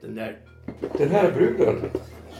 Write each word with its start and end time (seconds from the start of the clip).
Den 0.00 0.14
där... 0.14 0.38
Den 0.98 1.10
här 1.10 1.32
bruden 1.32 1.90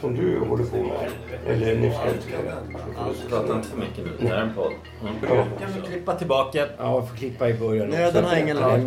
som 0.01 0.15
du 0.15 0.39
håller 0.39 0.63
på 0.63 0.77
med. 0.77 1.11
Eller 1.47 1.75
ni 1.75 1.91
ska 1.91 2.09
inte 2.09 3.29
Prata 3.29 3.55
inte 3.55 3.67
för 3.67 3.77
mycket 3.77 3.97
nu. 3.97 4.11
Det 4.19 4.27
här 4.27 4.37
är 4.37 4.41
en 4.41 4.53
podd. 4.53 4.73
Mm. 5.01 5.15
Ja. 5.23 5.47
Kan 5.59 5.73
vi 5.75 5.81
klippa 5.87 6.15
tillbaka? 6.15 6.67
Ja, 6.77 7.01
får 7.01 7.15
klippa 7.15 7.49
i 7.49 7.53
början. 7.53 7.89
Nöden 7.89 8.25
har 8.25 8.35
ingen 8.35 8.57
lag. 8.57 8.79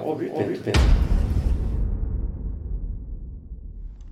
Avbryt 0.00 0.66
inte. 0.66 0.80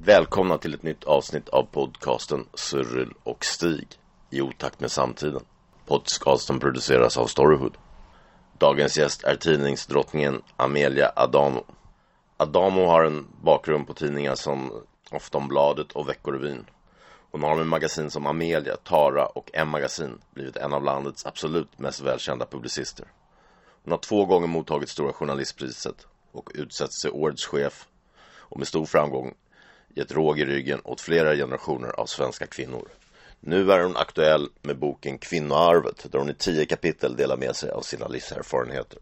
Välkomna 0.05 0.59
till 0.59 0.75
ett 0.75 0.83
nytt 0.83 1.05
avsnitt 1.05 1.49
av 1.49 1.63
podcasten 1.63 2.45
Cyril 2.55 3.13
och 3.23 3.45
Stig 3.45 3.89
i 4.31 4.41
otakt 4.41 4.81
med 4.81 4.91
samtiden. 4.91 5.43
Podcasten 5.87 6.61
produceras 6.61 7.17
av 7.17 7.27
Storyhood. 7.27 7.77
Dagens 8.59 8.99
gäst 8.99 9.25
är 9.25 9.37
tidningsdrottningen 9.37 10.43
Amelia 10.57 11.13
Adamo. 11.17 11.65
Adamo 12.41 12.87
har 12.87 13.05
en 13.05 13.27
bakgrund 13.43 13.87
på 13.87 13.95
tidningar 13.95 14.35
som 14.35 14.73
Aftonbladet 15.11 15.93
och 15.93 16.09
Veckorevyn. 16.09 16.67
Hon 17.31 17.43
har 17.43 17.57
med 17.57 17.67
magasin 17.67 18.11
som 18.11 18.27
Amelia, 18.27 18.77
Tara 18.77 19.27
och 19.27 19.51
M-magasin 19.53 20.19
blivit 20.35 20.57
en 20.57 20.73
av 20.73 20.85
landets 20.85 21.27
absolut 21.27 21.79
mest 21.79 22.01
välkända 22.01 22.47
publicister. 22.47 23.07
Hon 23.85 23.91
har 23.91 23.99
två 23.99 24.25
gånger 24.25 24.47
mottagit 24.47 24.89
Stora 24.89 25.13
Journalistpriset 25.13 26.07
och 26.33 26.51
utsetts 26.55 27.03
till 27.03 27.11
årets 27.11 27.47
chef 27.47 27.89
och 28.33 28.59
med 28.59 28.69
stor 28.69 28.87
framgång 28.87 29.35
gett 29.95 30.13
råg 30.13 30.41
i 30.41 30.45
ryggen 30.45 30.81
åt 30.85 31.01
flera 31.01 31.35
generationer 31.35 32.01
av 32.01 32.07
svenska 32.07 32.47
kvinnor. 32.47 32.89
Nu 33.41 33.73
är 33.73 33.83
hon 33.83 33.97
aktuell 33.97 34.49
med 34.63 34.79
boken 34.79 35.19
Kvinnoarvet 35.19 36.07
där 36.13 36.19
hon 36.19 36.31
i 36.31 36.35
tio 36.35 36.67
kapitel 36.67 37.17
delar 37.17 37.37
med 37.37 37.57
sig 37.57 37.71
av 37.71 37.83
sina 37.83 38.09
livserfarenheter. 38.09 38.99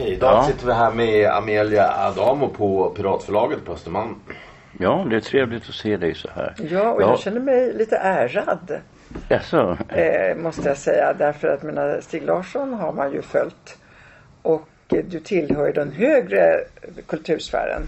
Okej, 0.00 0.12
idag 0.12 0.32
Ja. 0.32 0.44
sitter 0.44 0.66
vi 0.66 0.72
här 0.72 0.90
med 0.90 1.30
Amelia 1.30 1.92
Adamo 2.06 2.48
på 2.48 2.90
Piratförlaget 2.90 3.64
på 3.64 3.72
Östermalm. 3.72 4.14
Ja, 4.78 5.06
det 5.10 5.16
är 5.16 5.20
trevligt 5.20 5.68
att 5.68 5.74
se 5.74 5.96
dig 5.96 6.14
så 6.14 6.28
här. 6.34 6.54
Ja, 6.70 6.92
och 6.92 7.02
Ja. 7.02 7.08
jag 7.08 7.18
känner 7.18 7.40
mig 7.40 7.72
lite 7.74 7.96
ärad. 7.96 8.80
Jaså? 9.28 9.78
Eh, 9.88 10.36
måste 10.36 10.68
jag 10.68 10.76
säga. 10.76 11.14
Därför 11.18 11.48
att 11.48 11.62
mina 11.62 12.00
Stig 12.00 12.22
Larsson 12.22 12.74
har 12.74 12.92
man 12.92 13.12
ju 13.12 13.22
följt. 13.22 13.78
Och 14.42 14.68
eh, 14.88 15.04
du 15.04 15.20
tillhör 15.20 15.66
ju 15.66 15.72
den 15.72 15.92
högre 15.92 16.60
kultursfären. 17.06 17.82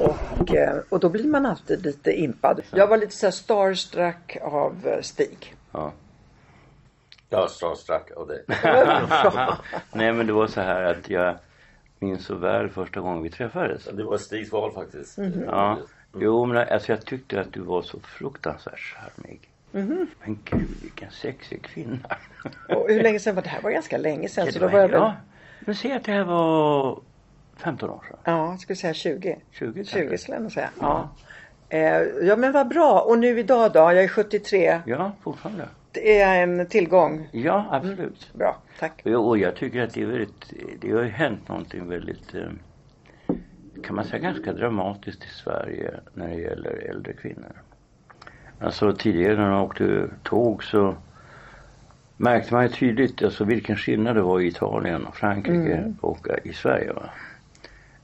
Och, 0.00 0.54
eh, 0.54 0.76
och 0.88 1.00
då 1.00 1.08
blir 1.08 1.24
man 1.28 1.46
alltid 1.46 1.84
lite 1.86 2.12
impad. 2.12 2.60
Jag 2.70 2.86
var 2.86 2.96
lite 2.96 3.14
så 3.16 3.26
här 3.26 3.30
starstruck 3.30 4.36
av 4.42 4.72
eh, 4.86 5.00
Stig. 5.00 5.54
Ja. 5.72 5.92
Ja, 7.34 7.48
starstruck 7.48 8.10
av 8.16 8.26
dig. 8.26 8.44
Nej, 9.92 10.12
men 10.12 10.26
det 10.26 10.32
var 10.32 10.46
så 10.46 10.60
här 10.60 10.82
att 10.82 11.10
jag 11.10 11.34
minns 11.98 12.24
så 12.26 12.34
väl 12.34 12.68
första 12.70 13.00
gången 13.00 13.22
vi 13.22 13.30
träffades. 13.30 13.84
Det 13.92 14.04
var 14.04 14.18
Stigs 14.18 14.52
val 14.52 14.72
faktiskt. 14.72 15.18
Ja. 15.46 15.78
Jo, 16.18 16.44
men 16.46 16.56
alltså 16.68 16.92
jag 16.92 17.06
tyckte 17.06 17.40
att 17.40 17.52
du 17.52 17.60
var 17.60 17.82
så 17.82 18.00
fruktansvärt 18.00 18.78
charmig. 18.78 19.40
Men 19.70 20.38
gud, 20.44 20.68
vilken 20.82 21.10
sexig 21.10 21.62
kvinna. 21.64 22.16
Och 22.68 22.88
hur 22.88 23.02
länge 23.02 23.18
sedan 23.20 23.34
var 23.34 23.42
det 23.42 23.48
här? 23.48 23.62
var 23.62 23.70
ganska 23.70 23.98
länge 23.98 24.28
sedan. 24.28 24.46
Ja, 24.46 24.52
så 24.52 24.58
då 24.58 24.68
var- 24.68 24.78
jag 24.80 24.88
väl, 24.88 25.00
ja, 25.00 25.14
men 25.60 25.74
se 25.74 25.92
att 25.92 26.04
det 26.04 26.12
här 26.12 26.24
var 26.24 27.00
15 27.56 27.90
år 27.90 28.04
sedan. 28.08 28.18
ja, 28.24 28.50
jag 28.50 28.60
skulle 28.60 28.76
säga 28.76 28.94
20. 28.94 29.38
20 29.50 29.84
20 29.84 29.98
kanske. 30.00 30.18
skulle 30.18 30.36
jag 30.36 30.42
nog 30.42 30.52
säga. 30.52 30.70
Ja. 30.80 31.08
Eh, 31.68 32.02
ja 32.02 32.36
men 32.36 32.52
vad 32.52 32.68
bra. 32.68 33.00
Och 33.00 33.18
nu 33.18 33.38
idag 33.38 33.72
då? 33.72 33.78
Jag 33.78 34.04
är 34.04 34.08
73. 34.08 34.80
Ja, 34.86 35.12
fortfarande. 35.22 35.68
Det 35.94 36.20
är 36.20 36.42
en 36.42 36.66
tillgång. 36.66 37.28
Ja, 37.32 37.66
absolut. 37.70 38.30
Bra, 38.32 38.56
tack. 38.78 39.02
Och, 39.04 39.28
och 39.28 39.38
jag 39.38 39.56
tycker 39.56 39.82
att 39.82 39.94
det 39.94 40.02
är 40.02 40.06
väldigt, 40.06 40.52
det 40.80 40.90
har 40.90 41.02
ju 41.02 41.08
hänt 41.08 41.48
någonting 41.48 41.88
väldigt, 41.88 42.34
eh, 42.34 42.48
kan 43.82 43.96
man 43.96 44.04
säga 44.04 44.22
ganska 44.22 44.52
dramatiskt 44.52 45.24
i 45.24 45.28
Sverige 45.28 45.94
när 46.14 46.28
det 46.28 46.34
gäller 46.34 46.90
äldre 46.90 47.12
kvinnor. 47.12 47.52
Alltså 48.60 48.92
tidigare 48.92 49.36
när 49.36 49.50
man 49.50 49.60
åkte 49.60 50.08
tåg 50.22 50.64
så 50.64 50.94
märkte 52.16 52.54
man 52.54 52.62
ju 52.62 52.68
tydligt 52.68 53.22
alltså 53.22 53.44
vilken 53.44 53.76
skillnad 53.76 54.16
det 54.16 54.22
var 54.22 54.40
i 54.40 54.46
Italien 54.46 55.06
och 55.06 55.16
Frankrike 55.16 55.94
och 56.00 56.28
eh, 56.28 56.50
i 56.50 56.52
Sverige. 56.52 56.92
Va? 56.92 57.10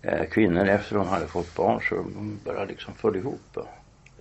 Eh, 0.02 0.24
Kvinnor 0.24 0.68
efter 0.68 0.96
de 0.96 1.08
hade 1.08 1.26
fått 1.26 1.56
barn 1.56 1.80
så 1.88 1.94
de 1.94 2.38
bara 2.44 2.64
liksom 2.64 2.94
föll 2.94 3.16
ihop. 3.16 3.40
Va? 3.54 3.66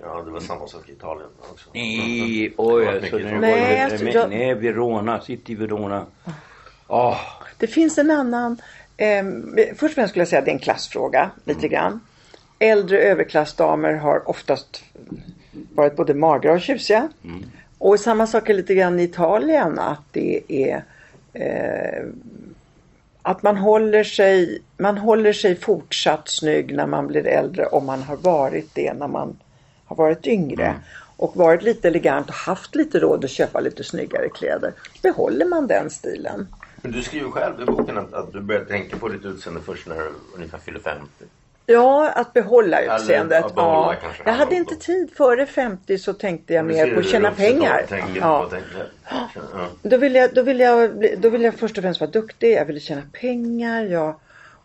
Ja, 0.01 0.21
det 0.25 0.31
var 0.31 0.39
samma 0.39 0.67
sak 0.67 0.89
i 0.89 0.91
Italien 0.91 1.27
också. 1.51 1.69
Nej, 1.73 2.53
oj 2.57 2.87
alltså. 2.87 3.17
Nej, 3.17 3.81
alltså, 3.81 4.05
jag- 4.05 4.29
nej, 4.29 4.53
Verona, 4.53 5.21
sitt 5.21 5.49
i 5.49 5.55
Verona. 5.55 6.05
Åh, 6.87 7.17
Det 7.57 7.67
finns 7.67 7.97
en 7.97 8.11
annan. 8.11 8.61
Eh, 8.97 9.23
först 9.75 9.83
och 9.83 9.91
främst 9.91 10.09
skulle 10.09 10.21
jag 10.21 10.27
säga 10.27 10.39
att 10.39 10.45
det 10.45 10.51
är 10.51 10.53
en 10.53 10.59
klassfråga 10.59 11.31
lite 11.45 11.67
grann. 11.67 11.99
Äldre 12.59 12.99
överklassdamer 12.99 13.93
har 13.93 14.29
oftast 14.29 14.83
varit 15.75 15.95
både 15.95 16.13
magra 16.13 16.51
och 16.53 16.61
tjusiga. 16.61 17.09
Och 17.77 17.99
samma 17.99 18.27
sak 18.27 18.49
är 18.49 18.53
lite 18.53 18.75
grann 18.75 18.99
i 18.99 19.03
Italien 19.03 19.79
att 19.79 20.01
det 20.11 20.41
är 20.47 20.83
eh, 21.33 22.03
att 23.21 23.43
man 23.43 23.57
håller 23.57 24.03
sig 24.03 24.61
man 24.77 24.97
håller 24.97 25.33
sig 25.33 25.55
fortsatt 25.55 26.29
snygg 26.29 26.75
när 26.75 26.87
man 26.87 27.07
blir 27.07 27.27
äldre 27.27 27.65
om 27.65 27.85
man 27.85 28.03
har 28.03 28.15
varit 28.17 28.69
det 28.75 28.93
när 28.93 29.07
man 29.07 29.37
har 29.89 29.95
varit 29.95 30.27
yngre. 30.27 30.75
Och 31.17 31.35
varit 31.35 31.61
lite 31.63 31.87
elegant 31.87 32.27
och 32.29 32.33
haft 32.35 32.75
lite 32.75 32.99
råd 32.99 33.25
att 33.25 33.31
köpa 33.31 33.59
lite 33.59 33.83
snyggare 33.83 34.29
kläder. 34.29 34.73
Behåller 35.03 35.45
man 35.45 35.67
den 35.67 35.89
stilen. 35.89 36.47
Men 36.81 36.91
du 36.91 37.03
skriver 37.03 37.29
själv 37.31 37.61
i 37.61 37.65
boken 37.65 37.97
att, 37.97 38.13
att 38.13 38.33
du 38.33 38.41
började 38.41 38.65
tänka 38.65 38.97
på 38.97 39.07
ditt 39.07 39.25
utseende 39.25 39.61
först 39.61 39.87
när 39.87 39.95
du 39.95 40.11
ungefär 40.35 40.57
fyller 40.57 40.79
50. 40.79 41.01
Ja, 41.65 42.09
att 42.15 42.33
behålla 42.33 42.81
utseendet. 42.81 43.45
att 43.45 43.55
behålla 43.55 43.95
ja. 44.01 44.09
Jag 44.25 44.33
hade 44.33 44.55
inte 44.55 44.75
tid. 44.75 45.09
Före 45.17 45.45
50 45.45 45.97
så 45.97 46.13
tänkte 46.13 46.53
jag 46.53 46.65
mer 46.65 46.93
på 46.93 46.99
att 46.99 47.05
tjäna 47.05 47.31
pengar. 47.31 47.85
Ja. 48.15 48.47
på, 48.49 48.55
ja. 49.53 49.67
Då 49.81 49.97
ville 49.97 50.19
jag, 50.19 50.33
då 50.33 50.41
ville 50.41 50.63
jag, 50.63 50.97
bli- 50.97 51.15
då 51.15 51.29
ville 51.29 51.45
jag 51.45 51.55
först 51.55 51.77
och 51.77 51.81
främst 51.83 51.99
vara 52.01 52.11
duktig. 52.11 52.53
Jag 52.53 52.65
ville 52.65 52.79
tjäna 52.79 53.01
pengar. 53.21 53.83
Ja. 53.83 54.19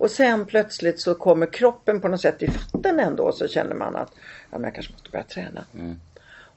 Och 0.04 0.10
sen 0.10 0.46
plötsligt 0.46 1.00
så 1.00 1.14
kommer 1.14 1.46
kroppen 1.46 2.00
på 2.00 2.08
något 2.08 2.20
sätt 2.20 2.42
i 2.42 2.50
fatten 2.50 3.00
ändå. 3.00 3.32
Så 3.32 3.48
känner 3.48 3.74
man 3.74 3.96
att 3.96 4.12
ja, 4.50 4.58
men 4.58 4.64
jag 4.64 4.74
kanske 4.74 4.92
måste 4.92 5.10
börja 5.10 5.24
träna. 5.24 5.64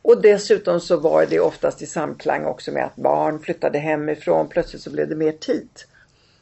Och 0.02 0.22
dessutom 0.22 0.80
så 0.80 0.98
var 0.98 1.26
det 1.30 1.40
oftast 1.40 1.82
i 1.82 1.86
samklang 1.86 2.46
också 2.46 2.72
med 2.72 2.86
att 2.86 2.96
barn 2.96 3.40
flyttade 3.40 3.80
hemifrån. 3.80 4.48
Plötsligt 4.48 4.82
så 4.82 4.90
blev 4.90 5.10
det 5.10 5.16
mer 5.16 5.32
tid. 5.32 5.70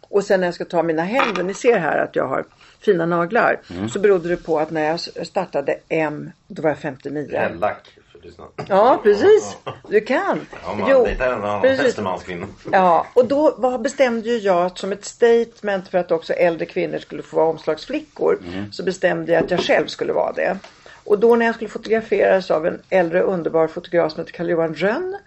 Och 0.02 0.24
sen 0.24 0.40
när 0.40 0.48
jag 0.48 0.54
ska 0.54 0.66
ta 0.66 0.84
mina 0.84 1.04
händer, 1.04 1.44
ni 1.44 1.54
ser 1.54 1.80
här 1.80 1.98
att 1.98 2.16
jag 2.16 2.28
har 2.28 2.46
fina 2.80 3.06
naglar. 3.06 3.60
Så 3.94 4.00
berodde 4.00 4.30
det 4.30 4.38
på 4.38 4.60
att 4.60 4.72
när 4.72 4.86
jag 4.86 5.28
startade 5.28 5.80
M, 5.90 6.32
då 6.48 6.62
var 6.62 6.70
jag 6.70 6.80
59. 6.80 7.38
Hellack 7.38 7.98
lyssnarna. 8.26 8.52
Ja, 8.68 9.00
precis. 9.04 9.58
Du 9.90 10.02
kan. 10.02 10.42
Ja, 10.64 10.74
man 10.74 11.04
dejtar 11.04 11.28
en 11.28 11.34
annan 11.34 11.62
precis. 11.62 11.86
testemanskvinna. 11.86 12.48
Ja, 12.72 13.08
och 13.14 13.26
då 13.28 13.78
bestämde 13.78 14.30
ju 14.30 14.38
jag 14.38 14.66
att 14.66 14.78
som 14.78 14.92
ett 14.92 15.06
statement 15.06 15.88
för 15.88 15.98
att 15.98 16.12
också 16.12 16.34
äldre 16.34 16.66
kvinnor 16.66 16.98
skulle 16.98 17.24
få 17.24 17.36
vara 17.38 17.48
omslagsflickor. 17.48 18.40
Så 18.72 18.84
bestämde 18.84 19.32
jag 19.32 19.44
att 19.44 19.52
jag 19.52 19.60
själv 19.60 19.88
skulle 19.88 20.14
vara 20.14 20.32
det. 20.32 20.58
Och 21.04 21.20
då 21.20 21.36
när 21.36 21.46
jag 21.46 21.56
skulle 21.56 21.70
fotograferas 21.70 22.52
av 22.52 22.68
en 22.68 22.82
äldre 22.90 23.22
underbar 23.22 23.68
fotograf 23.68 24.12
som 24.12 24.20
heter 24.20 24.34
Carl-Johan 24.34 24.76
Rönn. 24.76 25.18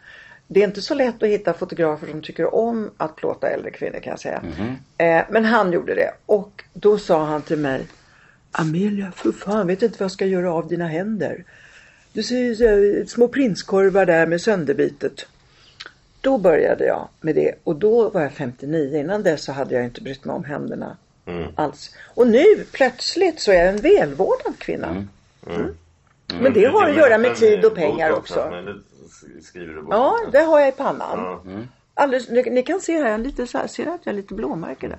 Det 0.46 0.60
är 0.60 0.64
inte 0.64 0.82
så 0.82 0.94
lätt 0.94 1.22
att 1.22 1.28
hitta 1.28 1.54
fotografer 1.54 2.06
som 2.06 2.22
tycker 2.22 2.54
om 2.54 2.90
att 2.96 3.16
plåta 3.16 3.48
äldre 3.48 3.70
kvinnor 3.70 3.98
kan 3.98 4.10
jag 4.10 4.20
säga. 4.20 4.42
Eh, 4.98 5.24
men 5.30 5.44
han 5.44 5.72
gjorde 5.72 5.94
det. 5.94 6.10
Och 6.26 6.64
då 6.72 6.98
sa 6.98 7.24
han 7.24 7.42
till 7.42 7.58
mig 7.58 7.86
Amelia, 8.52 9.12
för 9.12 9.32
fan, 9.32 9.66
vet 9.66 9.82
inte 9.82 9.98
vad 9.98 10.04
jag 10.04 10.12
ska 10.12 10.26
göra 10.26 10.52
av 10.52 10.68
dina 10.68 10.86
händer. 10.86 11.44
Du 12.18 12.22
ser 12.22 12.36
här, 12.36 13.04
små 13.04 13.28
prinskorvar 13.28 14.06
där 14.06 14.26
med 14.26 14.40
sönderbitet. 14.40 15.26
Då 16.20 16.38
började 16.38 16.86
jag 16.86 17.08
med 17.20 17.34
det 17.34 17.54
och 17.64 17.76
då 17.76 18.10
var 18.10 18.22
jag 18.22 18.32
59. 18.32 18.98
Innan 18.98 19.22
dess 19.22 19.44
så 19.44 19.52
hade 19.52 19.74
jag 19.74 19.84
inte 19.84 20.00
brytt 20.00 20.24
mig 20.24 20.36
om 20.36 20.44
händerna 20.44 20.96
alls. 21.54 21.94
Och 22.14 22.26
nu 22.26 22.44
plötsligt 22.72 23.40
så 23.40 23.52
är 23.52 23.56
jag 23.56 23.68
en 23.68 23.76
välvårdad 23.76 24.58
kvinna. 24.58 25.06
Mm. 25.46 25.74
Men 26.40 26.52
det 26.52 26.64
har 26.64 26.90
att 26.90 26.96
göra 26.96 27.18
med 27.18 27.36
tid 27.36 27.64
och 27.64 27.74
pengar 27.74 28.10
också. 28.10 28.66
Ja, 29.90 30.18
det 30.32 30.38
har 30.38 30.60
jag 30.60 30.68
i 30.68 30.72
pannan. 30.72 31.18
Ja. 31.18 31.42
Alldeles, 31.94 32.28
ni, 32.28 32.42
ni 32.50 32.62
kan 32.62 32.80
se 32.80 32.92
här, 32.92 33.04
jag 33.04 33.14
är 33.14 33.18
lite 33.18 33.46
så 33.46 33.58
här, 33.58 33.66
ser 33.66 33.84
du 33.84 33.90
att 33.90 34.00
jag 34.04 34.12
har 34.12 34.16
lite 34.16 34.34
blåmärken 34.34 34.90
där? 34.90 34.98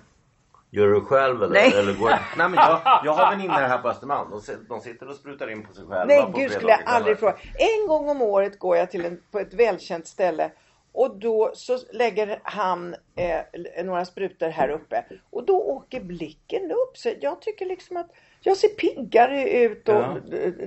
Gör 0.72 0.88
du 0.88 1.02
själv 1.02 1.44
eller? 1.44 1.54
Nej. 1.54 1.74
eller 1.76 1.94
går... 1.94 2.10
Nej 2.38 2.50
men 2.50 2.54
jag, 2.54 2.82
jag 3.06 3.14
har 3.14 3.38
vänner 3.38 3.68
här 3.68 3.78
på 3.78 3.90
Östermalm. 3.90 4.30
De, 4.32 4.42
de 4.70 4.82
sitter 4.82 5.10
och 5.10 5.16
sprutar 5.16 5.52
in 5.52 5.66
på 5.66 5.74
sig 5.74 5.84
själva. 5.84 6.06
Nej, 6.06 6.32
gud 6.36 6.52
skulle 6.52 6.72
jag 6.72 6.82
aldrig 6.86 7.20
fråga. 7.20 7.36
En 7.54 7.88
gång 7.88 8.10
om 8.10 8.22
året 8.22 8.60
går 8.60 8.78
jag 8.78 8.92
till 8.92 9.06
en, 9.06 9.22
på 9.32 9.40
ett 9.40 9.54
välkänt 9.54 10.08
ställe 10.08 10.52
och 10.92 11.20
då 11.20 11.52
så 11.54 11.80
lägger 11.94 12.40
han 12.44 12.96
eh, 13.16 13.84
några 13.84 14.06
sprutor 14.06 14.48
här 14.48 14.70
uppe 14.70 15.06
och 15.30 15.46
då 15.46 15.62
åker 15.62 16.02
blicken 16.02 16.72
upp. 16.72 16.98
Så 16.98 17.12
jag 17.22 17.42
tycker 17.42 17.66
liksom 17.66 17.98
att 17.98 18.12
jag 18.42 18.58
ser 18.58 18.68
piggare 18.68 19.50
ut 19.50 19.90
och 19.90 19.96
Ja. 19.96 20.18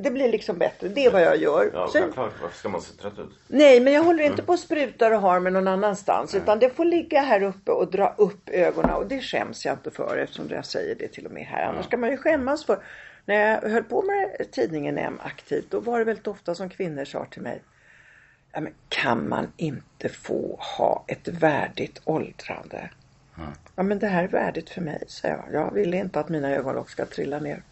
det 0.00 0.10
blir 0.10 0.28
liksom 0.28 0.58
bättre. 0.58 0.88
Det 0.88 1.04
är 1.04 1.10
vad 1.10 1.22
jag 1.22 1.36
gör. 1.36 1.70
Ja, 1.74 1.88
Sen, 1.92 2.02
självklart. 2.02 2.32
Varför 2.42 2.56
ska 2.58 2.68
man 2.68 2.80
se 2.82 2.94
trött 3.02 3.18
ut? 3.18 3.28
nej, 3.48 3.80
men 3.80 3.92
jag 3.92 4.02
håller 4.02 4.24
inte 4.24 4.42
på 4.42 4.52
och 4.52 4.58
sprutar 4.58 5.10
och 5.10 5.20
har 5.20 5.40
med 5.40 5.52
någon 5.52 5.68
annanstans. 5.68 6.34
Utan 6.34 6.58
det 6.58 6.70
får 6.70 6.84
ligga 6.84 7.20
här 7.20 7.42
uppe 7.42 7.72
och 7.72 7.90
dra 7.90 8.14
upp 8.18 8.48
ögonen. 8.48 8.90
Och 8.94 9.06
det 9.06 9.20
skäms 9.20 9.64
jag 9.64 9.74
inte 9.74 9.90
för 9.90 10.16
eftersom 10.16 10.48
jag 10.50 10.64
säger 10.64 10.94
det 10.94 11.08
till 11.08 11.26
och 11.26 11.32
med 11.32 11.44
här. 11.46 11.64
Annars 11.64 11.86
ska 11.86 11.96
man 11.96 12.10
ju 12.10 12.16
skämmas 12.16 12.64
för. 12.66 12.78
När 13.24 13.34
jag 13.62 13.70
höll 13.70 13.84
på 13.84 14.02
med 14.02 14.50
tidningen 14.52 14.98
M 14.98 15.18
aktivt. 15.22 15.70
Då 15.70 15.80
var 15.80 15.98
det 15.98 16.04
väldigt 16.04 16.26
ofta 16.26 16.54
som 16.54 16.68
kvinnor 16.68 17.04
sa 17.04 17.24
till 17.24 17.42
mig. 17.42 17.62
Ja, 18.52 18.60
men 18.60 18.72
kan 18.88 19.28
man 19.28 19.52
inte 19.56 20.08
få 20.08 20.58
ha 20.78 21.04
ett 21.08 21.28
värdigt 21.28 22.00
åldrande? 22.04 22.90
Ja 23.76 23.82
men 23.82 23.98
det 23.98 24.06
här 24.06 24.24
är 24.24 24.28
värdigt 24.28 24.70
för 24.70 24.80
mig, 24.80 25.02
sa 25.06 25.28
jag. 25.28 25.44
Jag 25.52 25.74
vill 25.74 25.94
inte 25.94 26.20
att 26.20 26.28
mina 26.28 26.50
ögonlock 26.50 26.90
ska 26.90 27.06
trilla 27.06 27.38
ner. 27.38 27.62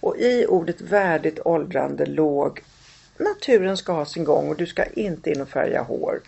Och 0.00 0.16
i 0.16 0.46
ordet 0.48 0.80
värdigt 0.80 1.38
åldrande 1.44 2.06
låg 2.06 2.60
naturen 3.20 3.76
ska 3.76 3.92
ha 3.92 4.04
sin 4.04 4.24
gång 4.24 4.48
och 4.48 4.56
du 4.56 4.66
ska 4.66 4.84
inte 4.84 5.30
in 5.30 5.40
och 5.40 5.48
färga 5.48 5.82
hår. 5.82 6.20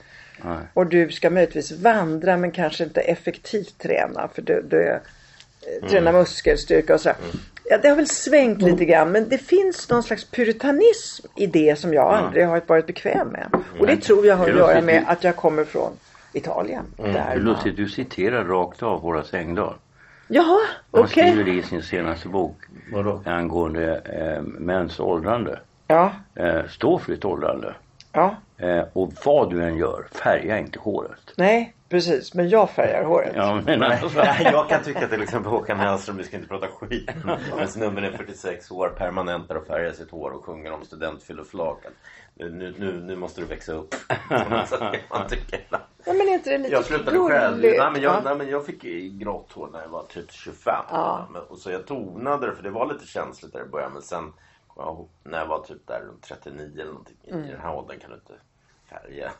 Nej. 0.44 0.58
Och 0.74 0.86
du 0.86 1.10
ska 1.10 1.30
möjligtvis 1.30 1.72
vandra 1.72 2.36
men 2.36 2.50
kanske 2.50 2.84
inte 2.84 3.00
effektivt 3.00 3.78
träna 3.78 4.28
för 4.34 4.42
du, 4.42 4.62
du 4.62 4.88
eh, 4.88 5.88
träna 5.88 6.12
muskelstyrka 6.12 6.94
och 6.94 7.00
sådär. 7.00 7.16
Ja, 7.64 7.78
det 7.78 7.88
har 7.88 7.96
väl 7.96 8.08
svängt 8.08 8.62
lite 8.62 8.84
grann 8.84 9.12
men 9.12 9.28
det 9.28 9.38
finns 9.38 9.88
någon 9.88 10.02
slags 10.02 10.30
puritanism 10.30 11.26
i 11.36 11.46
det 11.46 11.78
som 11.78 11.94
jag 11.94 12.14
aldrig 12.14 12.46
har 12.46 12.62
varit 12.66 12.86
bekväm 12.86 13.28
med. 13.28 13.48
Och 13.80 13.86
det 13.86 13.96
tror 13.96 14.26
jag 14.26 14.36
har 14.36 14.50
att 14.50 14.56
göra 14.56 14.80
med 14.80 15.04
att 15.06 15.24
jag 15.24 15.36
kommer 15.36 15.64
från 15.64 15.92
Italien. 16.32 16.84
Där 16.96 17.36
Det 17.36 17.42
man... 17.42 17.74
du 17.76 17.88
citerar 17.88 18.44
rakt 18.44 18.82
av 18.82 19.00
Horace 19.00 19.38
Engdahl. 19.38 19.74
Jaha, 20.28 20.58
Han 20.92 21.02
okej. 21.04 21.08
skriver 21.10 21.44
det 21.44 21.50
i 21.50 21.62
sin 21.62 21.82
senaste 21.82 22.28
bok 22.28 22.56
Vadå? 22.92 23.22
angående 23.26 23.96
eh, 23.98 24.42
mäns 24.42 25.00
åldrande. 25.00 25.60
Ja, 25.86 26.12
Eh, 26.34 26.66
stå 26.68 26.98
för 26.98 27.12
ditt 27.12 27.24
åldrande. 27.24 27.74
ja. 28.12 28.34
Eh, 28.58 28.84
och 28.92 29.12
vad 29.24 29.50
du 29.50 29.64
än 29.64 29.76
gör, 29.76 30.06
färga 30.12 30.58
inte 30.58 30.78
håret. 30.78 31.34
Nej, 31.36 31.74
precis. 31.88 32.34
Men 32.34 32.48
jag 32.48 32.70
färgar 32.70 33.04
håret. 33.04 33.32
Ja, 33.36 33.60
men 33.66 33.82
alltså, 33.82 34.10
Nej, 34.18 34.48
jag 34.52 34.68
kan 34.68 34.82
tycka 34.82 35.08
till 35.08 35.22
exempel 35.22 35.50
Håkan 35.52 35.78
Hellström, 35.80 36.16
vi 36.16 36.24
ska 36.24 36.36
inte 36.36 36.48
prata 36.48 36.66
skit. 36.66 37.10
Men 37.56 37.68
snubben 37.68 38.04
är 38.04 38.10
46 38.10 38.70
år, 38.70 38.88
permanentar 38.88 39.54
och 39.54 39.66
färgar 39.66 39.92
sitt 39.92 40.10
hår 40.10 40.30
och 40.30 40.44
sjunger 40.44 40.72
om 40.72 40.84
studentfylloflaken. 40.84 41.92
Nu, 42.34 42.50
nu, 42.50 42.74
nu, 42.78 42.92
nu 42.92 43.16
måste 43.16 43.40
du 43.40 43.46
växa 43.46 43.72
upp. 43.72 43.94
Man 45.10 45.28
tycker. 45.28 45.60
Ja, 46.04 46.12
men 46.12 46.28
är 46.28 46.32
inte 46.32 46.50
det 46.50 46.58
lite 46.58 46.72
Jag 46.72 46.84
slutade 46.84 47.18
själv. 47.18 47.54
gulligt? 47.54 47.78
Nej, 47.78 47.90
men 47.92 48.02
jag, 48.02 48.14
Ja. 48.14 48.20
nej, 48.24 48.36
men 48.36 48.48
jag 48.48 48.66
fick 48.66 48.84
i 48.84 49.08
grått 49.08 49.52
hår 49.52 49.68
när 49.72 49.80
jag 49.82 49.88
var 49.88 50.02
typ 50.02 50.32
25. 50.32 50.74
Ja. 50.90 51.28
Men- 51.32 51.42
Och 51.42 51.58
så 51.58 51.70
jag 51.70 51.86
tonade 51.86 52.46
det 52.46 52.56
för 52.56 52.62
det 52.62 52.70
var 52.70 52.86
lite 52.92 53.06
känsligt 53.06 53.52
där 53.52 53.60
i 53.62 53.68
början. 53.68 53.92
Men 53.92 54.02
sen 54.02 54.32
ja, 54.76 55.06
när 55.24 55.38
jag 55.38 55.46
var 55.46 55.58
typ 55.58 55.86
där 55.86 56.00
runt 56.00 56.22
39 56.22 56.70
eller 56.74 56.84
någonting. 56.84 57.16
Mm. 57.30 57.44
I 57.44 57.50
den 57.50 57.60
här 57.60 57.74
åldern 57.74 57.98
kan 57.98 58.10
du 58.10 58.16
inte 58.16 58.34
färga. 58.90 59.30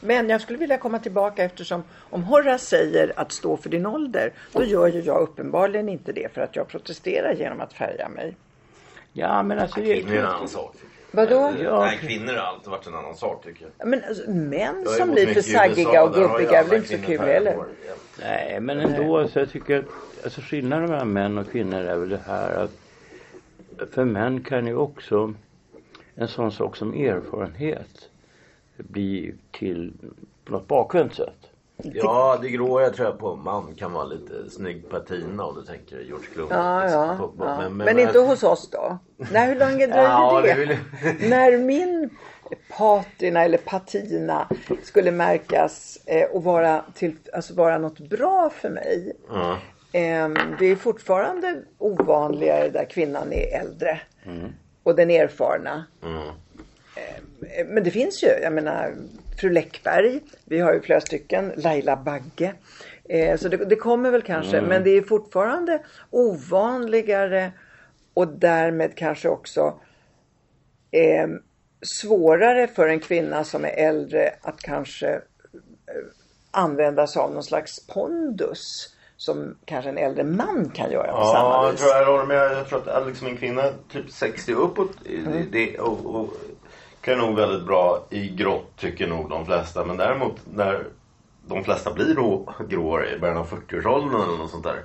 Men 0.00 0.28
jag 0.28 0.40
skulle 0.40 0.58
vilja 0.58 0.78
komma 0.78 0.98
tillbaka 0.98 1.44
eftersom 1.44 1.82
om 2.10 2.22
Horace 2.24 2.64
säger 2.66 3.12
att 3.16 3.32
stå 3.32 3.56
för 3.56 3.68
din 3.70 3.86
ålder 3.86 4.32
då 4.52 4.64
gör 4.64 4.86
ju 4.86 5.00
jag 5.00 5.20
uppenbarligen 5.20 5.88
inte 5.88 6.12
det 6.12 6.32
för 6.34 6.40
att 6.40 6.56
jag 6.56 6.68
protesterar 6.68 7.32
genom 7.34 7.60
att 7.60 7.72
färga 7.72 8.08
mig. 8.08 8.36
ja 9.12 9.42
men 9.42 9.58
alltså 9.58 9.80
det 9.80 9.92
är 9.92 10.06
en 10.06 10.12
är 10.12 10.22
annan 10.24 10.48
sak. 10.48 10.74
Vadå? 11.10 11.52
Ja. 11.62 11.84
Nej, 11.84 11.98
kvinnor 11.98 12.32
har 12.32 12.42
alltid 12.42 12.70
varit 12.70 12.86
en 12.86 12.94
annan 12.94 13.16
sak 13.16 13.44
tycker 13.44 13.66
jag. 13.78 13.88
Men 13.88 14.04
alltså, 14.08 14.30
män 14.30 14.82
Jag 14.84 14.94
som 14.94 15.10
blir 15.10 15.26
för 15.26 15.40
saggiga 15.40 16.04
och 16.04 16.14
gubbiga 16.14 16.58
alla 16.58 16.68
blir 16.68 16.78
inte 16.78 16.98
så 16.98 17.06
kul 17.06 17.20
heller. 17.20 17.56
Nej, 18.20 18.60
men 18.60 18.80
ändå 18.80 19.28
så 19.28 19.38
jag 19.38 19.50
tycker 19.50 19.84
alltså 20.24 20.40
skillnaden 20.40 20.90
mellan 20.90 21.12
män 21.12 21.38
och 21.38 21.50
kvinnor 21.50 21.78
är 21.78 21.96
väl 21.96 22.08
det 22.08 22.20
här 22.26 22.50
att 22.50 22.70
för 23.90 24.04
män 24.04 24.40
kan 24.40 24.66
ju 24.66 24.76
också 24.76 25.34
en 26.14 26.28
sån 26.28 26.52
sak 26.52 26.76
som 26.76 26.94
erfarenhet 26.94 28.08
bli 28.76 29.34
till 29.50 29.92
på 30.44 30.52
något 30.52 30.68
bakvänt 30.68 31.14
sätt. 31.14 31.47
Ja, 31.82 32.38
det 32.42 32.48
gråa 32.48 32.82
jag 32.82 32.94
tror 32.94 33.08
jag 33.08 33.18
på 33.18 33.34
man 33.36 33.74
kan 33.74 33.92
vara 33.92 34.04
lite 34.04 34.50
snygg 34.50 34.88
patina 34.90 35.44
om 35.44 35.54
du 35.54 35.62
tänker 35.62 35.96
George 36.00 36.26
Clooney. 36.34 36.56
Ja, 36.58 36.90
ja, 36.90 37.16
På- 37.18 37.28
på- 37.28 37.44
ja. 37.44 37.68
Men, 37.68 37.98
inte 37.98 38.18
hos 38.18 38.42
oss 38.42 38.70
då? 38.70 38.98
Nej, 39.32 39.46
hur 39.48 39.54
länge 39.54 39.86
dröjde 39.86 40.02
Ja, 40.02 40.40
det? 40.44 40.54
det 40.54 40.60
vill 40.60 40.76
När 41.30 41.58
min 41.58 42.10
patina 42.78 43.44
eller 43.44 43.58
patina 43.58 44.48
skulle 44.82 45.10
märkas 45.10 45.98
eh, 46.06 46.24
och 46.30 46.44
vara, 46.44 46.84
till, 46.94 47.16
alltså 47.32 47.54
vara 47.54 47.78
något 47.78 47.98
bra 47.98 48.50
för 48.50 48.70
mig. 48.70 49.12
Ja. 49.28 49.58
Ehm, 49.92 50.36
det 50.58 50.66
är 50.66 50.76
fortfarande 50.76 51.62
ovanligare 51.78 52.68
där 52.68 52.84
kvinnan 52.84 53.32
är 53.32 53.60
äldre. 53.60 54.00
Och 54.82 54.94
den 54.96 55.10
erfarna. 55.10 55.84
Mm. 56.02 56.18
Ehm, 56.94 57.66
men 57.74 57.84
det 57.84 57.90
finns 57.90 58.22
ju, 58.24 58.28
jag 58.28 58.52
menar 58.52 58.94
fru 59.40 59.50
Läckberg. 59.50 60.20
Vi 60.44 60.60
har 60.60 60.72
ju 60.72 60.80
flera 60.80 61.00
stycken. 61.00 61.52
Laila 61.56 61.96
Bagge. 61.96 62.54
Eh, 63.08 63.36
så 63.36 63.48
det, 63.48 63.56
det 63.56 63.76
kommer 63.76 64.10
väl 64.10 64.22
kanske. 64.22 64.60
Men 64.60 64.84
det 64.84 64.90
är 64.90 65.02
fortfarande 65.02 65.82
ovanligare. 66.10 67.52
Och 68.14 68.28
därmed 68.28 68.96
kanske 68.96 69.28
också 69.28 69.74
eh, 70.90 71.28
svårare 71.82 72.66
för 72.66 72.88
en 72.88 73.00
kvinna 73.00 73.44
som 73.44 73.64
är 73.64 73.68
äldre 73.68 74.34
att 74.42 74.60
kanske 74.60 75.08
eh, 75.08 75.20
använda 76.50 77.06
sig 77.06 77.20
av 77.22 77.32
någon 77.32 77.42
slags 77.42 77.86
pondus. 77.86 78.94
Som 79.16 79.56
kanske 79.64 79.88
en 79.88 79.98
äldre 79.98 80.24
man 80.24 80.70
kan 80.74 80.90
göra 80.90 81.12
på 81.12 81.24
samma 81.24 81.38
Ja, 81.38 81.64
jag 81.64 81.72
vis. 81.72 81.80
tror 81.80 81.92
jag 81.92 82.06
håller 82.06 82.24
med. 82.26 82.36
Jag 82.58 82.68
tror 82.68 82.88
att 82.88 83.06
liksom 83.06 83.26
en 83.26 83.36
kvinna 83.36 83.62
typ 83.92 84.10
60 84.10 84.52
uppåt 84.54 84.90
det, 85.04 85.44
det, 85.52 85.78
och, 85.78 86.06
och 86.06 86.28
kan 87.00 87.18
nog 87.18 87.36
väldigt 87.36 87.66
bra 87.66 88.04
i 88.10 88.28
grått 88.28 88.76
tycker 88.76 89.06
nog 89.06 89.30
de 89.30 89.46
flesta. 89.46 89.84
Men 89.84 89.96
däremot 89.96 90.36
när 90.54 90.84
de 91.48 91.64
flesta 91.64 91.92
blir 91.92 92.14
då 92.14 92.54
gråare 92.68 93.10
i 93.16 93.18
början 93.18 93.36
av 93.36 93.46
40-årsåldern 93.50 94.22
eller 94.22 94.38
något 94.38 94.50
sånt 94.50 94.64
där. 94.64 94.82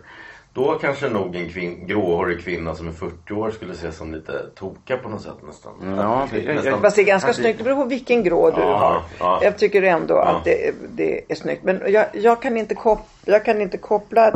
Då 0.54 0.74
kanske 0.82 1.10
nog 1.10 1.36
en 1.36 1.50
kvin- 1.50 1.86
gråhårig 1.86 2.44
kvinna 2.44 2.76
som 2.76 2.88
är 2.88 2.92
40 2.92 3.34
år 3.34 3.52
skulle 3.52 3.74
ses 3.74 3.98
som 3.98 4.14
lite 4.14 4.46
toka 4.56 4.98
på 4.98 5.10
något 5.10 5.22
sätt 5.22 5.34
nästan. 5.48 5.72
Ja, 5.98 6.28
nästan- 6.56 6.82
Fast 6.82 6.96
det 6.96 7.02
är 7.02 7.06
ganska 7.06 7.34
snyggt. 7.34 7.58
Det 7.58 7.64
beror 7.64 7.76
på 7.84 7.90
vilken 7.90 8.24
grå 8.24 8.52
du 8.52 8.62
Ja, 8.62 8.78
har. 8.78 9.02
ja. 9.20 9.40
Jag 9.44 9.58
tycker 9.58 9.84
ändå 9.84 10.16
att 10.18 10.44
det, 10.44 10.74
det 10.96 11.22
är 11.32 11.36
snyggt. 11.36 11.64
Men 11.64 11.82
jag, 11.88 12.06
jag, 12.14 12.42
kan 12.42 12.58
inte 12.58 12.76
kop, 12.76 13.00
jag 13.26 13.46
kan 13.46 13.62
inte 13.62 13.78
koppla 13.78 14.34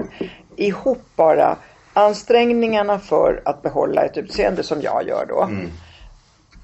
ihop 0.56 1.02
bara 1.16 1.58
ansträngningarna 1.94 3.00
för 3.00 3.42
att 3.46 3.62
behålla 3.62 4.02
ett 4.06 4.18
utseende 4.18 4.64
som 4.64 4.82
jag 4.82 5.08
gör 5.08 5.26
då. 5.30 5.42
Mm. 5.44 5.68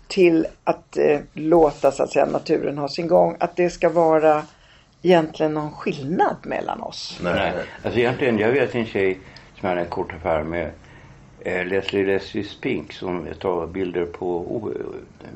Till 0.08 0.48
att 0.64 0.98
eh, 0.98 1.20
låta 1.34 1.92
så 1.92 2.04
att 2.04 2.10
säga 2.12 2.26
naturen 2.26 2.78
ha 2.78 2.88
sin 2.88 3.08
gång. 3.08 3.36
Att 3.40 3.56
det 3.56 3.70
ska 3.70 3.90
vara 3.90 4.44
egentligen 5.02 5.54
någon 5.54 5.72
skillnad 5.72 6.36
mellan 6.44 6.82
oss. 6.82 7.20
Nej, 7.24 7.34
Nej. 7.34 7.66
Alltså 7.84 8.00
egentligen, 8.00 8.40
jag 8.40 8.52
vet 8.52 8.76
en 8.76 8.86
tjej 8.86 9.14
som 9.14 9.60
jag 9.62 9.70
hade 9.70 9.82
en 9.82 9.88
kort 9.88 10.14
affär 10.14 10.44
med. 10.44 10.72
Eh, 11.40 11.66
Leslie 11.66 12.06
Leslie 12.06 12.44
Spink 12.44 12.94
som 12.94 13.28
tar 13.42 13.68
bilder 13.68 14.06
på 14.06 14.28
o- 14.28 14.74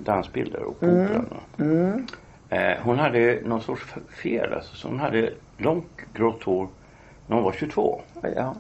dansbilder 0.04 0.64
och 0.64 0.80
på 0.80 0.86
operan. 0.86 1.26
Eh, 2.50 2.78
hon 2.84 3.00
hade 3.00 3.40
någon 3.46 3.62
sorts 3.62 3.84
fel 4.24 4.54
alltså. 4.54 4.76
Så 4.76 4.88
hon 4.88 5.00
hade 5.00 5.34
långt 5.58 5.92
grått 6.14 6.44
hår 6.44 6.68
när 7.28 7.36
hon 7.36 7.44
var 7.46 7.52
22. 7.52 8.02
Ja, 8.36 8.56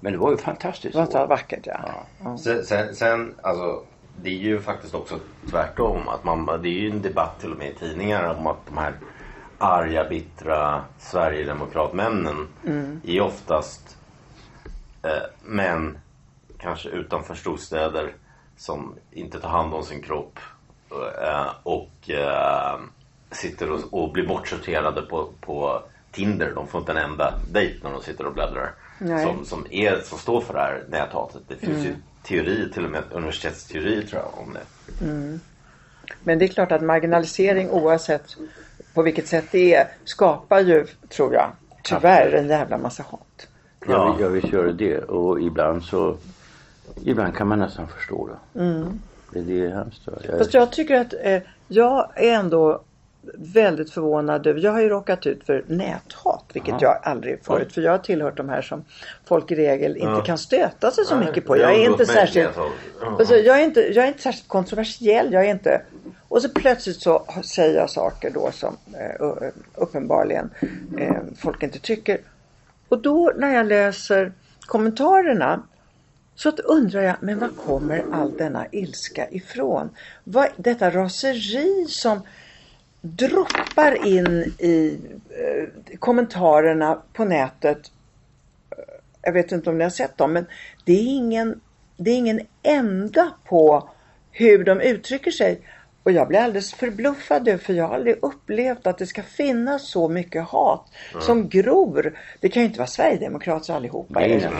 Men 0.00 0.12
det 0.12 0.18
var 0.18 0.30
ju 0.30 0.36
fantastiskt 0.36 0.94
det 0.94 1.14
var 1.14 1.26
vackert 1.26 1.66
ja. 1.66 1.80
ja. 2.24 2.38
Sen, 2.38 2.64
sen, 2.64 2.94
sen, 2.94 3.34
alltså 3.42 3.82
det 4.22 4.30
är 4.30 4.38
ju 4.38 4.60
faktiskt 4.60 4.94
också 4.94 5.18
tvärtom. 5.50 6.08
Att 6.08 6.24
man, 6.24 6.46
det 6.46 6.68
är 6.68 6.80
ju 6.80 6.90
en 6.90 7.02
debatt 7.02 7.40
till 7.40 7.52
och 7.52 7.58
med 7.58 7.70
i 7.70 7.74
tidningar 7.74 8.34
om 8.38 8.46
att 8.46 8.66
de 8.66 8.78
här 8.78 8.94
arga, 9.58 10.08
bittra 10.08 10.84
Sverigedemokratmännen 10.98 12.48
är 13.04 13.12
ju 13.12 13.20
oftast 13.20 13.96
eh, 15.02 15.10
män, 15.44 15.98
kanske 16.58 16.88
utanför 16.88 17.34
storstäder, 17.34 18.14
som 18.56 18.94
inte 19.10 19.40
tar 19.40 19.48
hand 19.48 19.74
om 19.74 19.82
sin 19.82 20.02
kropp 20.02 20.38
eh, 21.22 21.46
och 21.62 22.10
eh, 22.10 22.78
sitter 23.30 23.70
och, 23.70 23.80
och 23.90 24.12
blir 24.12 24.26
bortsorterade 24.28 25.02
på, 25.02 25.28
på 25.40 25.82
Tinder. 26.12 26.52
De 26.54 26.66
får 26.66 26.80
inte 26.80 26.92
en 26.92 26.98
enda 26.98 27.34
dejt 27.52 27.78
när 27.82 27.90
de 27.90 28.02
sitter 28.02 28.26
och 28.26 28.34
bläddrar. 28.34 28.74
Som, 28.98 29.44
som, 29.44 29.66
är, 29.70 30.00
som 30.00 30.18
står 30.18 30.40
för 30.40 30.54
det 30.54 30.60
här 30.60 30.84
näthatet. 30.88 31.42
Det 31.48 31.56
finns 31.56 31.84
ju 31.86 31.94
teori, 32.22 32.70
till 32.72 32.84
och 32.84 32.90
med 32.90 33.02
universitetsteori 33.10 34.06
tror 34.06 34.22
jag 34.22 34.42
om 34.46 34.52
det. 34.52 34.66
Men 36.24 36.38
det 36.38 36.44
är 36.44 36.48
klart 36.48 36.72
att 36.72 36.82
marginalisering 36.82 37.70
oavsett 37.70 38.36
på 38.94 39.02
vilket 39.02 39.28
sätt 39.28 39.44
det 39.50 39.74
är 39.74 39.88
skapar 40.04 40.60
ju, 40.60 40.86
tror 41.08 41.34
jag, 41.34 41.50
tyvärr 41.82 42.34
en 42.34 42.48
jävla 42.48 42.78
massa 42.78 43.02
hat. 43.02 43.48
Ja, 43.86 44.16
jag 44.20 44.28
visst 44.28 44.52
gör 44.52 44.64
det 44.64 44.72
det. 44.72 44.98
Och 44.98 45.40
ibland 45.40 45.82
så, 45.82 46.16
ibland 47.04 47.36
kan 47.36 47.48
man 47.48 47.58
nästan 47.58 47.88
förstå 47.88 48.28
det. 48.28 48.60
Mm. 48.60 49.00
Det, 49.32 49.40
det 49.40 49.66
är 49.66 49.70
hemskt. 49.70 50.02
Jag, 50.04 50.38
Fast 50.38 50.54
jag 50.54 50.72
tycker 50.72 51.00
att 51.00 51.14
eh, 51.22 51.42
jag 51.68 52.10
är 52.16 52.32
ändå 52.32 52.82
väldigt 53.34 53.90
förvånad 53.90 54.46
över, 54.46 54.60
jag 54.60 54.72
har 54.72 54.80
ju 54.80 54.88
råkat 54.88 55.26
ut 55.26 55.44
för 55.44 55.64
näthat 55.66 56.44
vilket 56.52 56.70
Aha. 56.70 56.78
jag 56.82 56.98
aldrig 57.02 57.44
förut 57.44 57.72
för 57.72 57.80
jag 57.80 57.90
har 57.90 57.98
tillhört 57.98 58.36
de 58.36 58.48
här 58.48 58.62
som 58.62 58.84
folk 59.24 59.50
i 59.50 59.54
regel 59.54 59.96
inte 59.96 60.08
Ja. 60.08 60.24
kan 60.24 60.38
stöta 60.38 60.90
sig 60.90 61.04
så 61.04 61.16
Nej, 61.16 61.26
mycket 61.26 61.46
på. 61.46 61.56
Jag 61.56 61.74
är 61.74 61.90
inte 61.90 62.06
särskilt 62.06 62.50
alltså, 63.18 63.34
jag, 63.36 63.60
är 63.60 63.64
inte, 63.64 63.80
jag 63.80 64.04
är 64.04 64.08
inte 64.08 64.22
särskilt 64.22 64.48
kontroversiell. 64.48 65.32
Jag 65.32 65.44
är 65.44 65.50
inte 65.50 65.82
och 66.28 66.42
så 66.42 66.48
plötsligt 66.48 67.02
så 67.02 67.24
säger 67.44 67.76
jag 67.80 67.90
saker 67.90 68.30
då 68.30 68.50
som 68.52 68.76
eh, 68.94 69.26
uppenbarligen 69.74 70.50
eh, 70.98 71.16
folk 71.36 71.62
inte 71.62 71.78
tycker. 71.78 72.18
Och 72.88 73.02
då 73.02 73.32
när 73.36 73.54
jag 73.54 73.66
läser 73.66 74.32
kommentarerna 74.60 75.62
så 76.34 76.48
att 76.48 76.60
undrar 76.60 77.02
jag, 77.02 77.16
men 77.20 77.38
var 77.38 77.48
kommer 77.48 78.04
all 78.12 78.36
denna 78.36 78.66
ilska 78.72 79.30
ifrån? 79.30 79.90
Vad, 80.24 80.48
detta 80.56 80.90
raseri 80.90 81.86
som 81.88 82.20
droppar 83.00 84.06
in 84.06 84.26
i 84.58 84.98
eh, 85.30 85.96
kommentarerna 85.98 87.02
på 87.12 87.24
nätet. 87.24 87.78
Eh, 88.70 88.76
Jag 89.22 89.32
vet 89.32 89.52
inte 89.52 89.70
om 89.70 89.78
ni 89.78 89.84
har 89.84 89.90
sett 89.90 90.16
dem, 90.18 90.32
men 90.32 90.46
det 90.84 90.92
är 90.92 91.04
ingen, 91.16 91.60
det 91.96 92.10
är 92.10 92.16
ingen 92.16 92.40
ända 92.62 93.32
på 93.44 93.88
hur 94.30 94.64
de 94.64 94.80
uttrycker 94.80 95.30
sig. 95.30 95.60
Och 96.02 96.12
jag 96.12 96.28
blir 96.28 96.38
alldeles 96.38 96.74
förbluffad 96.74 97.60
för 97.62 97.72
jag 97.72 97.88
har 97.88 97.94
aldrig 97.94 98.16
upplevt 98.22 98.86
att 98.86 98.98
det 98.98 99.06
ska 99.06 99.22
finnas 99.22 99.88
så 99.90 100.08
mycket 100.08 100.44
hat 100.44 100.86
som 101.20 101.48
gror. 101.48 102.18
Det 102.40 102.48
kan 102.48 102.62
ju 102.62 102.66
inte 102.66 102.78
vara 102.78 102.86
Sverigedemokrater 102.88 103.74
allihopa. 103.74 104.20
nej. 104.20 104.50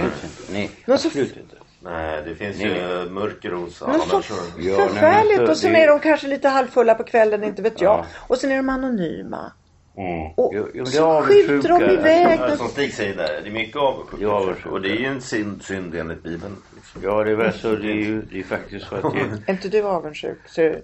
Nej, 0.52 0.70
Men 0.86 0.98
så- 0.98 1.08
absolut 1.08 1.36
inte. 1.36 1.56
Nej, 1.82 2.22
det 2.24 2.34
finns 2.34 2.58
Nej. 2.58 2.68
ju 2.68 3.10
mörker 3.10 3.50
hos 3.52 3.82
alla 3.82 3.92
Men 3.92 4.00
så 4.00 4.12
människor. 4.14 4.36
Ja, 4.58 4.76
nej, 4.76 4.88
förfärligt! 4.88 5.36
så- 5.36 5.50
och 5.50 5.56
sen 5.56 5.76
är 5.76 5.86
de 5.88 6.00
kanske 6.00 6.26
lite 6.28 6.48
halvfulla 6.48 6.94
på 6.94 7.04
kvällen, 7.04 7.44
inte 7.44 7.62
vet 7.62 7.80
jag. 7.80 7.98
Ja. 7.98 8.04
Och 8.28 8.38
sen 8.38 8.52
är 8.52 8.56
de 8.56 8.68
anonyma. 8.68 9.52
Mm. 9.96 10.32
Och 10.36 10.54
det 10.72 10.78
är 10.80 10.84
så 10.84 11.22
skjuter 11.22 11.68
de 11.68 11.82
iväg. 11.90 12.40
Ja, 12.40 12.56
Som 12.56 12.68
Stig 12.68 12.94
säger 12.94 13.16
där, 13.16 13.40
det 13.42 13.48
är 13.48 13.52
mycket 13.52 13.76
avundsjuka. 13.76 14.22
Ja, 14.24 14.54
och 14.70 14.80
det 14.80 14.88
är 14.90 14.96
ju 14.96 15.06
en 15.06 15.20
synd, 15.20 15.62
synd 15.62 15.94
enligt 15.94 16.22
Bibeln. 16.22 16.56
liksom. 16.74 17.02
Ja, 17.04 17.24
det 17.24 17.30
är 17.30 17.36
väl 17.36 17.52
så. 17.52 17.68
Det 17.76 17.88
är 17.88 17.94
ju 18.04 18.22
det 18.22 18.38
är 18.38 18.42
faktiskt 18.42 18.86
så 18.88 18.94
att 18.96 19.02
det 19.14 19.18
Är 19.46 19.52
inte 19.52 19.68
du 19.68 19.82
avundsjuk? 19.82 20.38
Ser 20.48 20.70
du? 20.70 20.82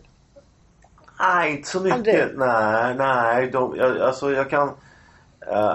Nej, 1.20 1.50
inte 1.50 1.68
så 1.68 1.80
mycket. 1.80 1.96
Aldrig? 1.98 2.24
Nej, 2.36 2.94
nej. 2.94 3.50
De, 3.50 3.76
jag, 3.76 3.98
alltså 4.00 4.32
jag 4.32 4.50
kan... 4.50 4.68
eh, 5.50 5.74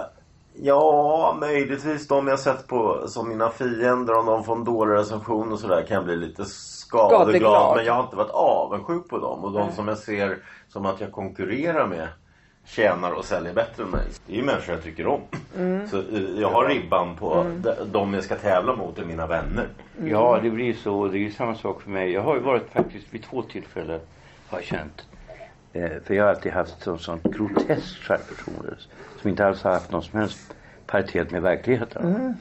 ja, 0.62 1.38
möjligtvis 1.40 2.08
de 2.08 2.28
jag 2.28 2.40
sett 2.40 2.68
på 2.68 3.08
som 3.08 3.30
mina 3.30 3.50
fiender. 3.50 4.14
Om 4.14 4.26
de 4.26 4.44
får 4.44 4.56
en 4.56 4.64
dålig 4.64 4.94
recension 4.96 5.52
och 5.52 5.60
sådär 5.60 5.86
kan 5.88 5.96
jag 5.96 6.06
bli 6.06 6.16
lite 6.16 6.46
skadeglad. 6.46 7.22
Skadeglad. 7.22 7.76
Men 7.76 7.86
jag 7.86 7.94
har 7.94 8.04
inte 8.04 8.16
varit 8.16 8.32
avundsjuk 8.32 9.10
på 9.10 9.18
dem. 9.18 9.44
Och 9.44 9.52
de 9.52 9.66
Nej. 9.66 9.76
som 9.76 9.88
jag 9.88 9.98
ser 9.98 10.38
som 10.68 10.86
att 10.86 11.02
jag 11.02 11.12
konkurrerar 11.12 11.88
med 11.88 12.08
tjänar 12.66 13.12
och 13.12 13.26
säljer 13.26 13.54
bättre 13.54 13.84
än 13.84 13.90
mig. 13.90 14.06
Det 14.28 14.34
är 14.34 14.38
ju 14.38 14.44
människor 14.44 14.76
jag 14.76 14.84
tycker 14.84 15.08
om. 15.08 15.22
Mm. 15.58 15.88
Så 15.88 15.98
eh, 15.98 16.40
jag 16.40 16.50
har 16.50 16.66
ribban 16.66 17.16
på 17.16 17.46
de, 17.64 17.74
de 17.92 18.14
jag 18.14 18.24
ska 18.24 18.36
tävla 18.36 18.76
mot 18.76 19.00
är 19.00 19.06
mina 19.06 19.28
vänner. 19.28 19.68
Ja, 20.04 20.40
det 20.44 20.50
blir 20.50 20.74
så. 20.74 21.08
Det 21.08 21.18
är 21.18 21.20
ju 21.20 21.32
samma 21.32 21.56
sak 21.56 21.82
för 21.82 21.90
mig. 21.90 22.12
Jag 22.12 22.22
har 22.22 22.36
ju 22.36 22.42
varit 22.42 22.70
faktiskt 22.74 23.14
vid 23.14 23.24
två 23.24 23.42
tillfällen 23.42 24.00
har 24.50 24.58
jag 24.58 24.66
känt. 24.66 25.08
Eh, 25.74 25.92
för 26.04 26.14
jag 26.14 26.24
har 26.24 26.30
alltid 26.30 26.52
haft 26.52 26.84
sånt, 26.84 27.02
sånt 27.02 27.24
groteskt 27.24 27.96
självförtroende 27.98 28.76
som 29.22 29.30
inte 29.30 29.46
alls 29.46 29.64
har 29.64 29.72
haft 29.72 29.92
någon 29.92 30.04
som 30.04 30.20
helst 30.20 30.54
paritet 30.88 31.32
med 31.32 31.42
verkligheten. 31.42 32.36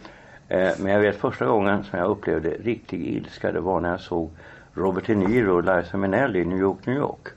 Eh, 0.48 0.72
men 0.78 0.92
jag 0.92 1.00
vet 1.00 1.16
första 1.16 1.46
gången 1.46 1.84
som 1.84 1.98
jag 1.98 2.08
upplevde 2.10 2.50
riktig 2.50 3.06
ilska 3.06 3.52
det 3.52 3.60
var 3.60 3.80
när 3.80 3.90
jag 3.90 4.00
såg 4.00 4.30
Robert 4.74 5.06
De 5.06 5.14
Niro 5.14 5.56
och 5.56 5.64
Liza 5.64 5.96
Minnelli 5.96 6.38
i 6.40 6.44
New 6.44 6.58
York, 6.58 6.86
New 6.86 6.96
York. 6.96 7.28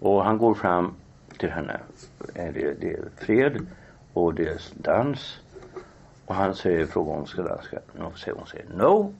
Och 0.00 0.24
han 0.24 0.38
går 0.38 0.54
fram 0.54 0.94
till 1.38 1.50
henne. 1.50 1.80
Eh, 2.34 2.52
Det, 2.54 2.80
det 2.80 2.92
är 2.92 3.04
fred 3.16 3.66
och 4.12 4.34
det 4.34 4.48
är 4.48 4.60
dans. 4.74 5.40
Och 6.26 6.34
han 6.34 6.54
säger, 6.54 6.86
frågar 6.86 7.10
om 7.12 7.18
hon 7.18 7.26
ska 7.26 7.42
danska. 7.42 7.78
Och 7.98 8.02
hon 8.36 8.46
säger 8.46 8.66
no. 8.76 9.14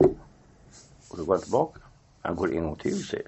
Och 1.10 1.16
då 1.18 1.24
går 1.24 1.34
han 1.34 1.42
tillbaka. 1.42 1.80
Han 2.22 2.36
går 2.36 2.52
en 2.52 2.64
gång 2.64 2.76
till 2.76 2.92
och 2.94 2.98
säger 2.98 3.26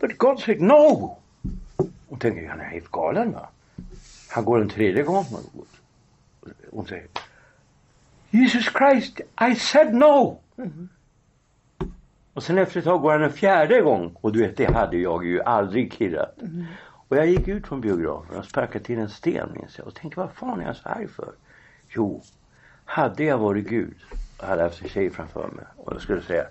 But 0.00 0.18
God 0.18 0.40
said 0.40 0.60
no! 0.60 1.16
Och 2.08 2.20
tänker, 2.20 2.48
han 2.48 2.60
är 2.60 2.64
helt 2.64 2.90
galen 2.90 3.32
va? 3.32 3.48
Han 4.30 4.44
går 4.44 4.60
en 4.60 4.68
tredje 4.68 5.02
gång. 5.02 5.24
Hon 6.70 6.86
säger 6.86 7.06
Jesus 8.30 8.72
Christ, 8.72 9.20
I 9.50 9.54
said 9.54 9.94
no! 9.94 10.40
Och 12.34 12.42
sen 12.42 12.58
efter 12.58 12.78
ett 12.78 12.84
tag 12.84 13.00
går 13.00 13.12
han 13.12 13.22
en 13.22 13.32
fjärde 13.32 13.80
gång. 13.80 14.16
Och 14.20 14.32
du 14.32 14.42
vet, 14.42 14.56
det 14.56 14.72
hade 14.72 14.96
jag 14.96 15.26
ju 15.26 15.42
aldrig 15.42 15.92
kirrat. 15.92 16.38
Och 17.08 17.16
jag 17.16 17.26
gick 17.26 17.48
ut 17.48 17.66
från 17.66 17.80
biografen 17.80 18.36
och 18.36 18.44
sparkade 18.44 18.84
till 18.84 18.98
en 18.98 19.08
sten 19.08 19.52
minns 19.52 19.78
jag. 19.78 19.86
Och 19.86 19.94
tänkte, 19.94 20.20
vad 20.20 20.30
fan 20.32 20.60
är 20.60 20.66
jag 20.66 20.76
så 20.76 20.88
arg 20.88 21.08
för? 21.08 21.32
Jo, 21.88 22.22
hade 22.84 23.24
jag 23.24 23.38
varit 23.38 23.68
Gud 23.68 23.94
och 24.38 24.46
hade 24.46 24.62
haft 24.62 24.82
en 24.82 24.88
tjej 24.88 25.10
framför 25.10 25.48
mig 25.48 25.64
och 25.76 25.92
jag 25.92 26.02
skulle 26.02 26.22
säga 26.22 26.46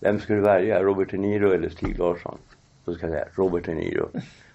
Vem 0.00 0.20
ska 0.20 0.34
du 0.34 0.40
välja? 0.40 0.82
Robert 0.82 1.10
De 1.10 1.18
Niro 1.18 1.52
eller 1.52 1.68
Stig 1.68 1.98
Larsson? 1.98 2.38
Då 2.86 2.94
ska 2.94 3.06
jag 3.06 3.12
säga 3.12 3.28
Robert 3.34 3.64
De 3.64 3.74
Niro. 3.74 4.10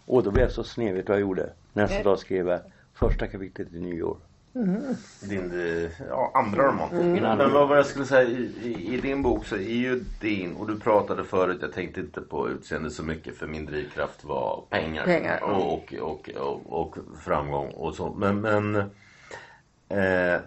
Och 0.06 0.24
då 0.24 0.32
blev 0.32 0.44
jag 0.44 0.52
så 0.52 0.64
sned, 0.64 0.94
vet 0.94 1.06
du 1.06 1.12
vad 1.12 1.22
jag 1.22 1.28
gjorde? 1.28 1.50
Nästa 1.74 2.04
dag 2.04 2.20
skrev 2.20 2.48
jag 2.48 2.60
första 2.94 3.28
kapitlet 3.28 3.74
i 3.74 3.80
nyår. 3.80 4.18
Din 5.30 5.52
eh, 5.52 5.92
ja, 6.10 6.32
andra 6.34 6.68
roman. 6.68 6.90
Andra. 6.94 7.36
Men 7.36 7.54
vad 7.54 7.70
var 7.70 7.76
jag 7.76 7.86
skulle 7.86 8.06
säga 8.06 8.30
i, 8.30 8.52
i, 8.64 8.94
i 8.94 9.02
din 9.02 9.24
bok 9.24 9.46
så 9.46 9.56
är 9.56 9.60
ju 9.60 10.04
din 10.20 10.56
och 10.56 10.68
du 10.68 10.80
pratade 10.80 11.24
förut, 11.24 11.58
jag 11.62 11.74
tänkte 11.74 12.00
inte 12.00 12.22
på 12.22 12.50
utseende 12.50 12.92
så 12.92 13.04
mycket 13.04 13.38
för 13.38 13.48
min 13.48 13.66
drivkraft 13.66 14.24
var 14.24 14.64
pengar. 14.70 15.06
Pengar, 15.06 15.38
mm. 15.38 15.56
Och, 15.56 15.94
och, 15.94 16.30
och, 16.38 16.82
och, 16.82 16.98
framgång 17.26 17.68
och 17.68 17.96
så. 17.96 18.14
Men, 18.14 18.42
men 18.42 18.76
eh, 19.90 20.42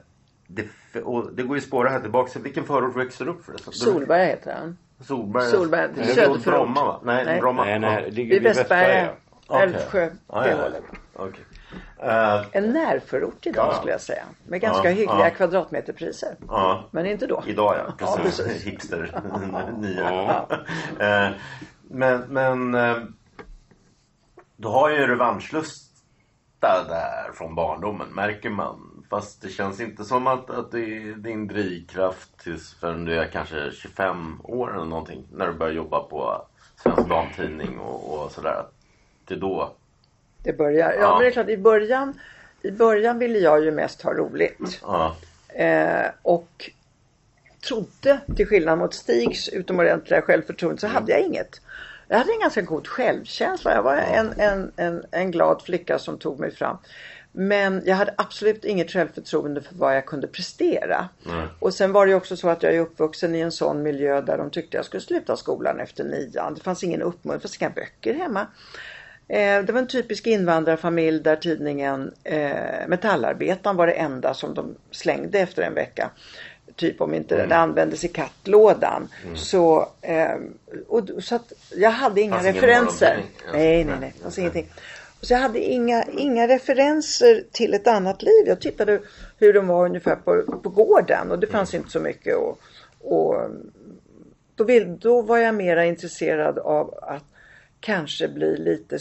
det, 0.46 0.66
och 1.02 1.34
det 1.34 1.42
går 1.42 1.56
ju 1.56 1.60
spåra 1.60 1.88
här 1.88 2.00
tillbaka. 2.00 2.38
Vilken 2.38 2.64
förort 2.64 2.96
växer 2.96 3.28
upp 3.28 3.44
förresten? 3.44 3.72
Solberg 3.72 4.26
heter 4.26 4.54
han. 4.54 4.76
Solberg. 5.06 5.44
Solberg, 5.44 5.88
Det 5.94 6.00
är 6.00 6.04
söderförort. 6.04 6.42
Bromma 6.44 6.84
va? 6.84 7.00
Nej, 7.04 7.24
Nej. 7.24 7.40
Bromma. 7.40 7.64
Nej, 7.64 7.78
nej, 7.78 8.10
ligger 8.10 8.34
vid 8.34 8.42
Västberga. 8.42 9.10
Älvsjö. 9.50 10.10
Ja, 10.28 10.40
det 10.40 10.54
hållet. 10.54 10.82
Okej. 11.16 11.44
Eh, 12.02 12.42
En 12.52 12.70
närförort 12.72 13.46
idag 13.46 13.66
Ja. 13.70 13.74
skulle 13.74 13.92
jag 13.92 14.00
säga. 14.00 14.24
Med 14.46 14.60
ganska 14.60 14.88
Ja, 14.90 14.94
hyggliga 14.94 15.18
ja. 15.28 15.30
kvadratmeterpriser. 15.30 16.36
ja. 16.48 16.84
Men 16.90 17.06
inte 17.06 17.26
då. 17.26 17.42
Idag 17.46 17.74
ja, 17.78 17.94
Ja, 17.98 18.16
precis. 18.16 18.44
precis. 18.46 18.62
Hipster, 18.66 19.20
nya. 19.78 20.12
Ja. 20.12 20.48
Eh, 21.06 21.30
men, 21.90 22.20
men 22.20 22.74
eh, 22.74 22.96
du 24.56 24.68
har 24.68 24.90
ju 24.90 25.06
revanschlusta 25.06 25.84
där 26.88 27.32
från 27.34 27.54
barndomen, 27.54 28.08
märker 28.08 28.50
man. 28.50 28.93
Fast 29.10 29.42
det 29.42 29.48
känns 29.48 29.80
inte 29.80 30.04
som 30.04 30.26
att, 30.26 30.50
att 30.50 30.72
det 30.72 30.80
är 30.80 31.14
din 31.14 31.46
drivkraft 31.48 32.38
tills 32.42 32.74
förrän 32.74 33.04
du 33.04 33.18
är 33.20 33.26
kanske 33.26 33.70
25 33.72 34.40
år 34.44 34.74
eller 34.74 34.84
någonting. 34.84 35.24
När 35.32 35.46
du 35.46 35.52
börjar 35.52 35.72
jobba 35.74 36.00
på 36.00 36.46
Svensk 36.82 37.08
Damtidning 37.08 37.78
och, 37.78 38.24
och 38.24 38.32
sådär. 38.32 38.64
Det 39.24 39.34
är 39.34 39.38
då. 39.38 39.72
Det 40.42 40.52
börjar. 40.52 40.92
Ja, 40.92 41.00
Ja. 41.00 41.10
men 41.10 41.20
det 41.20 41.26
är 41.26 41.30
klart 41.30 41.48
i 41.48 41.56
början. 41.56 42.20
I 42.62 42.70
början 42.70 43.18
ville 43.18 43.38
jag 43.38 43.64
ju 43.64 43.70
mest 43.70 44.02
ha 44.02 44.14
roligt. 44.14 44.80
Ja, 44.82 45.16
Eh, 45.56 46.06
och 46.22 46.70
trodde, 47.68 48.20
till 48.36 48.46
skillnad 48.46 48.78
mot 48.78 48.94
Stigs 48.94 49.48
utomordentliga 49.48 50.22
självförtroende, 50.22 50.80
så 50.80 50.86
hade 50.86 51.12
jag 51.12 51.20
inget. 51.20 51.60
Jag 52.08 52.18
hade 52.18 52.32
en 52.32 52.40
ganska 52.40 52.62
god 52.62 52.86
självkänsla. 52.86 53.74
Jag 53.74 53.82
var 53.82 53.96
en, 53.96 54.32
en, 54.40 54.72
en, 54.76 55.04
en 55.10 55.30
glad 55.30 55.62
flicka 55.62 55.98
som 55.98 56.18
tog 56.18 56.40
mig 56.40 56.50
fram. 56.54 56.76
Men 57.36 57.82
jag 57.84 57.96
hade 57.96 58.14
absolut 58.18 58.64
inget 58.64 58.90
självförtroende 58.90 59.62
för 59.62 59.74
vad 59.74 59.96
jag 59.96 60.06
kunde 60.06 60.26
prestera. 60.26 61.08
Och 61.58 61.74
sen 61.74 61.92
var 61.92 62.06
det 62.06 62.10
ju 62.10 62.16
också 62.16 62.36
så 62.36 62.48
att 62.48 62.62
jag 62.62 62.74
är 62.74 62.80
uppvuxen 62.80 63.34
i 63.34 63.40
en 63.40 63.52
sån 63.52 63.82
miljö 63.82 64.20
där 64.20 64.38
de 64.38 64.50
tyckte 64.50 64.76
jag 64.76 64.84
skulle 64.86 65.00
sluta 65.00 65.36
skolan 65.36 65.80
efter 65.80 66.04
nian. 66.04 66.54
Det 66.54 66.60
fanns 66.60 66.84
ingen 66.84 67.02
uppmuntran, 67.02 67.38
det 67.38 67.42
fanns 67.42 67.62
inga 67.62 67.70
böcker 67.70 68.14
hemma. 68.14 68.46
Eh, 69.28 69.62
det 69.64 69.72
var 69.72 69.80
en 69.80 69.86
typisk 69.86 70.26
invandrarfamilj 70.26 71.20
där 71.20 71.36
tidningen 71.36 72.12
eh, 72.24 72.86
Metallarbetaren 72.86 73.76
var 73.76 73.86
det 73.86 73.92
enda 73.92 74.34
som 74.34 74.54
de 74.54 74.74
slängde 74.90 75.38
efter 75.38 75.62
en 75.62 75.74
vecka. 75.74 76.10
Typ 76.76 77.00
om 77.00 77.14
inte 77.14 77.46
det 77.46 77.56
användes 77.56 78.04
i 78.04 78.08
kattlådan. 78.08 79.08
Så, 79.34 79.88
eh, 80.00 80.34
och, 80.88 81.08
så 81.18 81.34
att 81.34 81.52
jag 81.76 81.90
hade 81.90 82.20
inga 82.20 82.34
Fanns 82.34 82.46
ingen 82.46 82.54
referenser. 82.54 83.06
morgontidning, 83.06 83.40
alltså. 83.46 83.58
Nej, 83.58 83.84
nej, 83.84 83.96
nej. 84.00 84.14
Fanns 84.22 84.38
ingenting. 84.38 84.68
Så 85.24 85.34
jag 85.34 85.38
hade 85.38 85.58
inga, 85.58 86.04
inga 86.04 86.48
referenser 86.48 87.44
till 87.52 87.74
ett 87.74 87.86
annat 87.86 88.22
liv. 88.22 88.44
Jag 88.46 88.60
tittade 88.60 89.00
hur 89.38 89.52
de 89.52 89.66
var 89.66 89.84
ungefär 89.86 90.16
på, 90.16 90.42
på 90.62 90.68
gården 90.68 91.30
och 91.30 91.38
det 91.38 91.46
fanns 91.46 91.74
inte 91.74 91.90
så 91.90 92.00
mycket. 92.00 92.36
Och, 92.36 92.60
och 93.00 93.50
då, 94.54 94.64
vill, 94.64 94.98
då 94.98 95.22
var 95.22 95.38
jag 95.38 95.54
mera 95.54 95.84
intresserad 95.84 96.58
av 96.58 96.94
att 97.02 97.24
kanske 97.80 98.28
bli 98.28 98.56
lite 98.56 98.98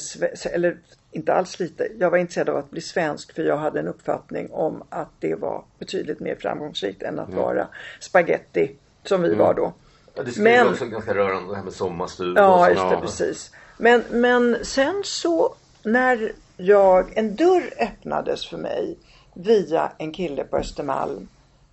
eller 0.51 0.77
inte 1.11 1.33
alls 1.33 1.59
lite. 1.59 1.87
Jag 1.99 2.09
var 2.11 2.17
intresserad 2.17 2.49
av 2.49 2.57
att 2.57 2.71
bli 2.71 2.81
svensk 2.81 3.35
för 3.35 3.43
jag 3.43 3.57
hade 3.57 3.79
en 3.79 3.87
uppfattning 3.87 4.51
om 4.51 4.83
att 4.89 5.11
det 5.19 5.35
var 5.35 5.63
betydligt 5.79 6.19
mer 6.19 6.35
framgångsrikt 6.35 7.03
än 7.03 7.19
att 7.19 7.27
Mm. 7.29 7.39
vara 7.39 7.67
spaghetti 7.99 8.75
som 9.03 9.21
vi 9.21 9.33
var 9.33 9.53
då. 9.53 9.73
Ja, 10.15 10.23
det 10.23 10.31
skulle 10.31 10.43
Men- 10.43 10.67
också 10.67 10.85
ganska 10.85 11.13
rörande 11.13 11.49
det 11.49 11.55
här 11.55 11.63
med 11.63 11.73
sommarstuga 11.73 12.41
Ja, 12.41 12.69
just 12.69 12.89
det, 12.89 12.97
precis. 13.01 13.51
Men, 13.77 14.03
men 14.11 14.57
sen 14.65 15.01
så 15.03 15.55
när 15.83 16.31
jag, 16.57 17.17
en 17.17 17.35
dörr 17.35 17.73
öppnades 17.79 18.45
för 18.45 18.57
mig 18.57 18.97
via 19.33 19.91
en 19.97 20.11
kille 20.11 20.43
på 20.43 20.57
Östermalm. 20.57 21.27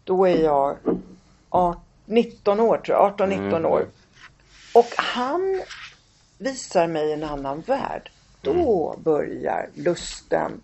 Då 0.05 0.29
är 0.29 0.37
jag 0.45 0.77
art- 1.49 1.79
19 2.07 2.61
år 2.61 2.79
tror 2.79 2.99
jag, 2.99 3.19
18-19 3.19 3.65
år. 3.67 3.87
Och 4.75 4.87
han 4.97 5.63
visar 6.39 6.87
mig 6.87 7.13
en 7.13 7.25
annan 7.25 7.61
värld. 7.61 8.11
Då 8.43 8.97
börjar 8.99 9.69
lusten 9.75 10.63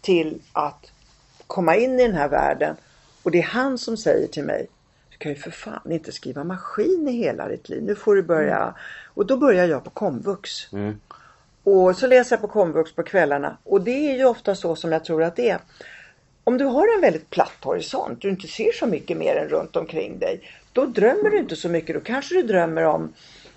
till 0.00 0.40
att 0.52 0.92
komma 1.46 1.76
in 1.76 2.00
i 2.00 2.06
den 2.06 2.16
här 2.16 2.28
världen. 2.28 2.76
Och 3.22 3.30
det 3.30 3.38
är 3.38 3.42
han 3.42 3.78
som 3.78 3.96
säger 3.96 4.26
till 4.28 4.44
mig 4.44 4.66
Du 5.10 5.16
kan 5.16 5.32
ju 5.32 5.38
för 5.38 5.50
fan 5.50 5.92
inte 5.92 6.12
skriva 6.12 6.44
maskin 6.44 7.08
i 7.08 7.12
hela 7.12 7.48
ditt 7.48 7.68
liv. 7.68 7.82
Nu 7.82 7.94
får 7.94 8.14
du 8.14 8.22
börja. 8.22 8.74
Och 9.14 9.26
då 9.26 9.36
börjar 9.36 9.66
jag 9.66 9.84
på 9.84 9.90
komvux. 9.90 10.72
Och 11.64 11.96
så 11.96 12.06
läser 12.06 12.36
jag 12.36 12.40
på 12.40 12.48
komvux 12.48 12.92
på 12.92 13.02
kvällarna. 13.02 13.58
Och 13.64 13.80
det 13.80 14.10
är 14.10 14.16
ju 14.16 14.24
ofta 14.24 14.54
så 14.54 14.76
som 14.76 14.92
jag 14.92 15.04
tror 15.04 15.22
att 15.22 15.36
det 15.36 15.50
är. 15.50 15.60
Om 16.44 16.58
du 16.58 16.64
har 16.64 16.94
en 16.94 17.00
väldigt 17.00 17.30
platt 17.30 17.58
horisont, 17.62 18.22
du 18.22 18.30
inte 18.30 18.48
ser 18.48 18.72
så 18.72 18.86
mycket 18.86 19.16
mer 19.16 19.36
än 19.36 19.48
runt 19.48 19.76
omkring 19.76 20.18
dig. 20.18 20.40
Då 20.72 20.86
drömmer 20.86 21.30
du 21.30 21.38
inte 21.38 21.56
så 21.56 21.68
mycket. 21.68 21.94
Då 21.94 22.00
kanske 22.00 22.34
du 22.34 22.42
drömmer 22.42 22.82
om 22.82 23.12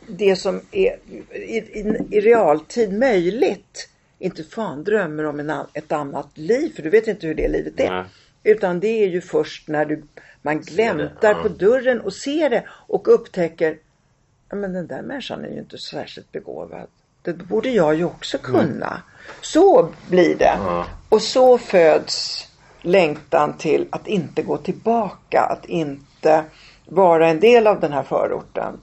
det 0.07 0.35
som 0.35 0.61
är 0.71 0.97
i, 1.31 1.57
i, 1.57 2.07
i 2.11 2.21
realtid 2.21 2.99
möjligt. 2.99 3.89
Inte 4.19 4.43
fan 4.43 4.83
drömmer 4.83 5.23
om 5.25 5.39
en, 5.39 5.53
ett 5.73 5.91
annat 5.91 6.37
liv, 6.37 6.75
för 6.75 6.83
du 6.83 6.89
vet 6.89 7.07
inte 7.07 7.27
hur 7.27 7.35
det 7.35 7.47
livet 7.47 7.79
är. 7.79 7.91
Nej. 7.91 8.05
Utan 8.43 8.79
det 8.79 9.03
är 9.03 9.07
ju 9.07 9.21
först 9.21 9.67
när 9.67 9.85
du, 9.85 10.03
man 10.41 10.61
gläntar 10.61 11.31
ja. 11.31 11.41
på 11.41 11.47
dörren 11.47 12.01
och 12.01 12.13
ser 12.13 12.49
det 12.49 12.63
och 12.69 13.13
upptäcker 13.13 13.77
Ja, 14.49 14.55
men 14.55 14.73
den 14.73 14.87
där 14.87 15.01
människan 15.01 15.45
är 15.45 15.49
ju 15.49 15.59
inte 15.59 15.77
särskilt 15.77 16.31
begåvad. 16.31 16.87
Det 17.33 17.43
borde 17.43 17.69
jag 17.69 17.95
ju 17.95 18.05
också 18.05 18.37
kunna. 18.37 19.01
Så 19.41 19.89
blir 20.09 20.35
det. 20.35 20.57
Och 21.09 21.21
så 21.21 21.57
föds 21.57 22.47
längtan 22.81 23.57
till 23.57 23.87
att 23.89 24.07
inte 24.07 24.41
gå 24.41 24.57
tillbaka. 24.57 25.41
Att 25.41 25.65
inte 25.65 26.43
vara 26.85 27.27
en 27.27 27.39
del 27.39 27.67
av 27.67 27.79
den 27.79 27.93
här 27.93 28.03
förorten. 28.03 28.79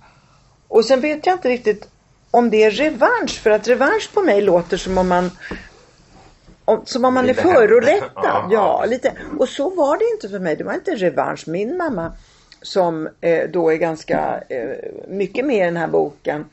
Och 0.68 0.84
sen 0.84 1.00
vet 1.00 1.26
jag 1.26 1.34
inte 1.34 1.48
riktigt 1.48 1.88
om 2.30 2.50
det 2.50 2.64
är 2.64 2.70
revansch. 2.70 3.40
För 3.42 3.50
att 3.50 3.68
revansch 3.68 4.10
på 4.14 4.20
mig 4.22 4.40
låter 4.40 4.76
som 4.76 4.98
om 4.98 5.08
man 5.08 5.30
om, 6.64 6.82
som 6.84 7.04
om 7.04 7.14
man 7.14 7.28
är 7.28 7.34
förorättad. 7.34 8.10
Ja, 8.14 8.48
Ja, 8.50 8.80
ja. 8.80 8.84
lite. 8.86 9.12
Och 9.38 9.48
så 9.48 9.70
var 9.70 9.98
det 9.98 10.04
inte 10.14 10.28
för 10.28 10.38
mig. 10.38 10.56
Det 10.56 10.64
var 10.64 10.74
inte 10.74 10.94
revansch. 10.94 11.48
Min 11.48 11.76
mamma 11.76 12.12
som 12.62 13.08
eh, 13.20 13.50
då 13.50 13.72
är 13.72 13.76
ganska 13.76 14.42
eh, 14.48 14.90
mycket 15.08 15.44
med 15.44 15.56
i 15.56 15.64
den 15.64 15.76
här 15.76 15.88
boken. 15.88 16.44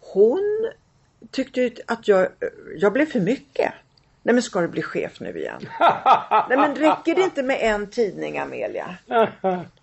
Hon 0.00 0.70
tyckte 1.32 1.60
ju 1.60 1.70
att 1.86 2.08
jag, 2.08 2.28
jag 2.76 2.92
blev 2.92 3.06
för 3.06 3.20
mycket. 3.20 3.72
Nej 4.22 4.34
men 4.34 4.42
ska 4.42 4.60
du 4.60 4.68
bli 4.68 4.82
chef 4.82 5.20
nu 5.20 5.38
igen? 5.38 5.68
Nej 6.48 6.58
men 6.58 6.74
räcker 6.74 7.14
det 7.14 7.22
inte 7.22 7.42
med 7.42 7.58
en 7.60 7.90
tidning 7.90 8.38
Amelia? 8.38 8.96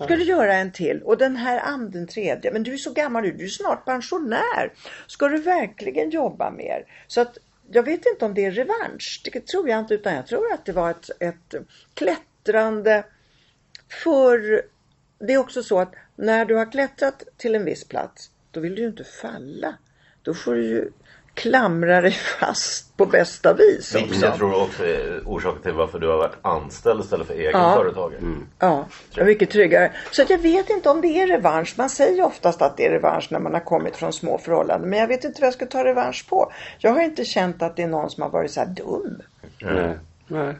Ska 0.04 0.16
du 0.16 0.24
göra 0.24 0.54
en 0.54 0.72
till? 0.72 1.02
Och 1.02 1.18
den 1.18 1.36
här 1.36 1.60
anden 1.60 2.08
tredje. 2.08 2.52
Men 2.52 2.64
du 2.64 2.74
är 2.74 2.78
så 2.78 2.94
gammal 2.94 3.24
nu, 3.24 3.32
du 3.32 3.44
är 3.44 3.50
snart 3.50 3.86
pensionär. 3.86 4.74
Ska 5.08 5.28
du 5.28 5.38
verkligen 5.38 6.10
jobba 6.10 6.52
mer? 6.52 6.84
Så 7.08 7.22
att 7.22 7.38
jag 7.72 7.84
vet 7.84 8.06
inte 8.06 8.26
om 8.26 8.34
det 8.34 8.46
är 8.46 8.52
revansch. 8.52 9.22
Det 9.24 9.48
tror 9.48 9.70
jag 9.70 9.80
inte 9.80 9.94
utan 9.94 10.14
jag 10.14 10.28
tror 10.28 10.54
att 10.54 10.66
det 10.66 10.72
var 10.72 10.92
ett, 10.92 11.10
ett 11.20 11.56
klättrande 11.94 13.04
för 14.04 14.62
det 15.20 15.34
är 15.34 15.38
också 15.38 15.64
så 15.64 15.80
att 15.80 15.94
när 16.16 16.46
du 16.46 16.56
har 16.56 16.72
klättrat 16.72 17.24
till 17.38 17.56
en 17.56 17.66
viss 17.66 17.88
plats 17.88 18.32
då 18.52 18.60
vill 18.60 18.76
du 18.76 18.82
ju 18.82 18.88
inte 18.88 19.04
falla. 19.04 19.78
Då 20.22 20.34
får 20.34 20.56
du 20.56 20.68
ju 20.68 20.92
klamra 21.42 22.02
dig 22.02 22.12
fast 22.12 22.98
på 22.98 23.06
bästa 23.06 23.54
vis 23.54 23.96
Vilket 23.96 24.12
också. 24.12 24.26
jag 24.26 24.36
tror 24.36 24.62
också 24.62 24.86
är 24.86 25.22
orsaken 25.26 25.62
till 25.62 25.72
varför 25.74 26.00
du 26.00 26.08
har 26.08 26.18
varit 26.18 26.38
anställd 26.42 27.00
istället 27.04 27.28
för 27.28 27.34
egen 27.34 27.52
Ja. 27.62 27.74
företagare. 27.76 28.20
Ja, 28.60 28.86
det 29.16 29.22
är 29.22 29.26
mycket 29.26 29.50
tryggare. 29.50 29.92
Så 30.12 30.22
att 30.22 30.30
jag 30.30 30.38
vet 30.38 30.70
inte 30.70 30.90
om 30.90 31.02
det 31.02 31.08
är 31.08 31.28
revansch. 31.28 31.74
Man 31.78 31.90
säger 31.90 32.24
oftast 32.24 32.62
att 32.62 32.78
det 32.78 32.86
är 32.86 32.92
revansch 32.92 33.28
när 33.32 33.40
man 33.40 33.54
har 33.54 33.60
kommit 33.60 33.96
från 33.96 34.14
små 34.14 34.38
förhållanden. 34.38 34.90
Men 34.90 35.00
jag 35.00 35.08
vet 35.08 35.24
inte 35.24 35.42
vad 35.42 35.48
jag 35.48 35.54
ska 35.54 35.66
ta 35.66 35.84
revansch 35.84 36.26
på. 36.30 36.52
Jag 36.78 36.92
har 36.92 37.02
inte 37.02 37.26
känt 37.26 37.62
att 37.62 37.76
det 37.76 37.84
är 37.84 37.88
någon 37.88 38.10
som 38.10 38.24
har 38.24 38.30
varit 38.30 38.52
så 38.52 38.60
här 38.60 38.68
dum. 38.68 39.22
Nej. 39.62 39.98
Nej. 40.28 40.56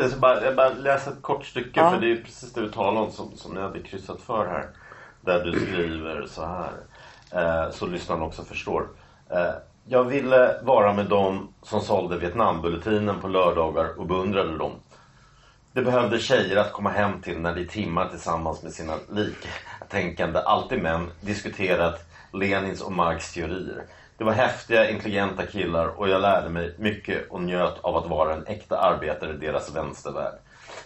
Jag, 0.00 0.10
ska 0.10 0.20
bara, 0.20 0.44
jag 0.44 0.56
bara 0.56 0.68
läsa 0.68 1.10
ett 1.10 1.22
kort 1.22 1.44
stycke 1.46 1.70
Ja. 1.74 1.90
för 1.90 2.00
det 2.00 2.12
är 2.12 2.16
precis 2.16 2.52
det 2.52 2.60
du 2.60 2.70
talar 2.70 3.00
om 3.00 3.10
som, 3.10 3.32
som 3.36 3.54
ni 3.54 3.60
hade 3.60 3.78
kryssat 3.82 4.20
för 4.20 4.46
här. 4.46 4.66
Där 5.20 5.44
du 5.44 5.52
skriver 5.60 6.26
så 6.30 6.42
här. 6.46 6.70
Eh, 7.34 7.70
så 7.70 7.86
lyssnarna 7.86 8.24
också 8.24 8.44
förstår. 8.44 8.88
Eh, 9.30 9.50
jag 9.84 10.04
ville 10.04 10.60
vara 10.62 10.92
med 10.92 11.06
dem 11.06 11.54
som 11.62 11.80
sålde 11.80 12.18
Vietnambulletinen 12.18 13.20
på 13.20 13.28
lördagar 13.28 13.98
och 13.98 14.06
beundrade 14.06 14.58
dem. 14.58 14.72
Det 15.72 15.82
behövde 15.82 16.18
tjejer 16.18 16.56
att 16.56 16.72
komma 16.72 16.90
hem 16.90 17.20
till 17.22 17.38
när 17.38 17.54
de 17.54 17.64
timmar 17.64 18.08
tillsammans 18.08 18.62
med 18.62 18.72
sina 18.72 18.94
liktänkande, 19.10 20.38
alltid 20.38 20.82
män, 20.82 21.10
diskuterat 21.20 22.06
Lenins 22.32 22.80
och 22.80 22.92
Marx 22.92 23.32
teorier. 23.32 23.84
Det 24.18 24.24
var 24.24 24.32
häftiga, 24.32 24.90
intelligenta 24.90 25.46
killar 25.46 25.86
och 25.86 26.08
jag 26.08 26.20
lärde 26.20 26.48
mig 26.48 26.74
mycket 26.78 27.30
och 27.30 27.42
njöt 27.42 27.78
av 27.80 27.96
att 27.96 28.10
vara 28.10 28.34
en 28.34 28.46
äkta 28.46 28.78
arbetare 28.78 29.32
i 29.34 29.36
deras 29.36 29.76
vänstervärld. 29.76 30.34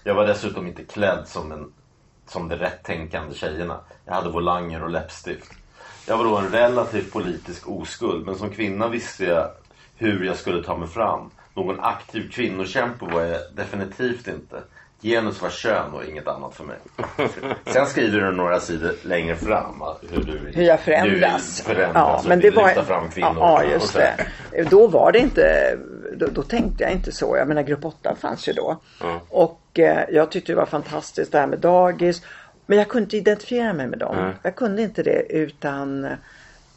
Jag 0.05 0.15
var 0.15 0.27
dessutom 0.27 0.67
inte 0.67 0.85
klädd 0.85 1.29
som, 1.29 1.53
en, 1.53 1.73
som 2.27 2.49
de 2.49 2.57
rättänkande 2.57 3.35
tjejerna. 3.35 3.81
Jag 4.05 4.15
hade 4.15 4.31
volanger 4.31 4.83
och 4.83 4.91
läppstift. 4.91 5.53
Jag 6.09 6.17
var 6.17 6.25
då 6.25 6.37
en 6.37 6.49
relativt 6.49 7.13
politisk 7.13 7.69
oskuld, 7.69 8.27
men 8.27 8.35
som 8.35 8.51
kvinna 8.51 8.89
visste 8.89 9.25
jag 9.25 9.51
hur 9.97 10.25
jag 10.25 10.37
skulle 10.37 10.63
ta 10.63 10.77
mig 10.77 10.89
fram. 10.89 11.31
Någon 11.55 11.81
aktiv 11.81 12.31
kvinnokämpe 12.31 13.05
var 13.05 13.23
jag 13.23 13.41
definitivt 13.55 14.29
inte. 14.29 14.57
Genus 15.03 15.43
var 15.43 15.51
kön 15.51 15.93
och 15.93 16.05
inget 16.05 16.29
annat 16.29 16.55
för 16.55 16.65
mig. 16.65 16.77
Sen 17.67 17.87
skriver 17.87 18.21
du 18.21 18.33
några 18.33 18.61
sidor 18.61 18.93
längre 19.03 19.37
fram 19.37 19.83
hur 20.11 20.23
du 20.23 20.39
Hur 20.55 20.63
jag 20.63 20.81
förändras. 20.81 21.57
Du 21.57 21.75
förändras 21.75 22.23
och 22.23 22.29
men 22.29 22.41
det 22.41 22.51
var, 22.51 22.69
fram 22.69 23.11
kvinnor. 23.11 23.37
Ja, 23.37 23.65
just 23.65 23.95
det. 23.95 24.27
Då 24.71 24.87
var 24.87 25.13
det 25.13 25.19
inte, 25.19 25.77
då, 26.17 26.27
då 26.27 26.43
tänkte 26.43 26.85
jag 26.85 26.93
inte 26.93 27.13
så. 27.13 27.37
Jag 27.37 27.49
menar 27.49 27.63
grupp 27.63 27.85
8 27.85 28.17
fanns 28.21 28.49
ju 28.49 28.53
då. 28.53 28.81
Och 29.29 29.79
eh, 29.79 30.05
jag 30.11 30.31
tyckte 30.31 30.53
det 30.53 30.57
var 30.57 30.67
fantastiskt 30.67 31.33
det 31.33 31.39
här 31.39 31.47
med 31.47 31.59
dagis. 31.59 32.23
Men 32.67 32.79
jag 32.79 32.89
kunde 32.89 33.05
inte 33.05 33.17
identifiera 33.17 33.73
mig 33.73 33.87
med 33.87 33.99
dem. 33.99 34.33
Jag 34.43 34.57
kunde 34.57 34.83
inte 34.83 35.03
det 35.03 35.33
utan 35.33 36.07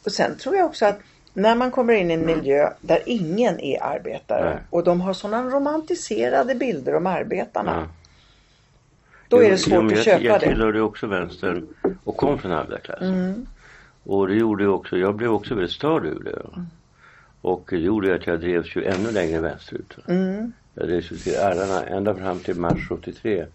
och 0.04 0.12
sen 0.12 0.36
tror 0.36 0.56
jag 0.56 0.66
också 0.66 0.86
att 0.86 0.98
när 1.34 1.54
man 1.54 1.70
kommer 1.70 1.94
in 1.94 2.10
i 2.10 2.14
en 2.14 2.26
miljö 2.26 2.70
där 2.80 3.02
ingen 3.06 3.60
är 3.60 3.82
arbetare 3.82 4.50
Nej. 4.50 4.58
och 4.70 4.84
de 4.84 5.00
har 5.00 5.12
sådana 5.12 5.50
romantiserade 5.50 6.54
bilder 6.54 6.94
om 6.94 7.06
arbetarna. 7.06 7.88
Då 9.28 9.42
är 9.42 9.50
det 9.50 9.58
svårt 9.58 9.82
jo, 9.82 9.86
att 9.86 9.92
jag, 9.92 10.04
köpa 10.04 10.22
jag 10.22 10.40
det. 10.40 10.46
tillhörde 10.46 10.80
också 10.80 11.06
vänstern 11.06 11.66
och 12.04 12.16
kom 12.16 12.38
från 12.38 12.52
arbetarklassen. 12.52 13.14
Mm. 13.14 13.46
Och 14.04 14.28
det 14.28 14.34
gjorde 14.34 14.62
ju 14.62 14.68
också, 14.68 14.96
jag 14.96 15.14
blev 15.14 15.32
också 15.32 15.54
väldigt 15.54 15.72
störd 15.72 16.06
ur 16.06 16.22
det. 16.24 16.60
Och 17.40 17.66
det 17.70 17.76
gjorde 17.76 18.14
att 18.14 18.26
jag 18.26 18.40
drevs 18.40 18.76
ju 18.76 18.84
ännu 18.84 19.10
längre 19.10 19.40
vänsterut. 19.40 19.96
Mm. 20.08 20.52
Jag 20.74 20.88
drevs 20.88 21.12
ju 21.12 21.16
till 21.16 21.34
ärarna 21.34 21.86
ända 21.86 22.14
fram 22.14 22.38
till 22.38 22.56
mars 22.56 22.88
73. 22.88 23.46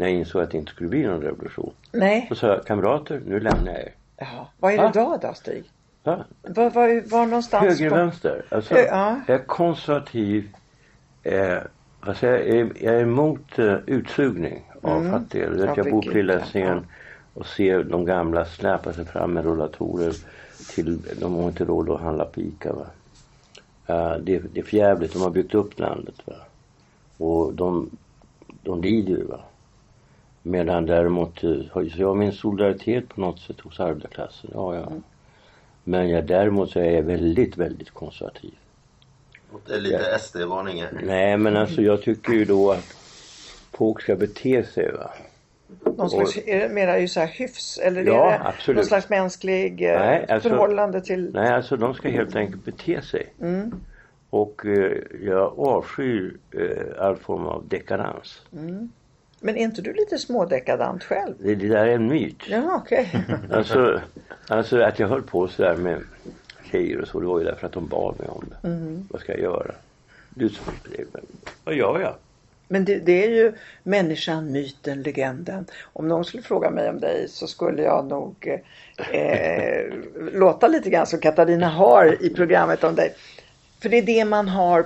När 0.00 0.06
jag 0.06 0.16
insåg 0.16 0.42
att 0.42 0.50
det 0.50 0.58
inte 0.58 0.72
skulle 0.72 0.88
bli 0.88 1.02
någon 1.06 1.22
revolution. 1.22 1.72
Nej. 1.92 2.26
Då 2.28 2.34
sa 2.34 2.46
jag, 2.46 2.64
kamrater, 2.66 3.20
nu 3.26 3.40
lämnar 3.40 3.72
jag 3.72 3.80
er. 3.80 3.92
Jaha. 4.16 4.46
Vad 4.58 4.72
är 4.72 4.76
det 4.76 4.82
Va? 4.82 4.90
då 4.94 5.28
då 5.28 5.34
Stig? 5.34 5.64
Ja, 6.02 6.24
Var, 6.42 6.70
var, 6.70 7.10
var 7.10 7.26
någonstans? 7.26 7.64
höger, 7.64 7.90
på- 7.90 7.96
vänster. 7.96 8.42
Alltså, 8.48 8.78
ja. 8.78 9.20
jag 9.26 9.40
är 9.40 9.44
konservativ. 9.44 10.48
Eh, 11.22 11.58
säger 12.16 12.38
jag, 12.38 12.56
är, 12.56 12.72
jag 12.80 12.94
är 12.94 13.00
emot 13.02 13.58
eh, 13.58 13.74
utsugning 13.86 14.62
av 14.82 14.96
Mm. 15.00 15.12
fattiga. 15.12 15.50
Du 15.50 15.56
vet, 15.56 15.64
Ja, 15.66 15.74
jag 15.76 15.90
bor 15.90 16.02
på 16.02 16.10
Lilla 16.10 16.32
ja. 16.32 16.38
Essingen 16.40 16.86
och 17.34 17.46
ser 17.46 17.82
de 17.84 18.04
gamla 18.04 18.44
släpa 18.44 18.92
sig 18.92 19.04
fram 19.04 19.32
med 19.32 19.44
rullatorer 19.44 20.12
till, 20.74 20.98
de 21.20 21.34
har 21.34 21.42
inte 21.48 21.64
råd 21.64 21.90
att 21.90 22.00
handla 22.00 22.24
på 22.24 22.40
ICA. 22.40 22.72
Va? 22.72 22.86
Eh, 23.86 24.16
det, 24.22 24.38
det 24.54 24.60
är 24.60 24.64
för 24.64 24.76
jävligt. 24.76 25.12
de 25.12 25.22
har 25.22 25.30
byggt 25.30 25.54
upp 25.54 25.78
landet. 25.78 26.14
Va? 26.24 26.34
Och 27.18 27.54
de, 27.54 27.90
de 28.62 28.82
lider 28.82 29.12
ju. 29.16 29.24
Va? 29.24 29.40
Medan 30.42 30.86
däremot, 30.86 31.44
eh, 31.44 31.50
har 31.72 31.84
så 31.84 32.00
jag 32.00 32.08
har 32.08 32.14
min 32.14 32.32
solidaritet 32.32 33.08
på 33.08 33.20
något 33.20 33.40
sätt 33.40 33.60
hos 33.60 33.80
arbetarklassen. 33.80 34.50
Ja, 34.54 34.74
ja. 34.74 34.86
Mm. 34.86 35.02
Men 35.84 36.08
jag, 36.08 36.26
däremot 36.26 36.70
så 36.70 36.78
är 36.80 36.90
jag 36.90 37.02
väldigt, 37.02 37.56
väldigt 37.56 37.90
konservativ. 37.90 38.54
Det 39.66 39.74
är 39.74 39.80
lite 39.80 40.18
SD-varningar. 40.18 40.88
Nej 41.02 41.36
men 41.36 41.56
alltså 41.56 41.82
jag 41.82 42.02
tycker 42.02 42.32
ju 42.32 42.44
då 42.44 42.72
att 42.72 42.96
folk 43.72 44.02
ska 44.02 44.16
bete 44.16 44.64
sig 44.64 44.92
va. 44.92 45.10
Någon 45.96 46.10
slags, 46.10 46.36
är 46.36 46.60
det 46.60 46.68
mera 46.68 46.98
ju 46.98 47.08
så 47.08 47.20
här 47.20 47.26
hyfs 47.26 47.78
eller 47.78 48.02
Ja, 48.04 48.30
är 48.30 48.38
det 48.38 48.44
absolut. 48.48 48.76
någon 48.76 48.86
slags 48.86 49.08
mänsklig 49.08 49.82
eh, 49.82 49.98
Nej, 49.98 50.26
alltså- 50.28 50.48
förhållande 50.48 51.00
till... 51.00 51.30
Nej 51.34 51.52
alltså 51.52 51.76
de 51.76 51.94
ska 51.94 52.08
helt 52.08 52.36
enkelt 52.36 52.64
bete 52.64 53.02
sig. 53.02 53.32
Mm. 53.40 53.72
Och 54.30 54.66
eh, 54.66 54.96
jag 55.22 55.58
avskyr 55.58 56.36
eh, 56.50 57.04
all 57.06 57.16
form 57.16 57.46
av 57.46 57.68
dekadans. 57.68 58.42
Men 59.40 59.56
är 59.56 59.60
inte 59.62 59.82
du 59.82 59.92
lite 59.92 60.18
smådekadant 60.18 61.04
själv? 61.04 61.34
Det, 61.38 61.54
det 61.54 61.68
där 61.68 61.86
är 61.86 61.94
en 61.94 62.06
myt. 62.08 62.42
Ja, 62.48 62.82
okej. 62.84 63.24
Alltså, 63.52 64.00
alltså 64.48 64.80
att 64.80 64.98
jag 64.98 65.08
höll 65.08 65.22
på 65.22 65.48
sådär 65.48 65.76
med 65.76 66.02
tjejer 66.72 67.00
och 67.00 67.08
så, 67.08 67.20
det 67.20 67.26
var 67.26 67.38
ju 67.38 67.44
därför 67.44 67.66
att 67.66 67.72
de 67.72 67.86
bad 67.88 68.18
mig 68.18 68.28
om 68.28 68.44
det. 68.50 68.68
Vad 69.10 69.20
ska 69.20 69.32
jag 69.32 69.40
göra? 69.40 69.74
Du, 70.30 70.48
som- 70.48 70.64
vad 71.64 71.74
gör 71.74 72.00
jag? 72.00 72.14
Men 72.68 72.84
det, 72.84 72.98
det 72.98 73.24
är 73.24 73.30
ju 73.30 73.52
människan, 73.82 74.52
myten, 74.52 75.02
legenden. 75.02 75.66
Om 75.92 76.08
någon 76.08 76.24
skulle 76.24 76.42
fråga 76.42 76.70
mig 76.70 76.88
om 76.90 77.00
dig 77.00 77.26
så 77.28 77.46
skulle 77.46 77.82
jag 77.82 78.06
nog 78.06 78.58
eh, 79.12 79.80
låta 80.32 80.68
lite 80.68 80.90
grann 80.90 81.06
som 81.06 81.18
Katarina 81.20 81.68
har 81.68 82.24
i 82.24 82.30
programmet 82.34 82.84
om 82.84 82.94
dig. 82.94 83.14
För 83.82 83.88
det 83.88 83.98
är 83.98 84.02
det 84.02 84.24
man 84.24 84.48
har 84.48 84.84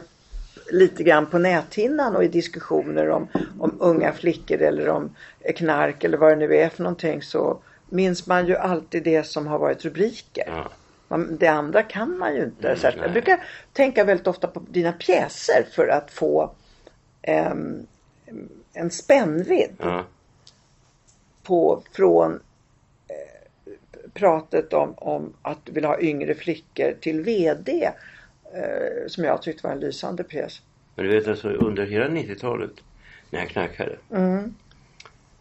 lite 0.71 1.03
grann 1.03 1.27
på 1.27 1.39
näthinnan 1.39 2.17
och 2.17 2.25
i 2.25 2.29
diskussioner 2.29 3.09
om, 3.11 3.29
om 3.59 3.77
unga 3.81 4.13
flickor 4.13 4.63
eller 4.63 4.89
om 4.89 5.17
knark 5.57 6.05
eller 6.05 6.19
vad 6.19 6.31
det 6.33 6.37
nu 6.37 6.57
är 6.57 6.69
för 6.69 6.83
någonting 6.83 7.23
så 7.23 7.59
minns 7.89 8.27
man 8.27 8.47
ju 8.47 8.57
alltid 8.57 9.03
det 9.05 9.23
som 9.27 9.47
har 9.47 9.59
varit 9.59 9.85
rubriker. 9.85 10.45
Ja. 10.47 10.71
Man, 11.09 11.37
det 11.37 11.47
andra 11.47 11.83
kan 11.83 12.19
man 12.19 12.35
ju 12.35 12.45
inte. 12.45 12.69
Mm, 12.69 12.81
särskilt. 12.81 13.03
Jag 13.05 13.13
brukar 13.13 13.45
tänka 13.73 14.05
väldigt 14.05 14.27
ofta 14.27 14.47
på 14.47 14.61
dina 14.69 14.93
pjäser 14.93 15.67
för 15.73 15.89
att 15.89 16.11
få 16.11 16.51
ehm, 17.23 17.87
en 18.73 18.91
spännvidd 18.91 19.77
Ja. 19.79 20.05
på, 21.43 21.83
från 21.93 22.41
eh, 23.09 23.71
pratet 24.15 24.73
om, 24.73 24.95
om 24.97 25.33
att 25.43 25.59
du 25.65 25.73
vill 25.73 25.85
ha 25.85 26.01
yngre 26.01 26.35
flickor 26.35 26.95
till 27.01 27.21
VD. 27.21 27.91
Eh, 28.55 29.07
som 29.07 29.25
jag 29.25 29.43
tyckte 29.43 29.67
var 29.67 29.75
en 29.75 29.81
lysande 29.81 30.25
pjäs. 30.25 30.63
Men 30.95 31.07
du 31.07 31.13
vet 31.13 31.29
alltså 31.29 31.49
under 31.49 31.87
hela 31.87 32.09
90-talet 32.09 32.71
när 33.31 33.41
jag 33.41 33.49
knackade. 33.49 33.97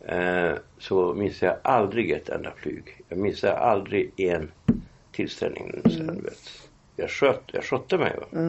Eh, 0.05 0.57
så 0.77 1.13
missade 1.13 1.51
jag 1.51 1.73
aldrig 1.73 2.11
ett 2.11 2.29
enda 2.29 2.51
flyg. 2.51 3.01
Jag 3.09 3.17
missade 3.17 3.57
aldrig 3.57 4.13
en 4.17 4.51
tillställning. 5.11 5.81
Du 5.83 6.21
vet. 6.21 6.69
Jag, 6.95 7.09
sköt, 7.09 7.41
jag 7.45 7.63
skötte 7.63 7.97
mig. 7.97 8.19
Va? 8.19 8.39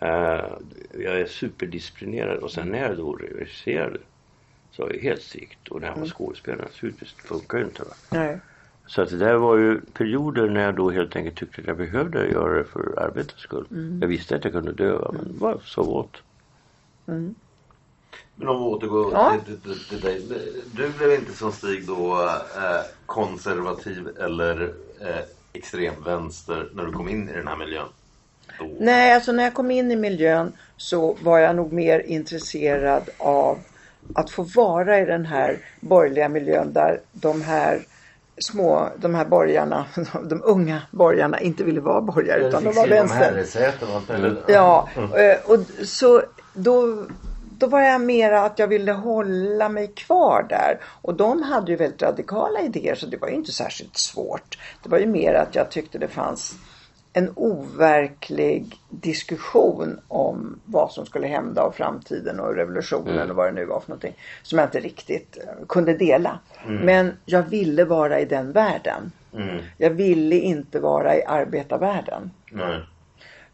Eh, 0.00 0.44
jag 0.92 1.20
är 1.20 1.26
superdisciplinerad 1.26 2.38
och 2.38 2.50
sen 2.50 2.68
när 2.68 2.82
jag 2.82 2.96
då 2.96 3.12
regisserade 3.12 3.98
så 4.70 4.82
var 4.82 4.92
jag 4.92 5.00
helt 5.00 5.22
strikt. 5.22 5.68
Och 5.68 5.80
när 5.80 5.88
jag 5.88 5.96
var 5.96 6.06
skådespelare 6.06 6.62
naturligtvis, 6.62 7.14
det 7.22 7.28
funkar 7.28 7.58
ju 7.58 7.64
inte. 7.64 7.82
Va? 7.82 7.94
Nej. 8.10 8.38
Så 8.86 9.02
att 9.02 9.10
det 9.10 9.16
där 9.16 9.34
var 9.34 9.56
ju 9.56 9.80
perioder 9.80 10.48
när 10.48 10.60
jag 10.60 10.74
då 10.76 10.90
helt 10.90 11.16
enkelt 11.16 11.36
tyckte 11.36 11.60
att 11.60 11.66
jag 11.66 11.76
behövde 11.76 12.26
göra 12.26 12.58
det 12.58 12.64
för 12.64 12.98
arbetets 12.98 13.40
skull. 13.42 13.66
Jag 14.00 14.08
visste 14.08 14.36
att 14.36 14.44
jag 14.44 14.52
kunde 14.52 14.72
dö 14.72 14.98
men 15.12 15.32
det 15.32 15.40
var 15.40 15.60
så 15.64 15.82
åt. 15.82 16.16
Men 18.34 18.48
om 18.48 18.58
vi 18.58 18.64
återgår 18.64 19.12
Ja. 19.12 19.34
till, 19.46 19.60
till, 19.60 19.84
till 19.88 20.00
dig. 20.00 20.22
Du 20.74 20.88
blev 20.98 21.12
inte 21.12 21.32
som 21.32 21.52
Stig 21.52 21.86
då 21.86 22.14
eh, 22.56 22.80
konservativ 23.06 24.08
eller 24.20 24.62
eh, 25.00 25.24
extremvänster 25.52 26.68
när 26.74 26.84
du 26.86 26.92
kom 26.92 27.08
in 27.08 27.28
i 27.28 27.32
den 27.32 27.46
här 27.48 27.56
miljön? 27.56 27.88
Då. 28.58 28.70
Nej, 28.80 29.14
alltså 29.14 29.32
när 29.32 29.44
jag 29.44 29.54
kom 29.54 29.70
in 29.70 29.90
i 29.90 29.96
miljön 29.96 30.52
så 30.76 31.16
var 31.22 31.38
jag 31.38 31.56
nog 31.56 31.72
mer 31.72 32.00
intresserad 32.00 33.02
av 33.18 33.58
att 34.14 34.30
få 34.30 34.42
vara 34.42 35.00
i 35.00 35.04
den 35.04 35.26
här 35.26 35.58
borgerliga 35.80 36.28
miljön 36.28 36.72
där 36.72 37.00
de 37.12 37.42
här 37.42 37.80
små, 38.40 38.88
de 38.96 39.14
här 39.14 39.24
borgarna, 39.24 39.84
de 40.24 40.42
unga 40.44 40.82
borgarna 40.90 41.40
inte 41.40 41.64
ville 41.64 41.80
vara 41.80 42.00
borgare 42.00 42.48
utan 42.48 42.64
de 42.64 42.74
var 42.74 42.86
vänster. 42.86 43.44
Ja, 44.46 44.88
eh, 44.96 45.50
och 45.50 45.86
så 45.86 46.22
då, 46.52 47.04
då 47.58 47.66
var 47.66 47.80
jag 47.80 48.00
mera 48.00 48.42
att 48.44 48.58
jag 48.58 48.68
ville 48.68 48.92
hålla 48.92 49.68
mig 49.68 49.86
kvar 49.86 50.46
där. 50.48 50.80
Och 51.02 51.14
de 51.14 51.42
hade 51.42 51.70
ju 51.70 51.76
väldigt 51.76 52.02
radikala 52.02 52.60
idéer 52.60 52.94
så 52.94 53.06
det 53.06 53.16
var 53.16 53.28
ju 53.28 53.34
inte 53.34 53.52
särskilt 53.52 53.96
svårt. 53.96 54.58
Det 54.82 54.88
var 54.88 54.98
ju 54.98 55.06
mer 55.06 55.34
att 55.34 55.54
jag 55.54 55.70
tyckte 55.70 55.98
det 55.98 56.08
fanns 56.08 56.54
en 57.12 57.32
overklig 57.36 58.76
diskussion 58.88 60.00
om 60.08 60.60
vad 60.64 60.92
som 60.92 61.06
skulle 61.06 61.26
hända 61.26 61.62
och 61.62 61.74
framtiden 61.74 62.40
och 62.40 62.54
revolutionen 62.54 63.30
och 63.30 63.36
vad 63.36 63.46
det 63.46 63.52
nu 63.52 63.64
var 63.64 63.80
för 63.80 63.88
någonting. 63.88 64.14
Som 64.42 64.58
jag 64.58 64.66
inte 64.66 64.80
riktigt 64.80 65.36
eh, 65.36 65.66
kunde 65.68 65.94
dela. 65.94 66.38
Men 66.84 67.12
jag 67.24 67.42
ville 67.42 67.84
vara 67.84 68.20
i 68.20 68.24
den 68.24 68.52
världen. 68.52 69.12
Jag 69.76 69.90
ville 69.90 70.36
inte 70.36 70.80
vara 70.80 71.16
i 71.16 71.24
arbetarvärlden. 71.24 72.30
Nej. 72.50 72.80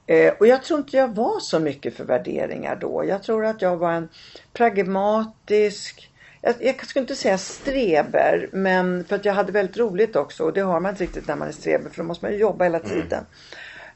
Eh, 0.07 0.35
och 0.41 0.47
jag 0.47 0.63
tror 0.63 0.79
inte 0.79 0.97
jag 0.97 1.15
var 1.15 1.41
så 1.41 1.59
mycket 1.59 1.97
för 1.97 2.05
värderingar 2.05 2.77
då. 2.77 3.05
Jag 3.05 3.23
tror 3.23 3.45
att 3.45 3.63
jag 3.63 3.77
var 3.77 3.93
en 3.93 4.09
pragmatisk, 4.53 6.11
jag, 6.47 6.55
jag 6.61 6.87
skulle 6.87 7.01
inte 7.01 7.17
säga 7.17 7.39
streber, 7.39 8.49
men 8.53 9.05
för 9.05 9.17
att 9.17 9.25
jag 9.25 9.35
hade 9.35 9.53
väldigt 9.53 9.77
roligt 9.77 10.17
också. 10.17 10.45
Och 10.45 10.53
det 10.53 10.61
har 10.61 10.81
man 10.81 10.91
inte 10.91 11.05
riktigt 11.05 11.29
när 11.29 11.37
man 11.37 11.49
är 11.49 11.53
streber, 11.53 11.91
för 11.91 11.97
då 11.97 12.05
måste 12.05 12.25
man 12.25 12.33
ju 12.33 12.39
jobba 12.39 12.65
hela 12.65 12.79
tiden. 12.79 13.25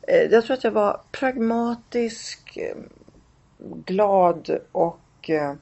Eh, 0.02 0.22
jag 0.30 0.44
tror 0.44 0.56
att 0.56 0.64
jag 0.64 0.70
var 0.70 1.00
pragmatisk, 1.12 2.56
eh, 2.56 2.76
glad 3.84 4.58
och 4.72 5.30
eh, 5.30 5.54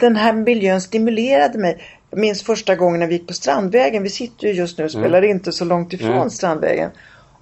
den 0.00 0.16
här 0.16 0.32
miljön 0.32 0.80
stimulerade 0.80 1.58
mig. 1.58 1.82
Jag 2.10 2.20
minns 2.20 2.42
första 2.42 2.76
gången 2.76 3.00
när 3.00 3.06
vi 3.06 3.14
gick 3.14 3.26
på 3.26 3.34
Strandvägen. 3.34 4.02
Vi 4.02 4.10
sitter 4.10 4.46
ju 4.46 4.52
just 4.52 4.78
nu 4.78 4.84
och 4.84 4.90
spelar 4.90 5.22
inte 5.22 5.52
så 5.52 5.64
långt 5.64 5.92
ifrån 5.92 6.30
Strandvägen. 6.30 6.90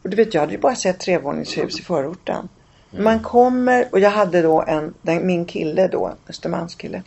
Och 0.02 0.10
du 0.10 0.16
vet, 0.16 0.34
jag 0.34 0.40
hade 0.40 0.52
ju 0.52 0.58
bara 0.58 0.74
sett 0.74 1.00
trevåningshus 1.00 1.80
i 1.80 1.82
förorten. 1.82 2.48
Man 2.90 3.20
kommer, 3.20 3.88
och 3.92 4.00
jag 4.00 4.10
hade 4.10 4.42
då 4.42 4.62
en, 4.62 4.94
den, 5.02 5.26
min 5.26 5.44
kille 5.44 5.88
då, 5.88 6.14
Östermalmskille. 6.28 7.02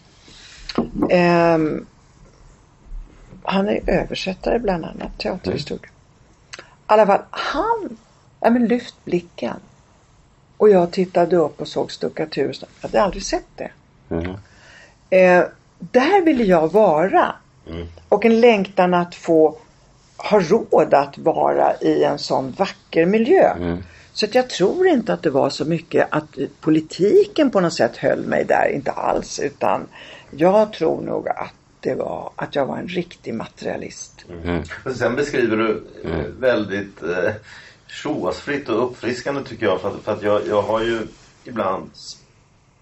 Ehm, 1.09 1.85
han 3.43 3.69
är 3.69 3.81
översättare 3.87 4.59
bland 4.59 4.85
annat, 4.85 5.17
teaterhistoriker. 5.17 5.89
I 5.89 6.61
alla 6.85 7.05
fall, 7.05 7.21
han, 7.29 7.97
ja 8.39 8.49
men 8.49 8.65
lyft 8.65 8.95
blicken. 9.05 9.59
Och 10.57 10.69
jag 10.69 10.91
tittade 10.91 11.35
upp 11.35 11.61
och 11.61 11.67
såg 11.67 11.91
stuckatur. 11.91 12.57
Jag 12.61 12.67
hade 12.81 13.01
aldrig 13.01 13.23
sett 13.23 13.47
det. 13.55 13.71
Mhm. 14.07 14.37
Eh, 15.09 15.43
där 15.79 16.25
ville 16.25 16.43
jag 16.43 16.71
vara. 16.71 17.35
Och 18.09 18.25
en 18.25 18.41
längtan 18.41 18.93
att 18.93 19.15
få 19.15 19.57
ha 20.17 20.39
råd 20.39 20.93
att 20.93 21.17
vara 21.17 21.75
i 21.81 22.03
en 22.03 22.19
sån 22.19 22.51
vacker 22.51 23.05
miljö. 23.05 23.55
Så 24.19 24.25
att 24.25 24.35
jag 24.35 24.49
tror 24.49 24.87
inte 24.87 25.13
att 25.13 25.23
det 25.23 25.29
var 25.29 25.49
så 25.49 25.65
mycket 25.65 26.07
att 26.11 26.37
politiken 26.61 27.51
på 27.51 27.59
något 27.59 27.73
sätt 27.73 27.97
höll 27.97 28.25
mig 28.25 28.45
där. 28.45 28.71
Inte 28.73 28.91
alls. 28.91 29.39
Utan 29.39 29.87
jag 30.31 30.73
tror 30.73 31.01
nog 31.01 31.29
att 31.29 31.53
det 31.79 31.95
var 31.95 32.31
att 32.35 32.55
jag 32.55 32.65
var 32.65 32.77
en 32.77 32.87
riktig 32.87 33.33
materialist. 33.33 34.25
Men 34.83 34.95
sen 34.95 35.15
beskriver 35.15 35.57
du 35.57 35.83
eh, 36.03 36.25
väldigt 36.39 37.03
eh, 37.03 37.33
och 38.69 38.89
uppfriskande 38.91 39.43
tycker 39.43 39.65
jag. 39.65 39.81
För 39.81 39.89
att, 39.89 40.03
för 40.03 40.13
att 40.13 40.23
jag, 40.23 40.47
jag 40.47 40.61
har 40.61 40.81
ju 40.81 41.07
ibland 41.43 41.89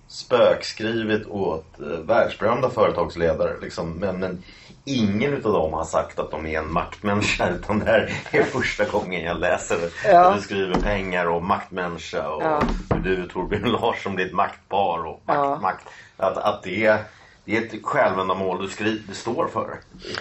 spökskrivit 0.08 1.28
åt 1.28 1.80
eh, 1.80 1.88
världsberömda 1.88 2.70
företagsledare. 2.70 3.54
Liksom, 3.62 3.92
men, 3.92 4.20
men 4.20 4.44
ingen 4.88 5.34
utav 5.34 5.54
dem 5.54 5.74
har 5.74 5.84
sagt 5.84 6.20
att 6.20 6.32
de 6.32 6.46
är 6.46 6.60
en 6.60 6.72
maktmänniska. 6.74 7.50
Utan 7.60 7.80
det 7.80 7.86
här 7.86 8.12
är 8.32 8.44
första 8.44 8.86
gången 8.86 9.22
jag 9.26 9.40
läser. 9.40 9.78
Ja. 10.06 10.34
Du 10.36 10.42
skriver 10.42 10.76
pengar 10.82 11.26
och 11.26 11.44
maktmänniska. 11.44 12.30
Och 12.30 12.44
Ja. 12.44 12.62
hur 12.94 13.00
du 13.00 13.24
och 13.24 13.30
Torbjörn 13.30 13.72
Larsson 13.72 14.16
blir 14.16 14.26
ett 14.26 14.34
maktpar. 14.34 15.06
Och 15.06 15.22
makt, 15.26 15.40
Ja. 15.40 15.60
makt. 15.62 15.88
Att, 16.18 16.38
att 16.38 16.64
det, 16.64 16.98
det 17.46 17.58
är 17.58 17.62
ett 17.62 17.84
självändamål 17.84 18.62
du, 18.62 18.68
skri, 18.70 19.02
du 19.08 19.14
står 19.16 19.48
för. 19.48 19.80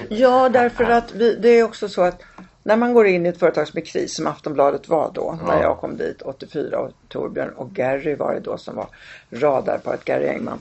Ja, 0.09 0.49
därför 0.49 0.85
att 0.85 1.13
vi, 1.13 1.37
det 1.37 1.49
är 1.49 1.63
också 1.65 1.89
så 1.89 2.03
att 2.03 2.23
när 2.63 2.77
man 2.77 2.93
går 2.95 3.07
in 3.07 3.27
i 3.27 3.29
ett 3.29 3.39
företag 3.39 3.69
som 3.69 3.79
är 3.79 3.85
kris, 3.85 4.17
som 4.17 4.27
Aftonbladet 4.27 4.89
var 4.89 5.11
då, 5.15 5.39
när 5.47 5.63
jag 5.63 5.79
kom 5.79 5.97
dit 5.97 6.23
84 6.23 6.79
och 6.79 6.91
Torbjörn 7.09 7.51
och 7.57 7.71
Gary 7.71 8.15
var 8.15 8.35
det 8.35 8.41
då 8.41 8.59
som 8.59 8.77
var 8.77 8.87
radarparet 9.31 10.05
Gary 10.05 10.29
Engman. 10.29 10.61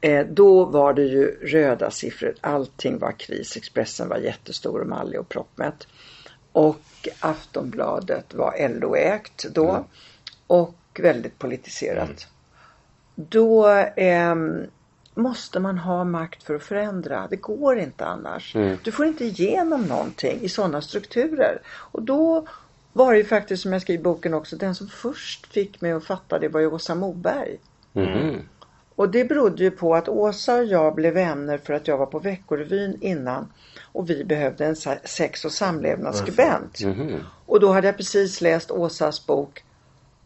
Eh, 0.00 0.26
då 0.26 0.64
var 0.64 0.94
det 0.94 1.02
ju 1.02 1.30
röda 1.42 1.90
siffror. 1.90 2.34
Allting 2.40 2.98
var 2.98 3.12
kris. 3.12 3.56
Expressen 3.56 4.08
var 4.08 4.16
jättestor 4.16 4.80
och 4.80 4.86
mallig 4.86 5.20
och 5.20 5.28
proppmätt. 5.28 5.86
Och 6.52 7.08
Aftonbladet 7.20 8.34
var 8.34 8.68
LO-ägt 8.68 9.46
då. 9.54 9.84
Och 10.46 10.74
väldigt 10.98 11.38
politiserat. 11.38 12.26
Då 13.14 13.66
ehm, 13.96 14.66
måste 15.14 15.60
man 15.60 15.78
ha 15.78 16.04
makt 16.04 16.42
för 16.42 16.54
att 16.54 16.62
förändra. 16.62 17.26
Det 17.30 17.36
går 17.36 17.78
inte 17.78 18.04
annars. 18.04 18.56
Du 18.82 18.92
får 18.92 19.06
inte 19.06 19.24
igenom 19.24 19.82
någonting 19.82 20.40
i 20.40 20.48
sådana 20.48 20.80
strukturer. 20.80 21.62
Och 21.66 22.02
då 22.02 22.46
var 22.92 23.12
det 23.12 23.18
ju 23.18 23.24
faktiskt 23.24 23.62
som 23.62 23.72
jag 23.72 23.82
skriver 23.82 24.00
i 24.00 24.02
boken 24.02 24.34
också, 24.34 24.56
den 24.56 24.74
som 24.74 24.88
först 24.88 25.46
fick 25.46 25.80
mig 25.80 25.92
att 25.92 26.04
fatta 26.04 26.38
det 26.38 26.48
var 26.48 26.60
ju 26.60 26.66
Åsa 26.66 26.94
Moberg. 26.94 27.58
Mhm. 27.92 28.42
Och 28.98 29.08
det 29.08 29.24
berodde 29.24 29.62
ju 29.62 29.70
på 29.70 29.94
att 29.94 30.08
Åsa 30.08 30.54
och 30.54 30.64
jag 30.64 30.94
blev 30.94 31.14
vänner 31.14 31.58
för 31.58 31.72
att 31.74 31.88
jag 31.88 31.98
var 31.98 32.06
på 32.06 32.18
Veckorevyn 32.18 32.98
innan. 33.00 33.52
Och 33.92 34.10
vi 34.10 34.24
behövde 34.24 34.66
en 34.66 34.76
sex 35.04 35.44
och 35.44 35.52
samlevnadsskribent. 35.52 36.78
Och 37.46 37.60
då 37.60 37.72
hade 37.72 37.86
jag 37.86 37.96
precis 37.96 38.40
läst 38.40 38.70
Åsas 38.70 39.26
bok 39.26 39.64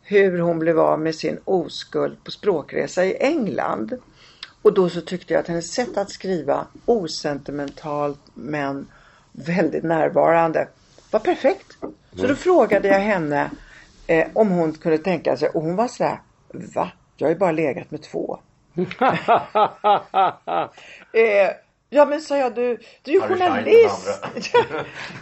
hur 0.02 0.38
hon 0.38 0.58
blev 0.58 0.80
av 0.80 1.00
med 1.00 1.14
sin 1.14 1.38
oskuld 1.44 2.24
på 2.24 2.30
språkresa 2.30 3.04
i 3.04 3.16
England. 3.16 3.92
Och 4.62 4.74
då 4.74 4.88
så 4.88 5.00
tyckte 5.00 5.34
jag 5.34 5.40
att 5.40 5.48
hennes 5.48 5.72
sätt 5.72 5.96
att 5.96 6.10
skriva 6.10 6.66
osentimentalt 6.84 8.20
men 8.34 8.86
väldigt 9.32 9.84
närvarande 9.84 10.68
var 11.10 11.20
perfekt. 11.20 11.76
Så 12.16 12.26
då 12.26 12.34
frågade 12.34 12.88
jag 12.88 13.00
henne 13.00 13.50
eh, 14.06 14.26
om 14.32 14.50
hon 14.50 14.72
kunde 14.72 14.98
tänka 14.98 15.36
sig 15.36 15.48
och 15.48 15.62
hon 15.62 15.76
var 15.76 15.88
sådär 15.88 16.20
Va? 16.74 16.92
Jag 17.16 17.26
har 17.26 17.32
ju 17.32 17.38
bara 17.38 17.52
legat 17.52 17.90
med 17.90 18.02
två. 18.02 18.38
eh, 21.12 21.50
ja 21.90 22.04
men 22.06 22.20
sa 22.20 22.36
jag 22.36 22.54
du, 22.54 22.78
du 23.02 23.10
är 23.10 23.14
ju 23.14 23.20
Harry 23.20 23.34
journalist. 23.34 24.24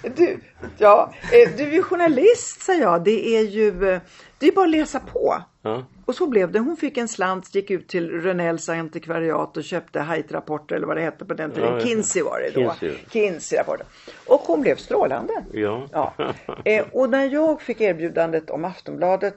du, 0.16 0.40
ja, 0.78 1.12
eh, 1.22 1.56
du 1.56 1.76
är 1.76 1.82
journalist 1.82 2.62
sa 2.62 2.72
jag. 2.72 3.04
Det 3.04 3.36
är 3.36 3.42
ju 3.42 3.92
eh, 3.92 4.00
det 4.38 4.46
är 4.46 4.52
bara 4.52 4.64
att 4.64 4.70
läsa 4.70 5.00
på. 5.00 5.42
Ja. 5.62 5.84
Och 6.04 6.14
så 6.14 6.26
blev 6.26 6.52
det. 6.52 6.58
Hon 6.58 6.76
fick 6.76 6.98
en 6.98 7.08
slant, 7.08 7.54
gick 7.54 7.70
ut 7.70 7.88
till 7.88 8.10
Rönnells 8.10 8.68
antikvariat 8.68 9.56
och 9.56 9.64
köpte 9.64 10.00
Haidt-rapporter 10.00 10.76
eller 10.76 10.86
vad 10.86 10.96
det 10.96 11.02
hette 11.02 11.24
på 11.24 11.34
den 11.34 11.50
tiden. 11.50 11.74
Ja. 11.74 11.80
Kinsey 11.80 12.22
var 12.22 12.40
det 12.40 12.50
då. 12.60 12.74
Kinsey. 12.80 12.98
Kinsey-rapporter. 13.10 13.86
Och 14.26 14.40
hon 14.40 14.60
blev 14.60 14.76
strålande. 14.76 15.44
Ja. 15.52 15.86
Ja. 15.92 16.14
Eh, 16.64 16.86
och 16.92 17.10
när 17.10 17.24
jag 17.24 17.62
fick 17.62 17.80
erbjudandet 17.80 18.50
om 18.50 18.64
Aftonbladet 18.64 19.34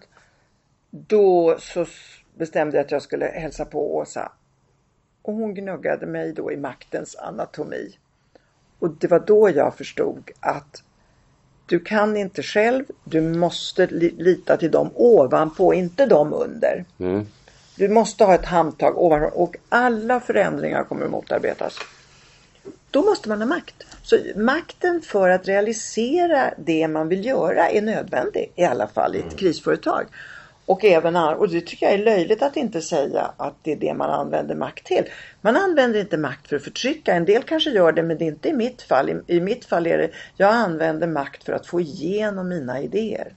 då 0.92 1.56
så 1.60 1.86
bestämde 2.38 2.78
jag 2.78 2.86
att 2.86 2.92
jag 2.92 3.02
skulle 3.02 3.26
hälsa 3.26 3.66
på 3.66 3.96
Åsa. 3.96 4.32
Och 5.22 5.34
hon 5.34 5.54
gnuggade 5.54 6.06
mig 6.06 6.34
då 6.34 6.52
i 6.52 6.58
maktens 6.58 7.16
anatomi. 7.16 7.98
Och 8.80 8.90
det 8.90 9.08
var 9.08 9.20
då 9.20 9.50
jag 9.50 9.76
förstod 9.76 10.32
att 10.40 10.84
du 11.66 11.80
kan 11.80 12.18
inte 12.18 12.44
själv, 12.44 12.86
du 13.04 13.22
måste 13.22 13.88
li- 13.88 14.16
lita 14.18 14.58
till 14.58 14.72
dem 14.72 14.90
ovanpå, 14.94 15.74
inte 15.74 16.06
dem 16.06 16.34
under. 16.34 16.86
Mm. 17.00 17.28
Du 17.76 17.90
måste 17.90 18.24
ha 18.24 18.36
ett 18.36 18.46
handtag 18.46 18.98
ovanför 18.98 19.38
och 19.38 19.56
alla 19.70 20.20
förändringar 20.20 20.84
kommer 20.84 21.06
att 21.06 21.12
motarbetas. 21.12 21.80
Då 22.92 23.02
måste 23.02 23.30
man 23.30 23.42
ha 23.42 23.46
makt. 23.48 23.76
Så 24.04 24.18
makten 24.36 25.02
för 25.02 25.30
att 25.30 25.48
realisera 25.48 26.54
det 26.58 26.88
man 26.88 27.08
vill 27.08 27.26
göra 27.26 27.70
är 27.70 27.82
nödvändig 27.82 28.52
i 28.56 28.64
alla 28.64 28.88
fall 28.88 29.16
i 29.16 29.20
ett 29.20 29.38
krisföretag. 29.38 30.06
Och, 30.66 30.84
även, 30.84 31.16
och 31.16 31.50
det 31.50 31.62
tycker 31.62 31.86
jag 31.86 31.96
är 31.96 32.04
löjligt 32.06 32.42
att 32.42 32.58
inte 32.58 32.82
säga 32.82 33.32
att 33.38 33.54
det 33.62 33.72
är 33.72 33.76
det 33.76 33.94
man 33.94 34.10
använder 34.10 34.56
makt 34.56 34.86
till. 34.86 35.04
Man 35.42 35.58
använder 35.58 36.00
inte 36.00 36.18
makt 36.18 36.48
för 36.48 36.56
att 36.56 36.64
förtrycka. 36.64 37.14
En 37.14 37.26
del 37.26 37.44
kanske 37.44 37.70
gör 37.70 37.92
det 37.92 38.04
men 38.04 38.18
det 38.18 38.26
är 38.26 38.28
inte 38.28 38.50
i 38.50 38.54
mitt 38.54 38.82
fall. 38.82 39.10
I, 39.10 39.22
i 39.28 39.42
mitt 39.42 39.66
fall 39.66 39.88
är 39.88 39.98
det 39.98 40.10
jag 40.38 40.54
använder 40.54 41.08
makt 41.08 41.44
för 41.44 41.54
att 41.54 41.68
få 41.68 41.82
igenom 41.82 42.50
mina 42.50 42.82
idéer. 42.82 43.34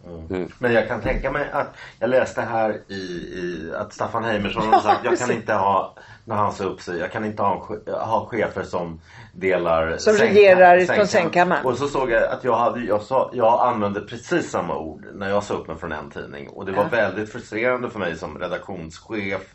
Men 0.59 0.73
jag 0.73 0.89
kan 0.89 1.01
tänka 1.01 1.31
mig 1.31 1.49
att 1.53 1.75
jag 2.01 2.11
läste 2.11 2.41
här 2.41 2.81
i, 2.89 2.95
i 2.95 3.73
att 3.77 3.93
Staffan 3.93 4.25
Heimersson 4.25 4.73
har 4.73 4.81
sagt 4.81 5.05
jag 5.05 5.19
kan 5.19 5.31
inte 5.31 5.53
ha 5.53 5.95
när 6.29 6.37
han 6.37 6.53
sa 6.53 6.65
upp 6.65 6.81
sig, 6.81 6.99
jag 6.99 7.13
kan 7.13 7.25
inte 7.25 7.43
ha, 7.43 7.67
ha 7.87 8.27
chefer 8.27 8.63
som 8.63 9.01
delar 9.33 9.97
Som 9.99 10.15
sängkam- 10.15 10.27
regerar 10.35 10.77
från 10.79 10.87
sängkam. 10.87 11.07
sängkammaren. 11.07 11.67
Och 11.67 11.77
så 11.79 11.89
såg 11.89 12.11
jag 12.11 12.23
att 12.23 12.45
jag, 12.45 12.57
hade, 12.57 12.81
jag, 12.85 13.03
sa, 13.03 13.31
jag 13.35 13.61
använde 13.69 14.01
precis 14.01 14.51
samma 14.51 14.77
ord 14.77 15.07
när 15.15 15.29
jag 15.31 15.43
sa 15.45 15.55
upp 15.55 15.69
mig 15.69 15.77
från 15.77 15.93
en 15.93 16.11
tidning. 16.11 16.49
Och 16.49 16.67
det 16.67 16.73
var 16.73 16.85
väldigt 16.85 17.33
frustrerande 17.33 17.91
för 17.91 17.99
mig 17.99 18.17
som 18.17 18.39
redaktionschef 18.39 19.55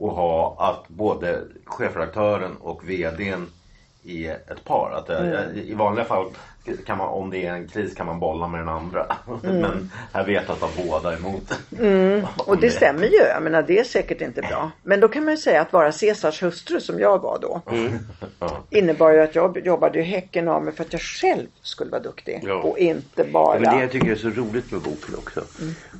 att 0.00 0.14
ha 0.14 0.56
att 0.58 0.88
både 0.88 1.40
chefredaktören 1.64 2.56
och 2.56 2.88
VDn 2.88 3.46
är 4.08 4.32
ett 4.32 4.64
par. 4.64 4.90
Att 4.90 5.08
jag, 5.08 5.26
jag, 5.26 5.56
I 5.56 5.74
vanliga 5.74 6.04
fall 6.04 6.26
kan 6.86 6.98
man, 6.98 7.08
om 7.08 7.30
det 7.30 7.46
är 7.46 7.52
en 7.54 7.68
kris 7.68 7.94
kan 7.94 8.06
man 8.06 8.20
bolla 8.20 8.48
med 8.48 8.60
den 8.60 8.68
andra. 8.68 9.06
Men 9.42 9.90
här 10.12 10.26
vet 10.26 10.44
jag 10.46 10.54
att 10.54 10.74
de 10.76 10.86
båda 10.88 11.12
är 11.12 11.16
emot. 11.16 11.52
Och 12.46 12.58
det 12.58 12.70
stämmer 12.70 13.02
ju. 13.02 13.16
Jag 13.16 13.42
menar 13.42 13.62
det 13.62 13.78
är 13.78 13.84
säkert 13.84 14.20
inte 14.20 14.42
bra. 14.42 14.70
Men 14.82 15.00
då 15.00 15.08
kan 15.08 15.24
man 15.24 15.34
ju 15.34 15.38
säga 15.38 15.60
att 15.60 15.72
vara 15.72 15.92
Caesars 15.92 16.42
hustru 16.42 16.80
som 16.80 16.98
jag 17.00 17.22
var 17.22 17.38
då. 17.42 17.60
Ja. 18.40 18.50
Innebar 18.70 19.12
ju 19.12 19.20
att 19.20 19.34
jag 19.34 19.66
jobbade 19.66 19.98
ju 19.98 20.04
häcken 20.04 20.48
av 20.48 20.64
mig 20.64 20.74
för 20.74 20.84
att 20.84 20.92
jag 20.92 21.02
själv 21.02 21.46
skulle 21.62 21.90
vara 21.90 22.02
duktig. 22.02 22.40
Ja. 22.46 22.54
Och 22.54 22.78
inte 22.78 23.24
bara... 23.24 23.54
Ja, 23.54 23.60
men 23.60 23.74
det 23.76 23.80
jag 23.82 23.90
tycker 23.90 24.10
är 24.10 24.14
så 24.16 24.28
roligt 24.28 24.72
med 24.72 24.80
boken 24.80 25.14
också. 25.18 25.40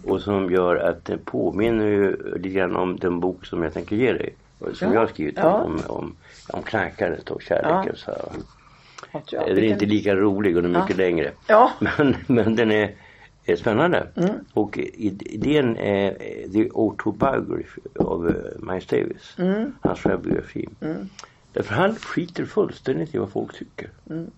Och 0.06 0.20
som 0.20 0.50
gör 0.52 0.76
att 0.76 1.04
det 1.04 1.18
påminner 1.18 1.86
ju 1.86 2.16
lite 2.36 2.48
grann 2.48 2.76
om 2.76 2.98
den 2.98 3.20
bok 3.20 3.46
som 3.46 3.62
jag 3.62 3.74
tänker 3.74 3.96
ge 3.96 4.12
dig. 4.12 4.34
Som 4.58 4.88
Ja. 4.88 4.94
jag 4.94 5.00
har 5.00 5.06
skrivit 5.06 5.34
Ja. 5.36 5.52
om, 5.62 5.80
om, 5.86 6.16
om 6.52 6.62
knarkaret 6.62 7.30
och 7.30 7.42
kärleken. 7.42 7.94
Ja. 8.06 8.12
Så. 8.12 8.32
jag- 9.36 9.46
Den 9.48 9.58
är 9.58 9.62
inte 9.62 9.86
lika 9.86 10.14
rolig 10.14 10.56
och 10.56 10.62
den 10.62 10.74
är 10.76 10.80
mycket 10.80 10.96
längre. 10.96 11.30
Ja. 11.46 11.72
Men, 11.80 12.16
men 12.26 12.56
den 12.56 12.70
är, 12.72 12.94
är 13.44 13.56
spännande. 13.56 14.06
Mm. 14.16 14.30
Och 14.54 14.78
idén 14.78 15.76
är 15.76 16.10
The 16.52 16.68
Autobiography 16.74 17.80
av 17.98 18.28
eh, 18.28 18.34
Miles 18.72 18.86
Davis. 18.86 19.34
Mm. 19.38 19.72
Hans 19.82 20.00
självbiografi. 20.00 20.68
Därför 21.52 21.74
han 21.74 21.94
skiter 21.94 22.44
fullständigt 22.44 23.14
i 23.14 23.18
vad 23.18 23.30
folk 23.32 23.58
tycker. 23.58 23.90
Mm. 24.10 24.30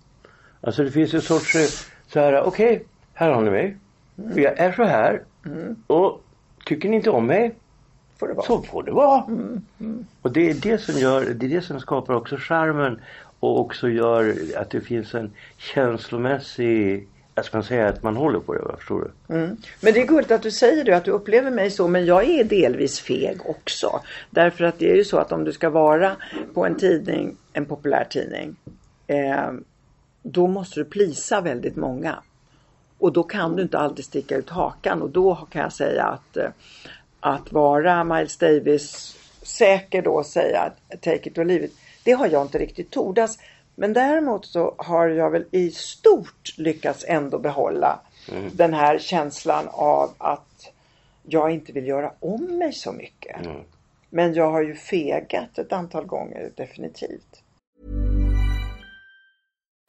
Alltså 0.60 0.84
det 0.84 0.90
finns 0.90 1.14
en 1.14 1.20
sorts 1.22 1.54
eh, 1.54 1.66
så 2.06 2.20
här, 2.20 2.42
okej, 2.42 2.84
här 3.14 3.30
har 3.30 3.42
ni 3.42 3.50
mig. 3.50 3.76
Mm. 4.18 4.42
Jag 4.42 4.58
är 4.58 4.72
så 4.72 4.84
här. 4.84 5.22
Och 5.86 6.22
tycker 6.64 6.88
ni 6.88 6.96
inte 6.96 7.10
om 7.10 7.26
mig 7.26 7.54
Får 8.20 8.28
det 8.28 8.34
vara. 8.34 8.46
så 8.46 8.62
får 8.62 8.82
det 8.82 8.92
vara. 8.92 9.24
Mm, 9.24 10.06
Och 10.22 10.32
det 10.32 10.50
är 10.50 10.54
det 10.54 10.78
som 10.78 10.98
gör, 10.98 11.24
det 11.24 11.46
är 11.46 11.50
det 11.50 11.62
som 11.62 11.80
skapar 11.80 12.14
också 12.14 12.36
charmen 12.38 13.00
och 13.40 13.60
också 13.60 13.88
gör 13.88 14.36
att 14.56 14.70
det 14.70 14.80
finns 14.80 15.14
en 15.14 15.30
känslomässig, 15.56 17.08
jag 17.34 17.44
ska 17.44 17.62
säga 17.62 17.88
att 17.88 18.02
man 18.02 18.16
håller 18.16 18.40
på 18.40 18.54
det, 18.54 18.60
va? 18.62 18.74
förstår 18.78 19.10
du? 19.28 19.34
Mm. 19.34 19.56
Men 19.80 19.92
det 19.94 20.00
är 20.02 20.06
gulligt 20.06 20.30
att 20.30 20.42
du 20.42 20.50
säger 20.50 20.84
det, 20.84 20.96
att 20.96 21.04
du 21.04 21.10
upplever 21.10 21.50
mig 21.50 21.70
så. 21.70 21.88
Men 21.88 22.06
jag 22.06 22.24
är 22.24 22.44
delvis 22.44 23.00
feg 23.00 23.40
också. 23.44 24.00
Därför 24.30 24.64
att 24.64 24.78
det 24.78 24.90
är 24.90 24.96
ju 24.96 25.04
så 25.04 25.18
att 25.18 25.32
om 25.32 25.44
du 25.44 25.52
ska 25.52 25.70
vara 25.70 26.16
på 26.54 26.66
en 26.66 26.74
tidning, 26.76 27.36
en 27.52 27.64
populär 27.66 28.06
tidning. 28.10 28.56
Eh, 29.06 29.52
då 30.22 30.46
måste 30.46 30.80
du 30.80 30.84
plisa 30.84 31.40
väldigt 31.40 31.76
många. 31.76 32.18
Och 32.98 33.12
då 33.12 33.22
kan 33.22 33.56
du 33.56 33.62
inte 33.62 33.78
alltid 33.78 34.04
sticka 34.04 34.36
ut 34.36 34.50
hakan. 34.50 35.02
Och 35.02 35.10
då 35.10 35.34
kan 35.34 35.62
jag 35.62 35.72
säga 35.72 36.04
att, 36.04 36.36
eh, 36.36 36.48
att 37.20 37.52
vara 37.52 38.04
Miles 38.04 38.36
Davis 38.36 39.16
säker 39.42 40.02
då 40.02 40.14
och 40.14 40.26
säga 40.26 40.72
take 41.00 41.28
it 41.30 41.38
or 41.38 41.44
leave 41.44 41.64
it. 41.64 41.74
Det 42.04 42.12
har 42.12 42.26
jag 42.26 42.42
inte 42.42 42.58
riktigt 42.58 42.90
tordas. 42.90 43.38
Men 43.74 43.92
däremot 43.92 44.46
så 44.46 44.74
har 44.78 45.08
jag 45.08 45.30
väl 45.30 45.44
i 45.50 45.70
stort 45.70 46.54
lyckats 46.56 47.04
ändå 47.08 47.38
behålla 47.38 48.00
den 48.52 48.74
här 48.74 48.98
känslan 48.98 49.68
av 49.68 50.10
att 50.18 50.72
jag 51.22 51.50
inte 51.50 51.72
vill 51.72 51.86
göra 51.86 52.12
om 52.20 52.58
mig 52.58 52.72
så 52.72 52.92
mycket. 52.92 53.36
Men 54.10 54.34
jag 54.34 54.50
har 54.50 54.62
ju 54.62 54.74
fegat 54.74 55.58
ett 55.58 55.72
antal 55.72 56.04
gånger 56.04 56.50
definitivt. 56.54 57.42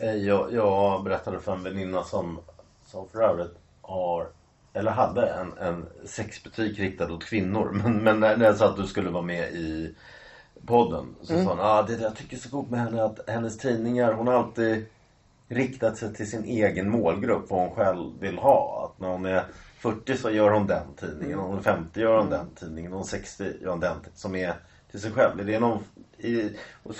Eh, 0.00 0.14
Jag, 0.14 0.52
jag 0.52 1.04
berättade 1.04 1.40
för 1.40 1.52
en 1.52 1.62
väninna 1.62 2.04
som, 2.04 2.38
som 2.86 3.08
för 3.08 3.22
övrigt 3.22 3.58
har 3.82 4.28
eller 4.72 4.90
hade 4.90 5.26
en, 5.30 5.58
en 5.58 5.86
sexbutik 6.04 6.78
riktad 6.78 7.12
åt 7.12 7.24
kvinnor. 7.24 7.70
Men, 7.84 8.04
men 8.04 8.20
när, 8.20 8.36
när 8.36 8.46
jag 8.46 8.56
sa 8.56 8.68
att 8.68 8.76
du 8.76 8.86
skulle 8.86 9.10
vara 9.10 9.22
med 9.22 9.52
i 9.52 9.94
podden 10.66 11.14
så 11.22 11.26
sa 11.26 11.50
hon 11.50 11.60
ah, 11.60 11.82
det 11.82 12.00
jag 12.00 12.16
tycker 12.16 12.36
är 12.36 12.40
så 12.40 12.50
coolt 12.50 12.70
med 12.70 12.80
henne 12.80 13.04
att 13.04 13.20
hennes 13.30 13.58
tidningar, 13.58 14.12
hon 14.12 14.26
har 14.26 14.34
alltid 14.34 14.86
riktat 15.48 15.96
sig 15.96 16.14
till 16.14 16.30
sin 16.30 16.44
egen 16.44 16.90
målgrupp, 16.90 17.50
vad 17.50 17.60
hon 17.60 17.74
själv 17.74 18.20
vill 18.20 18.38
ha. 18.38 18.84
Att 18.84 19.00
när 19.00 19.08
hon 19.08 19.26
är 19.26 19.44
40 19.78 20.16
så 20.16 20.30
gör 20.30 20.50
hon 20.50 20.66
den 20.66 20.94
tidningen, 20.94 21.38
när 21.38 21.44
hon 21.44 21.58
är 21.58 21.62
50 21.62 22.00
gör 22.00 22.18
hon 22.18 22.30
den 22.30 22.54
tidningen, 22.54 22.90
när 22.90 22.96
hon 22.96 23.04
är 23.04 23.08
60 23.08 23.44
gör 23.60 23.70
hon 23.70 23.80
den 23.80 23.94
tidningen. 23.94 24.16
Som 24.16 24.34
är 24.34 24.54
till 24.90 25.00
sig 25.00 25.10
själv? 25.10 25.40
Är 25.40 25.44
det 25.44 25.58
någon, 25.58 25.84
i, 26.22 26.50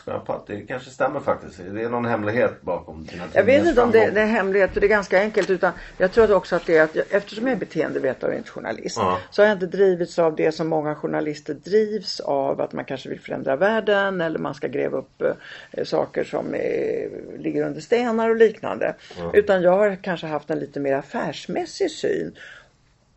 på 0.04 0.32
att 0.32 0.46
det 0.46 0.60
kanske 0.60 0.90
stämmer 0.90 1.20
faktiskt. 1.20 1.60
Är 1.60 1.64
det 1.64 1.88
någon 1.88 2.04
hemlighet 2.04 2.62
bakom 2.62 3.04
dina 3.04 3.24
Jag 3.32 3.44
vet 3.44 3.66
inte 3.66 3.82
om 3.82 3.90
det, 3.90 4.10
det 4.10 4.20
är 4.20 4.26
hemlighet 4.26 4.72
för 4.72 4.80
det 4.80 4.86
är 4.86 4.88
ganska 4.88 5.20
enkelt 5.20 5.50
utan 5.50 5.72
jag 5.98 6.12
tror 6.12 6.32
också 6.32 6.56
att 6.56 6.66
det 6.66 6.76
är 6.76 6.82
att 6.82 6.94
jag, 6.94 7.04
eftersom 7.10 7.46
jag 7.46 7.56
är 7.56 7.60
beteendevetare 7.60 8.30
och 8.30 8.36
inte 8.36 8.50
journalist 8.50 8.96
Ja. 8.98 9.18
så 9.30 9.42
har 9.42 9.46
jag 9.48 9.56
inte 9.56 9.66
drivits 9.66 10.18
av 10.18 10.36
det 10.36 10.52
som 10.52 10.68
många 10.68 10.94
journalister 10.94 11.54
drivs 11.54 12.20
av 12.20 12.60
att 12.60 12.72
man 12.72 12.84
kanske 12.84 13.08
vill 13.08 13.20
förändra 13.20 13.56
världen 13.56 14.20
eller 14.20 14.38
man 14.38 14.54
ska 14.54 14.68
gräva 14.68 14.98
upp 14.98 15.22
eh, 15.70 15.84
saker 15.84 16.24
som 16.24 16.54
eh, 16.54 17.10
ligger 17.38 17.66
under 17.66 17.80
stenar 17.80 18.30
och 18.30 18.36
liknande. 18.36 18.94
Ja. 19.18 19.30
Utan 19.34 19.62
jag 19.62 19.72
har 19.72 19.96
kanske 20.02 20.26
haft 20.26 20.50
en 20.50 20.58
lite 20.58 20.80
mer 20.80 20.94
affärsmässig 20.94 21.90
syn 21.90 22.36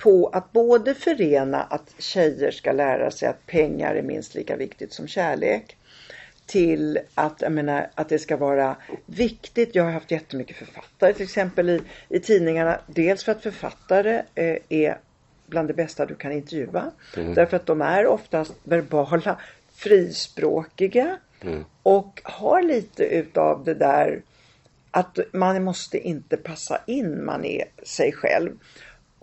på 0.03 0.27
att 0.33 0.51
både 0.51 0.93
förena 0.93 1.63
att 1.63 1.93
tjejer 1.97 2.51
ska 2.51 2.71
lära 2.71 3.11
sig 3.11 3.27
att 3.27 3.45
pengar 3.45 3.95
är 3.95 4.01
minst 4.01 4.35
lika 4.35 4.55
viktigt 4.55 4.93
som 4.93 5.07
kärlek 5.07 5.77
till 6.45 6.99
att, 7.15 7.41
jag 7.41 7.51
menar, 7.51 7.89
att 7.95 8.09
det 8.09 8.19
ska 8.19 8.37
vara 8.37 8.75
viktigt. 9.05 9.75
Jag 9.75 9.83
har 9.83 9.91
haft 9.91 10.11
jättemycket 10.11 10.57
författare 10.57 11.13
till 11.13 11.23
exempel 11.23 11.69
i, 11.69 11.81
i 12.09 12.19
tidningarna. 12.19 12.79
Dels 12.87 13.23
för 13.23 13.31
att 13.31 13.43
författare 13.43 14.21
eh, 14.35 14.57
är 14.69 14.97
bland 15.45 15.67
det 15.67 15.73
bästa 15.73 16.05
du 16.05 16.15
kan 16.15 16.31
intervjua. 16.31 16.91
Mm. 17.17 17.33
Därför 17.33 17.57
att 17.57 17.65
de 17.65 17.81
är 17.81 18.07
oftast 18.07 18.53
verbala, 18.63 19.37
frispråkiga 19.73 21.17
och 21.83 22.21
har 22.23 22.61
lite 22.61 23.03
utav 23.03 23.63
det 23.63 23.73
där 23.73 24.21
att 24.91 25.19
man 25.33 25.63
måste 25.63 25.99
inte 25.99 26.37
passa 26.37 26.79
in, 26.87 27.25
man 27.25 27.45
är 27.45 27.65
sig 27.83 28.11
själv. 28.11 28.51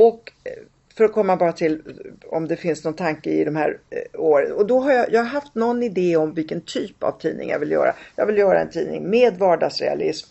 Och 0.01 0.33
eh, 0.45 0.53
för 0.97 1.05
att 1.05 1.13
komma 1.13 1.37
bara 1.37 1.53
till 1.53 1.73
eh, 1.73 2.33
om 2.33 2.49
det 2.49 2.57
finns 2.57 2.85
någon 2.85 2.95
tanke 2.95 3.31
i 3.31 3.45
de 3.45 3.57
här 3.57 3.79
eh, 3.91 4.21
åren. 4.21 4.53
Och 4.53 4.67
då 4.67 4.81
har 4.81 4.93
jag, 4.93 5.13
jag 5.13 5.21
har 5.21 5.29
haft 5.29 5.55
någon 5.55 5.83
idé 5.83 6.17
om 6.17 6.35
vilken 6.35 6.61
typ 6.61 7.03
av 7.03 7.21
tidning 7.21 7.49
jag 7.49 7.59
vill 7.59 7.71
göra. 7.71 7.95
Jag 8.17 8.27
vill 8.27 8.39
göra 8.39 8.61
en 8.61 8.71
tidning 8.71 9.11
med 9.11 9.39
vardagsrealism 9.39 10.29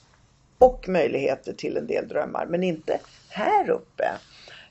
och 0.57 0.89
möjligheter 0.89 1.53
till 1.53 1.77
en 1.77 1.87
del 1.87 2.07
drömmar. 2.07 2.45
Men 2.45 2.63
inte 2.63 2.99
här 3.29 3.69
uppe. 3.69 4.03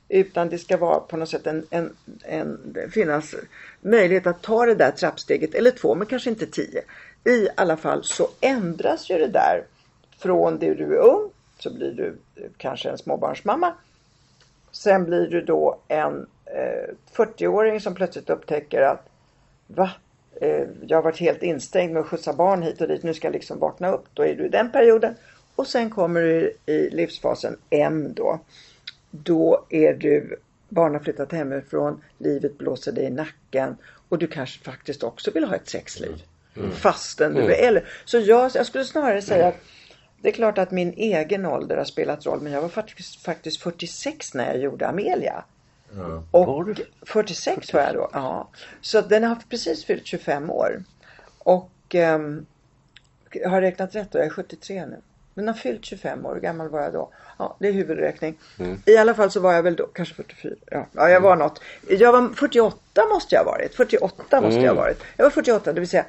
Utan 0.09 0.49
det 0.49 0.57
ska 0.57 0.77
vara 0.77 0.99
på 0.99 1.17
något 1.17 1.29
sätt 1.29 1.47
en, 1.47 1.65
en, 1.69 1.95
en 2.23 2.75
finnas 2.91 3.35
möjlighet 3.81 4.27
att 4.27 4.41
ta 4.41 4.65
det 4.65 4.75
där 4.75 4.91
trappsteget 4.91 5.55
eller 5.55 5.71
två 5.71 5.95
men 5.95 6.07
kanske 6.07 6.29
inte 6.29 6.45
tio. 6.45 6.81
I 7.25 7.47
alla 7.57 7.77
fall 7.77 8.03
så 8.03 8.27
ändras 8.41 9.09
ju 9.09 9.17
det 9.17 9.27
där 9.27 9.63
från 10.17 10.59
det 10.59 10.73
du 10.73 10.83
är 10.83 10.99
ung 10.99 11.29
så 11.59 11.73
blir 11.73 11.91
du 11.91 12.17
kanske 12.57 12.89
en 12.89 12.97
småbarnsmamma. 12.97 13.73
Sen 14.79 15.05
blir 15.05 15.27
du 15.27 15.41
då 15.41 15.79
en 15.87 16.27
eh, 16.45 16.93
40-åring 17.13 17.79
som 17.81 17.95
plötsligt 17.95 18.29
upptäcker 18.29 18.81
att 18.81 19.05
va? 19.67 19.91
Eh, 20.41 20.63
jag 20.87 20.97
har 20.97 21.03
varit 21.03 21.19
helt 21.19 21.43
instängd 21.43 21.93
med 21.93 21.99
att 22.01 22.07
skjutsa 22.07 22.33
barn 22.33 22.61
hit 22.61 22.81
och 22.81 22.87
dit. 22.87 23.03
Nu 23.03 23.13
ska 23.13 23.27
jag 23.27 23.33
liksom 23.33 23.59
vakna 23.59 23.91
upp. 23.91 24.05
Då 24.13 24.25
är 24.25 24.35
du 24.35 24.45
i 24.45 24.49
den 24.49 24.71
perioden. 24.71 25.15
Och 25.55 25.67
sen 25.67 25.89
kommer 25.89 26.21
du 26.21 26.53
i 26.65 26.89
livsfasen 26.89 27.57
M 27.69 28.13
då. 28.15 28.39
Då 29.11 29.65
är 29.69 29.93
du, 29.93 30.35
barn 30.69 30.93
har 30.93 30.99
flyttat 30.99 31.31
hemifrån, 31.31 32.03
livet 32.17 32.57
blåser 32.57 32.91
dig 32.91 33.03
i 33.05 33.09
nacken 33.09 33.77
och 34.09 34.17
du 34.17 34.27
kanske 34.27 34.63
faktiskt 34.63 35.03
också 35.03 35.31
vill 35.31 35.43
ha 35.43 35.55
ett 35.55 35.69
sexliv. 35.69 36.23
Mm. 36.57 36.71
Fastän 36.71 37.33
du 37.33 37.41
Mm. 37.41 37.51
är 37.51 37.67
äldre. 37.67 37.83
Så 38.05 38.19
jag, 38.19 38.51
jag 38.53 38.65
skulle 38.65 38.85
snarare 38.85 39.21
säga 39.21 39.47
att 39.47 39.57
det 40.21 40.29
är 40.29 40.33
klart 40.33 40.57
att 40.57 40.71
min 40.71 40.93
egen 40.93 41.45
ålder 41.45 41.77
har 41.77 41.85
spelat 41.85 42.25
roll 42.25 42.41
men 42.41 42.51
jag 42.53 42.61
var 42.61 42.69
faktiskt, 42.69 43.21
faktiskt 43.21 43.61
46 43.61 44.33
när 44.33 44.45
jag 44.45 44.57
gjorde 44.57 44.87
Amelia. 44.87 45.43
Och 46.31 46.69
46 47.01 47.73
var 47.73 47.81
jag 47.81 47.93
då. 47.95 48.09
Ja. 48.13 48.49
Så 48.81 49.01
den 49.01 49.23
har 49.23 49.37
precis 49.49 49.85
fyllt 49.85 50.05
25 50.05 50.49
år. 50.51 50.83
Och 51.39 51.71
ehm, 51.95 52.45
jag 53.31 53.49
har 53.49 53.61
räknat 53.61 53.95
rätt 53.95 54.11
då, 54.11 54.19
jag 54.19 54.25
är 54.25 54.29
73 54.29 54.85
nu. 54.85 54.97
Den 55.33 55.47
har 55.47 55.55
fyllt 55.55 55.85
25 55.85 56.25
år, 56.25 56.33
hur 56.33 56.41
gammal 56.41 56.69
var 56.69 56.81
jag 56.81 56.93
då? 56.93 57.09
Ja, 57.37 57.55
det 57.59 57.67
är 57.67 57.71
huvudräkning. 57.71 58.37
Mm. 58.59 58.81
I 58.85 58.97
alla 58.97 59.13
fall 59.13 59.31
så 59.31 59.39
var 59.39 59.53
jag 59.53 59.63
väl 59.63 59.75
då, 59.75 59.87
kanske 59.87 60.15
44. 60.15 60.55
Ja, 60.71 60.85
ja 60.91 61.09
jag 61.09 61.21
var 61.21 61.35
något. 61.35 61.61
Jag 61.89 62.11
var 62.11 62.29
48 62.35 63.05
måste 63.13 63.35
jag 63.35 63.43
ha 63.43 63.51
varit. 63.51 63.75
48 63.75 64.41
måste 64.41 64.59
jag 64.59 64.61
ha 64.61 64.71
Mm. 64.71 64.75
varit. 64.75 65.03
Jag 65.17 65.25
var 65.25 65.29
48, 65.31 65.73
det 65.73 65.79
vill 65.79 65.89
säga 65.89 66.05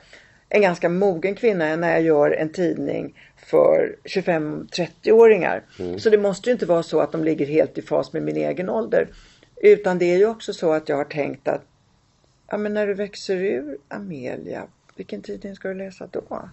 en 0.48 0.62
ganska 0.62 0.88
mogen 0.88 1.34
kvinna 1.34 1.76
när 1.76 1.90
jag 1.90 2.02
gör 2.02 2.30
en 2.30 2.52
tidning 2.52 3.14
för 3.50 3.96
25-30-åringar. 4.04 5.62
Mm. 5.78 5.98
Så 5.98 6.10
det 6.10 6.18
måste 6.18 6.50
ju 6.50 6.52
inte 6.52 6.66
vara 6.66 6.82
så 6.82 7.00
att 7.00 7.12
de 7.12 7.24
ligger 7.24 7.46
helt 7.46 7.78
i 7.78 7.82
fas 7.82 8.12
med 8.12 8.22
min 8.22 8.36
egen 8.36 8.68
ålder. 8.68 9.08
Utan 9.56 9.98
det 9.98 10.12
är 10.12 10.16
ju 10.16 10.26
också 10.26 10.52
så 10.52 10.72
att 10.72 10.88
jag 10.88 10.96
har 10.96 11.04
tänkt 11.04 11.48
att 11.48 11.62
ja, 12.50 12.56
men 12.56 12.74
när 12.74 12.86
du 12.86 12.94
växer 12.94 13.36
ur 13.36 13.78
Amelia, 13.88 14.62
vilken 14.96 15.22
tidning 15.22 15.56
ska 15.56 15.68
du 15.68 15.74
läsa 15.74 16.06
då? 16.10 16.48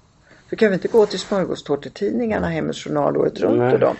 Du 0.49 0.55
kan 0.55 0.67
väl 0.67 0.73
inte 0.73 0.88
gå 0.88 1.05
till 1.05 1.19
smörgåstårtetidningarna, 1.19 2.47
Hemmets 2.47 2.83
Journal 2.83 3.17
året 3.17 3.39
runt 3.39 3.57
Nej. 3.57 3.73
och 3.73 3.79
dem. 3.79 3.95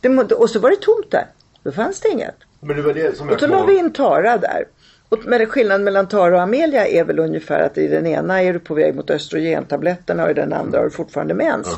Det, 0.00 0.08
må- 0.08 0.22
och 0.22 0.50
så 0.50 0.58
var 0.58 0.70
det 0.70 0.80
tomt 0.80 1.10
där. 1.10 1.26
Då 1.62 1.72
fanns 1.72 2.00
det 2.00 2.08
inget. 2.08 2.36
Men 2.60 2.76
det 2.76 2.82
var 2.82 2.94
det 2.94 3.16
som 3.16 3.28
Och 3.28 3.32
jag 3.32 3.40
då 3.40 3.46
kom 3.46 3.56
la 3.56 3.66
vi 3.66 3.78
in 3.78 3.92
Tara 3.92 4.38
där. 4.38 4.64
Och 5.08 5.18
men 5.24 5.46
skillnaden 5.46 5.84
mellan 5.84 6.08
Tara 6.08 6.36
och 6.36 6.42
Amelia 6.42 6.86
är 6.86 7.04
väl 7.04 7.18
ungefär 7.18 7.60
att 7.60 7.78
i 7.78 7.88
den 7.88 8.06
ena 8.06 8.42
är 8.42 8.52
du 8.52 8.58
på 8.58 8.74
väg 8.74 8.94
mot 8.94 9.10
östrogentabletterna 9.10 10.24
och 10.24 10.30
i 10.30 10.34
den 10.34 10.52
andra 10.52 10.78
har 10.78 10.84
du 10.84 10.90
fortfarande 10.90 11.34
mens. 11.34 11.68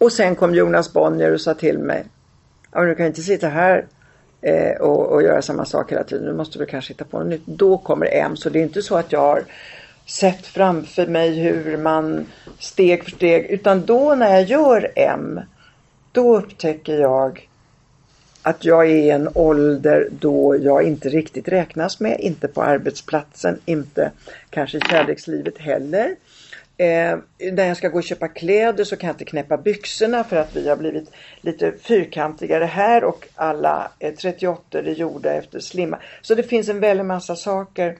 Och 0.00 0.12
sen 0.12 0.36
kom 0.36 0.54
Jonas 0.54 0.92
Bonnier 0.92 1.32
och 1.32 1.40
sa 1.40 1.54
till 1.54 1.78
mig. 1.78 2.04
Ja, 2.72 2.84
du 2.84 2.94
kan 2.94 3.06
inte 3.06 3.22
sitta 3.22 3.48
här 3.48 3.86
eh, 4.40 4.80
och, 4.80 5.12
och 5.12 5.22
göra 5.22 5.42
samma 5.42 5.64
sak 5.64 5.92
hela 5.92 6.04
tiden. 6.04 6.26
Du 6.26 6.32
måste 6.32 6.58
väl 6.58 6.68
kanske 6.68 6.92
hitta 6.92 7.04
på 7.04 7.18
något 7.18 7.26
nytt. 7.26 7.46
Då 7.46 7.78
kommer 7.78 8.08
M. 8.12 8.36
Så 8.36 8.50
det 8.50 8.58
är 8.58 8.62
inte 8.62 8.82
så 8.82 8.96
att 8.96 9.12
jag 9.12 9.20
har 9.20 9.44
sett 10.06 10.46
framför 10.46 11.06
mig 11.06 11.38
hur 11.38 11.76
man 11.76 12.26
steg 12.58 13.04
för 13.04 13.10
steg. 13.10 13.46
Utan 13.46 13.86
då 13.86 14.14
när 14.14 14.30
jag 14.30 14.42
gör 14.42 14.92
M. 14.96 15.40
Då 16.12 16.36
upptäcker 16.36 17.00
jag 17.00 17.48
att 18.42 18.64
jag 18.64 18.90
är 18.90 18.94
i 18.94 19.10
en 19.10 19.28
ålder 19.34 20.08
då 20.10 20.56
jag 20.60 20.82
inte 20.82 21.08
riktigt 21.08 21.48
räknas 21.48 22.00
med, 22.00 22.20
inte 22.20 22.48
på 22.48 22.62
arbetsplatsen, 22.62 23.58
inte 23.64 24.10
kanske 24.50 24.78
i 24.78 24.80
kärlekslivet 24.80 25.58
heller. 25.58 26.16
Eh, 26.80 27.18
när 27.52 27.66
jag 27.66 27.76
ska 27.76 27.88
gå 27.88 27.98
och 27.98 28.04
köpa 28.04 28.28
kläder 28.28 28.84
så 28.84 28.96
kan 28.96 29.06
jag 29.06 29.14
inte 29.14 29.24
knäppa 29.24 29.56
byxorna 29.56 30.24
för 30.24 30.36
att 30.36 30.56
vi 30.56 30.68
har 30.68 30.76
blivit 30.76 31.10
lite 31.40 31.72
fyrkantigare 31.82 32.64
här 32.64 33.04
och 33.04 33.28
alla 33.34 33.90
eh, 33.98 34.14
38 34.14 34.78
är 34.78 34.82
gjorda 34.82 35.32
efter 35.32 35.60
slimma. 35.60 35.98
Så 36.22 36.34
det 36.34 36.42
finns 36.42 36.68
en 36.68 36.80
väldig 36.80 37.04
massa 37.04 37.36
saker 37.36 37.98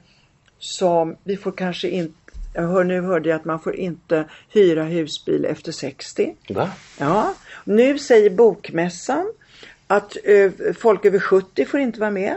som 0.58 1.16
vi 1.24 1.36
får 1.36 1.52
kanske 1.52 1.88
inte 1.88 2.14
jag 2.54 2.62
hör, 2.62 2.84
nu 2.84 3.00
hörde 3.00 3.28
jag 3.28 3.36
att 3.36 3.44
man 3.44 3.60
får 3.60 3.76
inte 3.76 4.24
hyra 4.52 4.84
husbil 4.84 5.44
efter 5.44 5.72
60. 5.72 6.36
Va? 6.48 6.70
Ja, 6.98 7.34
nu 7.64 7.98
säger 7.98 8.30
bokmässan 8.30 9.32
att 9.86 10.16
eh, 10.24 10.50
folk 10.78 11.04
över 11.04 11.18
70 11.18 11.64
får 11.64 11.80
inte 11.80 12.00
vara 12.00 12.10
med 12.10 12.36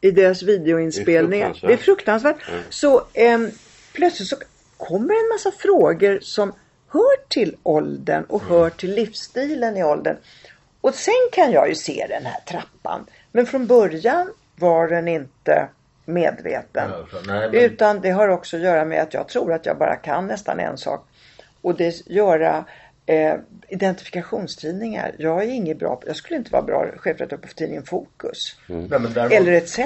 i 0.00 0.10
deras 0.10 0.42
videoinspelningar. 0.42 1.46
fruktansvärt. 1.46 1.68
Det 1.68 1.72
är 1.72 1.84
fruktansvärt. 1.84 2.48
Mm. 2.48 2.60
Så 2.70 3.02
ehm, 3.14 3.50
plötsligt 3.92 4.28
så 4.28 4.36
kommer 4.80 5.14
en 5.14 5.28
massa 5.28 5.50
frågor 5.58 6.18
som 6.22 6.52
hör 6.92 7.28
till 7.28 7.56
åldern 7.62 8.24
och 8.24 8.42
hör 8.42 8.70
till 8.70 8.94
livsstilen 8.94 9.76
i 9.76 9.84
åldern. 9.84 10.16
Och 10.80 10.94
sen 10.94 11.28
kan 11.32 11.52
jag 11.52 11.68
ju 11.68 11.74
se 11.74 12.06
den 12.08 12.26
här 12.26 12.40
trappan. 12.40 13.06
Men 13.32 13.46
från 13.46 13.66
början 13.66 14.30
var 14.56 14.88
den 14.88 15.08
inte 15.08 15.68
medveten. 16.04 16.90
Ja, 16.90 17.06
nej, 17.26 17.48
men- 17.50 17.54
Utan 17.54 18.00
det 18.00 18.10
har 18.10 18.28
också 18.28 18.56
att 18.56 18.62
göra 18.62 18.84
med 18.84 19.02
att 19.02 19.14
jag 19.14 19.28
tror 19.28 19.52
att 19.52 19.66
jag 19.66 19.78
bara 19.78 19.96
kan 19.96 20.26
nästan 20.26 20.60
en 20.60 20.78
sak. 20.78 21.06
Och 21.62 21.76
det 21.76 22.06
göra 22.06 22.64
eh, 23.10 23.36
identifikationstidningar. 23.68 25.14
Jag 25.18 25.42
är 25.42 25.48
inget 25.48 25.78
bra, 25.78 26.02
jag 26.06 26.16
skulle 26.16 26.38
inte 26.38 26.52
vara 26.52 26.62
bra 26.62 26.86
chefredaktör 26.96 27.36
på 27.36 27.48
tidningen 27.48 27.82
Fokus. 27.82 28.56
Nej, 28.66 28.88
men 28.88 29.12
däremot, 29.12 29.32
Eller 29.32 29.52
etc. 29.52 29.78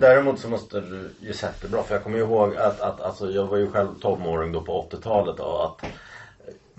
Däremot 0.00 0.40
så 0.40 0.48
måste 0.48 0.80
du 0.80 1.10
ju 1.20 1.32
det 1.62 1.68
bra. 1.68 1.82
För 1.82 1.94
jag 1.94 2.02
kommer 2.02 2.18
ihåg 2.18 2.56
att, 2.56 2.80
att 2.80 3.00
alltså, 3.00 3.30
jag 3.30 3.46
var 3.46 3.56
ju 3.56 3.70
själv 3.70 3.88
tonåring 4.00 4.52
då 4.52 4.60
på 4.60 4.88
80-talet 4.90 5.40
och 5.40 5.64
att 5.64 5.86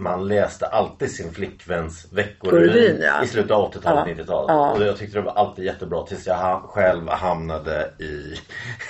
man 0.02 0.28
läste 0.28 0.66
alltid 0.66 1.12
sin 1.12 1.34
flickväns 1.34 2.08
veckorevy 2.12 2.67
Korevyn, 2.67 3.02
ja. 3.02 3.23
i 3.23 3.28
slutet 3.28 3.52
av 3.52 3.71
80-talet, 3.73 4.17
Ja. 4.17 4.23
90-talet. 4.23 4.46
Ja. 4.48 4.71
Och 4.71 4.84
jag 4.84 4.98
tyckte 4.98 5.17
det 5.17 5.21
var 5.21 5.34
alltid 5.34 5.65
jättebra 5.65 6.06
tills 6.06 6.28
jag 6.28 6.36
ha, 6.36 6.60
själv 6.60 7.10
hamnade 7.10 7.90
i 8.00 8.36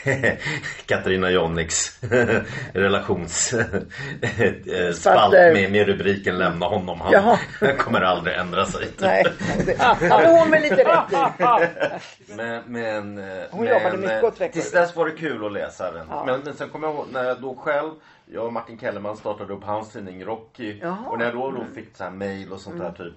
Katarina 0.86 1.30
Jonniks 1.30 2.00
relationsspalt 2.74 4.96
Spalter. 4.96 5.54
med, 5.54 5.72
med 5.72 5.88
rubriken 5.88 6.38
Lämna 6.38 6.66
honom. 6.66 7.02
Han, 7.02 7.12
Jaha. 7.12 7.38
kommer 7.78 8.02
aldrig 8.02 8.36
ändra 8.36 8.66
sig. 8.66 8.88
Nej, 8.98 9.24
det 9.66 9.80
hade 9.82 10.28
hon 10.28 10.52
väl 10.52 10.62
lite 10.62 10.76
rätt 10.76 11.12
i. 11.12 12.36
Men, 12.36 12.64
men, 12.66 13.18
eh, 13.18 13.24
Hon 13.52 13.64
men, 13.64 13.74
jobbade 13.74 13.98
mycket 13.98 14.24
eh, 14.24 14.28
åt 14.28 14.34
Veckorevyn. 14.34 14.52
Tills 14.52 14.72
dess 14.72 14.96
var 14.96 15.06
det 15.06 15.12
kul 15.12 15.46
att 15.46 15.52
läsa 15.54 15.92
den. 15.92 16.08
Men, 16.26 16.40
men 16.46 16.54
sen 16.54 16.70
kommer 16.70 16.88
jag 16.88 16.96
ihåg 16.96 17.06
när 17.12 17.24
jag 17.24 17.42
då 17.42 17.56
själv, 17.56 17.90
jag 18.34 18.46
och 18.46 18.54
Martin 18.54 18.80
Kellerman 18.80 19.18
startade 19.18 19.54
upp 19.54 19.64
hans 19.64 19.92
tidning 19.92 20.26
Rocky. 20.26 20.80
Jaha. 20.82 21.10
Och 21.10 21.18
när 21.18 21.26
jag 21.26 21.34
då, 21.34 21.52
då 21.52 21.66
fick 21.76 21.96
så 21.98 22.04
här 22.04 22.12
mail 22.12 22.54
och 22.54 22.60
sånt 22.60 22.80
där 22.80 22.92
typ 22.92 23.14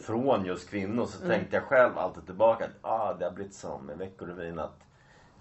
från 0.00 0.44
just 0.44 0.70
kvinnor 0.70 1.06
så 1.06 1.26
tänkte 1.26 1.56
jag 1.56 1.64
själv 1.64 1.98
alltid 1.98 2.26
tillbaka 2.26 2.64
att 2.64 2.70
ah, 2.80 3.14
det 3.14 3.24
har 3.24 3.32
blivit 3.32 3.54
som 3.54 3.86
med 3.86 3.98
Veckorevyn 3.98 4.58
att 4.58 4.78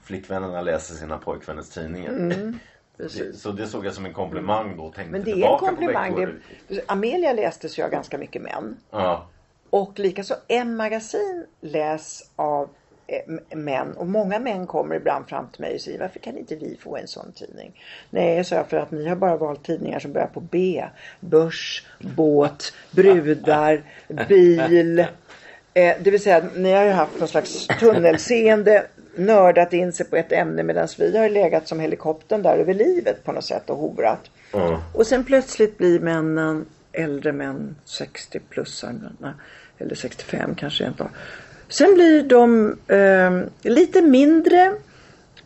flickvännerna 0.01 0.61
läser 0.61 0.95
sina 0.95 1.17
pojkvänners 1.17 1.69
tidningar. 1.69 2.11
Mm. 2.11 2.59
Precis. 2.97 3.41
Så 3.41 3.51
det 3.51 3.67
såg 3.67 3.86
jag 3.86 3.93
som 3.93 4.05
en 4.05 4.13
komplimang 4.13 4.78
då. 4.78 4.91
Tänkte 4.91 5.11
Men 5.11 5.24
det 5.24 5.32
är 5.32 5.53
en 5.53 5.59
komplimang. 5.59 6.39
Det, 6.67 6.82
Amelia 6.88 7.34
lästes 7.34 7.80
ju 7.80 7.84
av 7.84 7.89
ganska 7.89 8.17
mycket 8.17 8.41
män. 8.41 8.78
Ja. 8.89 9.28
Och 9.69 9.99
likaså 9.99 10.36
M-magasin 10.47 11.45
läs 11.61 12.32
av 12.36 12.69
män. 13.55 13.93
Och 13.93 14.07
många 14.07 14.39
män 14.39 14.68
kommer 14.68 14.95
ibland 14.95 15.28
fram 15.28 15.47
till 15.47 15.62
mig 15.62 15.76
och 15.76 15.82
säger 15.82 15.99
varför 15.99 16.20
kan 16.20 16.38
inte 16.38 16.55
vi 16.55 16.78
få 16.80 16.97
en 16.97 17.07
sån 17.07 17.32
tidning? 17.32 17.84
Nej, 18.09 18.43
så 18.43 18.55
jag 18.55 18.68
för 18.68 18.78
att 18.78 18.91
ni 18.91 19.07
har 19.07 19.16
bara 19.16 19.38
valt 19.38 19.64
tidningar 19.64 19.99
som 19.99 20.14
börjar 20.14 20.28
på 20.28 20.39
B. 20.39 20.86
Börs, 21.20 21.86
båt, 21.99 22.74
brudar, 22.91 23.84
bil. 24.28 24.99
Eh, 25.74 25.95
det 26.01 26.12
vill 26.12 26.24
säga 26.24 26.43
ni 26.55 26.72
har 26.72 26.84
ju 26.84 26.91
haft 26.91 27.20
någon 27.20 27.28
slags 27.28 27.68
tunnelseende 27.68 28.86
nördat 29.16 29.74
in 29.74 29.93
sig 29.93 30.05
på 30.05 30.16
ett 30.16 30.32
ämne 30.32 30.64
medan 30.64 30.88
vi 30.97 31.18
har 31.18 31.30
legat 31.30 31.68
som 31.68 31.80
helikoptern 31.80 32.41
där 32.41 32.57
över 32.57 32.74
livet 32.74 33.24
på 33.24 33.32
något 33.32 33.45
sätt 33.45 33.70
och 33.70 33.78
horat. 33.78 34.30
Och 34.93 35.07
sen 35.07 35.24
plötsligt 35.24 35.78
blir 35.78 35.99
männen 35.99 36.66
äldre 36.91 37.32
män, 37.32 37.76
60 37.86 38.39
plus 38.49 38.86
eller 39.78 39.95
65 39.95 40.55
kanske 40.55 40.88
inte. 40.88 41.07
Sen 41.72 41.93
blir 41.93 42.24
de 42.24 42.76
eh, 42.88 43.72
lite 43.72 44.01
mindre 44.01 44.74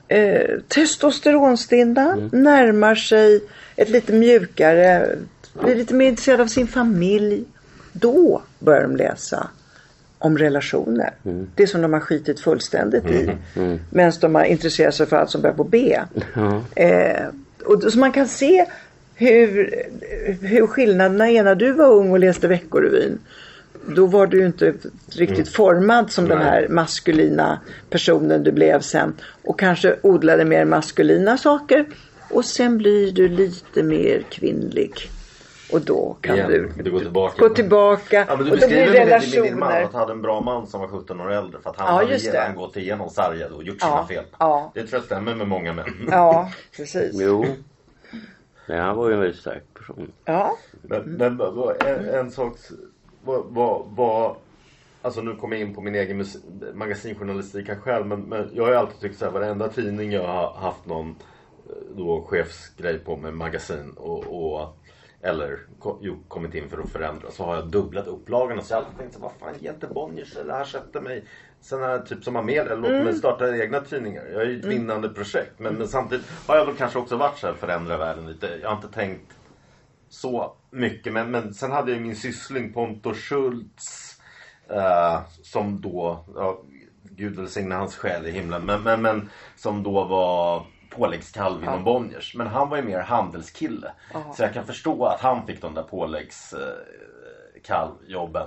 eh, 0.07 0.59
testosteronstinna, 0.67 2.15
närmar 2.31 2.95
sig 2.95 3.43
ett 3.75 3.89
lite 3.89 4.13
mjukare, 4.13 5.17
blir 5.53 5.75
lite 5.75 5.93
mer 5.93 6.07
intresserade 6.07 6.43
av 6.43 6.47
sin 6.47 6.67
familj. 6.67 7.43
Då 7.91 8.41
börjar 8.59 8.81
de 8.81 8.95
läsa 8.95 9.47
om 10.19 10.37
relationer. 10.37 11.13
Det 11.55 11.67
som 11.67 11.81
de 11.81 11.93
har 11.93 11.99
skitit 11.99 12.39
fullständigt 12.39 13.05
i. 13.05 13.31
Medan 13.89 14.11
de 14.21 14.35
har 14.35 14.43
intresserat 14.43 14.95
sig 14.95 15.05
för 15.05 15.17
allt 15.17 15.29
som 15.29 15.41
börjar 15.41 15.55
på 15.55 15.63
B. 15.63 15.99
Eh, 16.75 17.25
och 17.65 17.91
så 17.91 17.99
man 17.99 18.11
kan 18.11 18.27
se 18.27 18.65
hur, 19.15 19.73
hur 20.41 20.67
skillnaderna 20.67 21.29
är 21.29 21.43
när 21.43 21.55
du 21.55 21.71
var 21.71 21.85
ung 21.85 22.11
och 22.11 22.19
läste 22.19 22.47
Veckorevyn. 22.47 23.19
Då 23.87 24.05
var 24.05 24.27
du 24.27 24.39
ju 24.39 24.45
inte 24.45 24.73
riktigt 25.11 25.49
formad 25.49 26.11
som 26.11 26.27
den 26.27 26.37
här 26.41 26.67
maskulina 26.69 27.59
personen 27.89 28.43
du 28.43 28.51
blev 28.51 28.79
sen. 28.79 29.15
Och 29.43 29.59
kanske 29.59 29.95
odlade 30.03 30.45
mer 30.45 30.65
maskulina 30.65 31.37
saker. 31.37 31.85
Och 32.31 32.45
sen 32.45 32.77
blir 32.77 33.11
du 33.11 33.27
lite 33.27 33.83
mer 33.83 34.23
kvinnlig. 34.29 34.91
Och 35.71 35.81
då 35.81 36.17
kan 36.21 36.35
Igen, 36.35 36.51
du 36.51 36.71
du 36.83 36.91
går 36.91 36.99
tillbaka. 36.99 37.47
gå 37.47 37.49
tillbaka. 37.55 38.25
Ja, 38.29 38.35
men 38.37 38.45
du 38.45 38.51
och 38.51 38.57
då 38.59 38.67
blir 38.67 38.77
med 38.77 38.91
din- 38.91 39.07
med 39.09 39.21
din 39.43 39.59
man 39.59 39.69
relationer. 39.69 39.83
att 39.83 39.91
han 39.91 39.99
hade 40.01 40.11
en 40.13 40.21
bra 40.21 40.41
man 40.41 40.67
som 40.67 40.79
var 40.81 40.87
17 40.87 41.21
år 41.21 41.31
äldre 41.31 41.59
för 41.63 41.69
att 41.69 41.77
han 41.77 41.87
Ja, 41.87 41.93
hade 41.93 42.17
det. 42.17 42.17
redan 42.33 42.55
gått 42.55 42.77
igenom 42.77 43.09
sargad 43.09 43.51
och 43.51 43.63
gjort 43.63 43.81
sina 43.81 43.91
Ja, 43.91 44.05
fel. 44.07 44.23
ja. 44.39 44.71
Det 44.75 44.79
tror 44.87 44.97
jag 44.99 45.03
stämmer 45.03 45.35
med 45.35 45.47
många 45.47 45.73
män. 45.73 45.85
Ja, 46.11 46.51
precis. 46.77 47.11
Jo. 47.13 47.45
Nej, 48.67 48.79
han 48.79 48.95
var 48.97 49.07
ju 49.09 49.13
en 49.13 49.19
väldigt 49.21 49.39
stark 49.39 49.63
person. 49.77 50.11
Ja. 50.25 50.57
Men, 50.81 51.01
men 51.03 51.39
en, 51.85 52.09
en 52.09 52.31
sak, 52.31 52.57
vad, 53.25 53.45
vad, 53.45 53.85
vad, 53.89 54.35
alltså 55.01 55.21
nu 55.21 55.35
kommer 55.35 55.55
jag 55.55 55.67
in 55.67 55.75
på 55.75 55.81
min 55.81 55.95
egen 55.95 56.25
magasinjournalistik 56.73 57.67
här 57.67 57.75
själv 57.75 58.07
men, 58.07 58.21
men 58.21 58.49
jag 58.53 58.63
har 58.63 58.71
ju 58.71 58.77
alltid 58.77 58.99
tyckt 58.99 59.19
så 59.19 59.25
här 59.25 59.31
varenda 59.31 59.69
tidning 59.69 60.11
jag 60.11 60.27
har 60.27 60.53
haft 60.53 60.85
någon 60.85 61.09
eh, 61.09 61.95
då 61.95 62.25
chefsgrej 62.29 62.99
på 62.99 63.17
med 63.17 63.33
magasin 63.33 63.93
och, 63.97 64.23
och 64.23 64.77
eller 65.21 65.59
jo, 66.01 66.17
kommit 66.27 66.55
in 66.55 66.69
för 66.69 66.77
att 66.77 66.89
förändra 66.89 67.31
så 67.31 67.43
har 67.43 67.55
jag 67.55 67.67
dubblat 67.67 68.07
upplagorna 68.07 68.61
så 68.61 68.73
jag 68.73 68.77
har 68.77 68.83
alltid 68.83 68.99
tänkt 68.99 69.13
så 69.13 69.19
här, 69.19 69.27
vad 69.27 69.33
fan 69.39 69.63
ge 69.63 69.69
inte 69.69 69.87
Bonniers 69.87 70.33
det 70.33 70.53
här 70.53 70.65
sätter 70.65 71.01
mig 71.01 71.23
Sen 71.65 71.83
är 71.83 71.99
det 71.99 72.05
typ 72.05 72.23
som 72.23 72.35
Amelia, 72.35 72.75
låt 72.75 72.91
mig 72.91 73.13
starta 73.13 73.57
egna 73.57 73.81
tidningar. 73.81 74.25
Jag 74.25 74.41
är 74.41 74.45
ju 74.45 74.59
ett 74.59 74.65
vinnande 74.65 75.09
projekt 75.09 75.59
men, 75.59 75.75
men 75.75 75.87
samtidigt 75.87 76.25
har 76.47 76.55
jag 76.55 76.65
väl 76.65 76.75
kanske 76.75 76.99
också 76.99 77.17
varit 77.17 77.37
så 77.37 77.47
här 77.47 77.53
förändra 77.53 77.97
världen 77.97 78.27
lite. 78.27 78.47
Jag 78.61 78.69
har 78.69 78.75
inte 78.75 78.87
tänkt 78.87 79.33
så 80.09 80.55
mycket. 80.75 81.13
Men, 81.13 81.31
men 81.31 81.53
sen 81.53 81.71
hade 81.71 81.91
jag 81.91 82.01
min 82.01 82.15
syssling 82.15 82.73
Pontus 82.73 83.17
Schultz. 83.17 84.19
Eh, 84.69 85.21
som 85.43 85.81
då, 85.81 86.25
ja, 86.35 86.61
Gud 87.03 87.35
välsigne 87.35 87.75
hans 87.75 87.95
själ 87.95 88.27
i 88.27 88.31
himlen. 88.31 88.65
Men, 88.65 88.83
men, 88.83 89.01
men 89.01 89.29
som 89.55 89.83
då 89.83 90.03
var 90.03 90.65
påläggskalv 90.89 91.63
inom 91.63 91.83
Bonniers. 91.83 92.35
Men 92.35 92.47
han 92.47 92.69
var 92.69 92.77
ju 92.77 92.83
mer 92.83 92.99
handelskille. 92.99 93.91
Så 94.33 94.43
jag 94.43 94.53
kan 94.53 94.65
förstå 94.65 95.05
att 95.05 95.21
han 95.21 95.47
fick 95.47 95.61
de 95.61 95.73
där 95.73 95.83
påläggs 95.83 96.53
eh, 96.53 97.89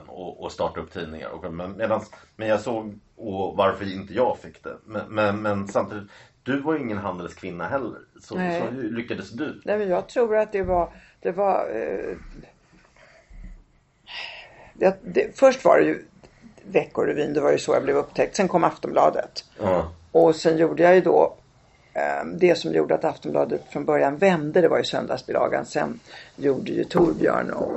och, 0.07 0.43
och 0.43 0.53
starta 0.53 0.81
upp 0.81 0.93
tidningar. 0.93 1.29
Och, 1.29 1.55
men, 1.55 1.77
medans, 1.77 2.11
men 2.37 2.49
jag 2.49 2.61
såg 2.61 2.99
och 3.17 3.57
varför 3.57 3.93
inte 3.95 4.15
jag 4.15 4.39
fick 4.39 4.65
det. 4.65 4.77
Men, 4.85 5.07
men, 5.09 5.43
men 5.43 5.69
samtidigt, 5.69 6.11
du 6.43 6.61
var 6.61 6.75
ju 6.75 6.81
ingen 6.81 6.99
handelskvinna 6.99 7.69
heller. 7.69 8.01
Så, 8.21 8.35
så 8.35 8.71
lyckades 8.71 9.31
du? 9.31 9.61
Nej, 9.65 9.79
men 9.79 9.89
jag 9.89 10.09
tror 10.09 10.37
att 10.37 10.53
det 10.53 10.63
var, 10.63 10.93
det 11.21 11.33
var 11.33 11.69
eh, 11.75 12.17
det, 14.75 14.99
det, 15.03 15.39
först 15.39 15.65
var 15.65 15.79
det 15.79 15.85
ju 15.85 16.05
Veckorevyn, 16.71 17.35
det 17.35 17.41
var 17.41 17.53
ju 17.53 17.59
så 17.59 17.73
jag 17.73 17.83
blev 17.83 17.97
upptäckt. 17.97 18.37
Sen 18.37 18.49
kom 18.49 18.65
Aftonbladet. 18.65 19.45
Ja. 19.61 19.93
Och 20.13 20.37
sen 20.37 20.59
gjorde 20.59 20.83
jag 20.83 20.95
ju 20.95 21.01
då 21.01 21.35
eh, 21.95 22.27
det 22.35 22.55
som 22.55 22.73
gjorde 22.73 22.95
att 22.95 23.05
Aftonbladet 23.05 23.61
från 23.71 23.85
början 23.85 24.17
vände, 24.17 24.61
det 24.61 24.69
var 24.69 24.79
ju 24.79 24.85
söndagsbilagan. 24.85 25.67
Sen 25.67 26.01
gjorde 26.37 26.73
ju 26.73 26.85
Torbjörn 26.85 27.51
och, 27.51 27.73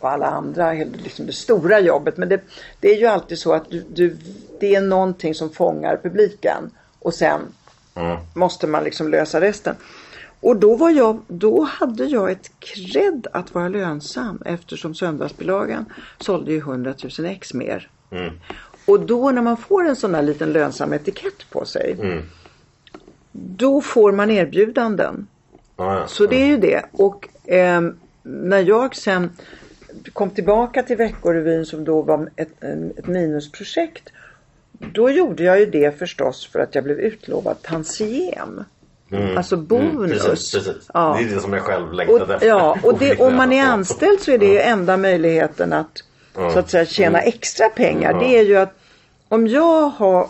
och 0.00 0.10
alla 0.10 0.26
andra 0.26 0.72
liksom 0.72 1.26
det 1.26 1.32
stora 1.32 1.80
jobbet. 1.80 2.16
Men 2.16 2.28
det, 2.28 2.40
det 2.80 2.88
är 2.88 2.96
ju 2.96 3.06
alltid 3.06 3.38
så 3.38 3.52
att 3.52 3.70
du, 3.70 3.84
du, 3.88 4.16
det 4.60 4.74
är 4.74 4.80
någonting 4.80 5.34
som 5.34 5.50
fångar 5.50 5.96
publiken. 6.02 6.70
Och 6.98 7.14
sen 7.14 7.40
måste 8.34 8.66
man 8.66 8.84
liksom 8.84 9.08
lösa 9.08 9.40
resten. 9.40 9.76
Och 10.42 10.56
då, 10.56 10.76
var 10.76 10.90
jag, 10.90 11.20
då 11.28 11.62
hade 11.62 12.04
jag 12.04 12.30
ett 12.30 12.50
cred 12.58 13.26
att 13.32 13.54
vara 13.54 13.68
lönsam 13.68 14.42
eftersom 14.44 14.94
söndagsbilagan 14.94 15.84
sålde 16.18 16.52
ju 16.52 16.58
100 16.58 16.94
000 17.18 17.26
ex 17.26 17.54
mer. 17.54 17.90
Och 18.86 19.00
då 19.00 19.30
när 19.30 19.42
man 19.42 19.56
får 19.56 19.88
en 19.88 19.96
sån 19.96 20.14
här 20.14 20.22
liten 20.22 20.52
lönsam 20.52 20.92
etikett 20.92 21.50
på 21.50 21.64
sig. 21.64 21.96
Då 23.32 23.80
får 23.80 24.12
man 24.12 24.30
erbjudanden. 24.30 25.26
Ja, 25.76 25.98
ja. 25.98 26.06
Så 26.06 26.26
det 26.26 26.42
är 26.42 26.46
ju 26.46 26.56
det. 26.56 26.84
Och 26.92 27.28
ehm, 27.46 27.96
när 28.22 28.60
jag 28.60 28.96
sen 28.96 29.30
kom 30.12 30.30
tillbaka 30.30 30.82
till 30.82 30.96
Veckorevyn 30.96 31.66
som 31.66 31.84
då 31.84 32.02
var 32.02 32.30
ett, 32.36 32.62
ett 32.96 33.06
minusprojekt. 33.06 34.08
Då 34.72 35.10
gjorde 35.10 35.42
jag 35.42 35.60
ju 35.60 35.66
det 35.66 35.98
förstås 35.98 36.46
för 36.46 36.58
att 36.58 36.74
jag 36.74 36.84
blev 36.84 37.00
utlovad 37.00 37.62
tantiem. 37.62 38.64
Alltså 39.36 39.56
bonus. 39.56 40.24
Precis, 40.24 40.52
precis. 40.52 40.90
Ja. 40.94 41.16
Det 41.18 41.24
är 41.24 41.34
det 41.34 41.40
som 41.40 41.52
jag 41.52 41.62
själv 41.62 41.92
längtade 41.92 42.24
Och, 42.24 42.30
efter. 42.30 42.46
ja, 42.46 42.78
och 42.84 42.98
det, 42.98 43.20
om 43.20 43.36
man 43.36 43.52
är 43.52 43.64
anställd 43.64 44.20
så 44.20 44.30
är 44.30 44.38
det 44.38 44.46
ju 44.46 44.58
enda 44.58 44.96
möjligheten 44.96 45.72
att 45.72 46.02
så 46.34 46.58
att 46.58 46.70
säga 46.70 46.86
tjäna 46.86 47.20
extra 47.20 47.68
pengar. 47.68 48.20
Det 48.20 48.38
är 48.38 48.42
ju 48.42 48.56
att 48.56 48.78
om 49.28 49.46
jag 49.46 49.88
har, 49.88 50.28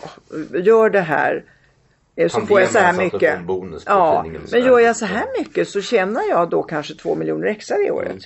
gör 0.63 0.91
det 0.91 1.01
här 1.01 1.45
eh, 2.17 2.29
så 2.29 2.41
får 2.41 2.61
jag 2.61 2.71
så 2.71 2.79
här 2.79 2.93
mycket. 2.93 3.39
Ja, 3.87 4.25
men 4.53 4.65
gör 4.65 4.79
jag 4.79 4.97
så 4.97 5.05
här 5.05 5.27
mycket 5.39 5.69
så 5.69 5.81
tjänar 5.81 6.23
jag 6.29 6.51
då 6.51 6.63
kanske 6.63 6.95
två 6.95 7.15
miljoner 7.15 7.47
extra 7.47 7.77
det 7.77 7.91
året. 7.91 8.19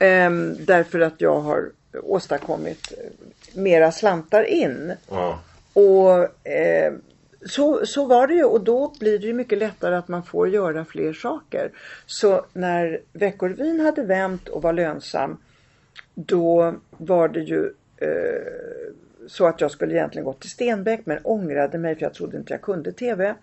Ehm, 0.00 0.56
därför 0.64 1.00
att 1.00 1.14
jag 1.20 1.40
har 1.40 1.70
åstadkommit 2.02 2.92
mera 3.54 3.92
slantar 3.92 4.42
in. 4.42 4.92
Ja. 5.10 5.38
Och 5.72 6.48
eh, 6.48 6.92
så, 7.44 7.86
så 7.86 8.06
var 8.06 8.26
det 8.26 8.34
ju 8.34 8.44
och 8.44 8.64
då 8.64 8.92
blir 9.00 9.18
det 9.18 9.26
ju 9.26 9.32
mycket 9.32 9.58
lättare 9.58 9.94
att 9.94 10.08
man 10.08 10.22
får 10.22 10.48
göra 10.48 10.84
fler 10.84 11.12
saker. 11.12 11.70
Så 12.06 12.46
när 12.52 13.00
Veckorevyn 13.12 13.80
hade 13.80 14.02
vänt 14.02 14.48
och 14.48 14.62
var 14.62 14.72
lönsam 14.72 15.36
då 16.14 16.74
var 16.90 17.28
det 17.28 17.40
ju 17.40 17.72
eh, 17.96 18.92
så 19.26 19.46
att 19.46 19.60
jag 19.60 19.70
skulle 19.70 19.94
egentligen 19.94 20.24
gått 20.24 20.40
till 20.40 20.50
Stenbeck 20.50 21.06
men 21.06 21.18
ångrade 21.22 21.78
mig 21.78 21.94
för 21.94 22.02
jag 22.02 22.14
trodde 22.14 22.36
inte 22.36 22.52
jag 22.52 22.62
kunde 22.62 22.92
TV. 22.92 23.34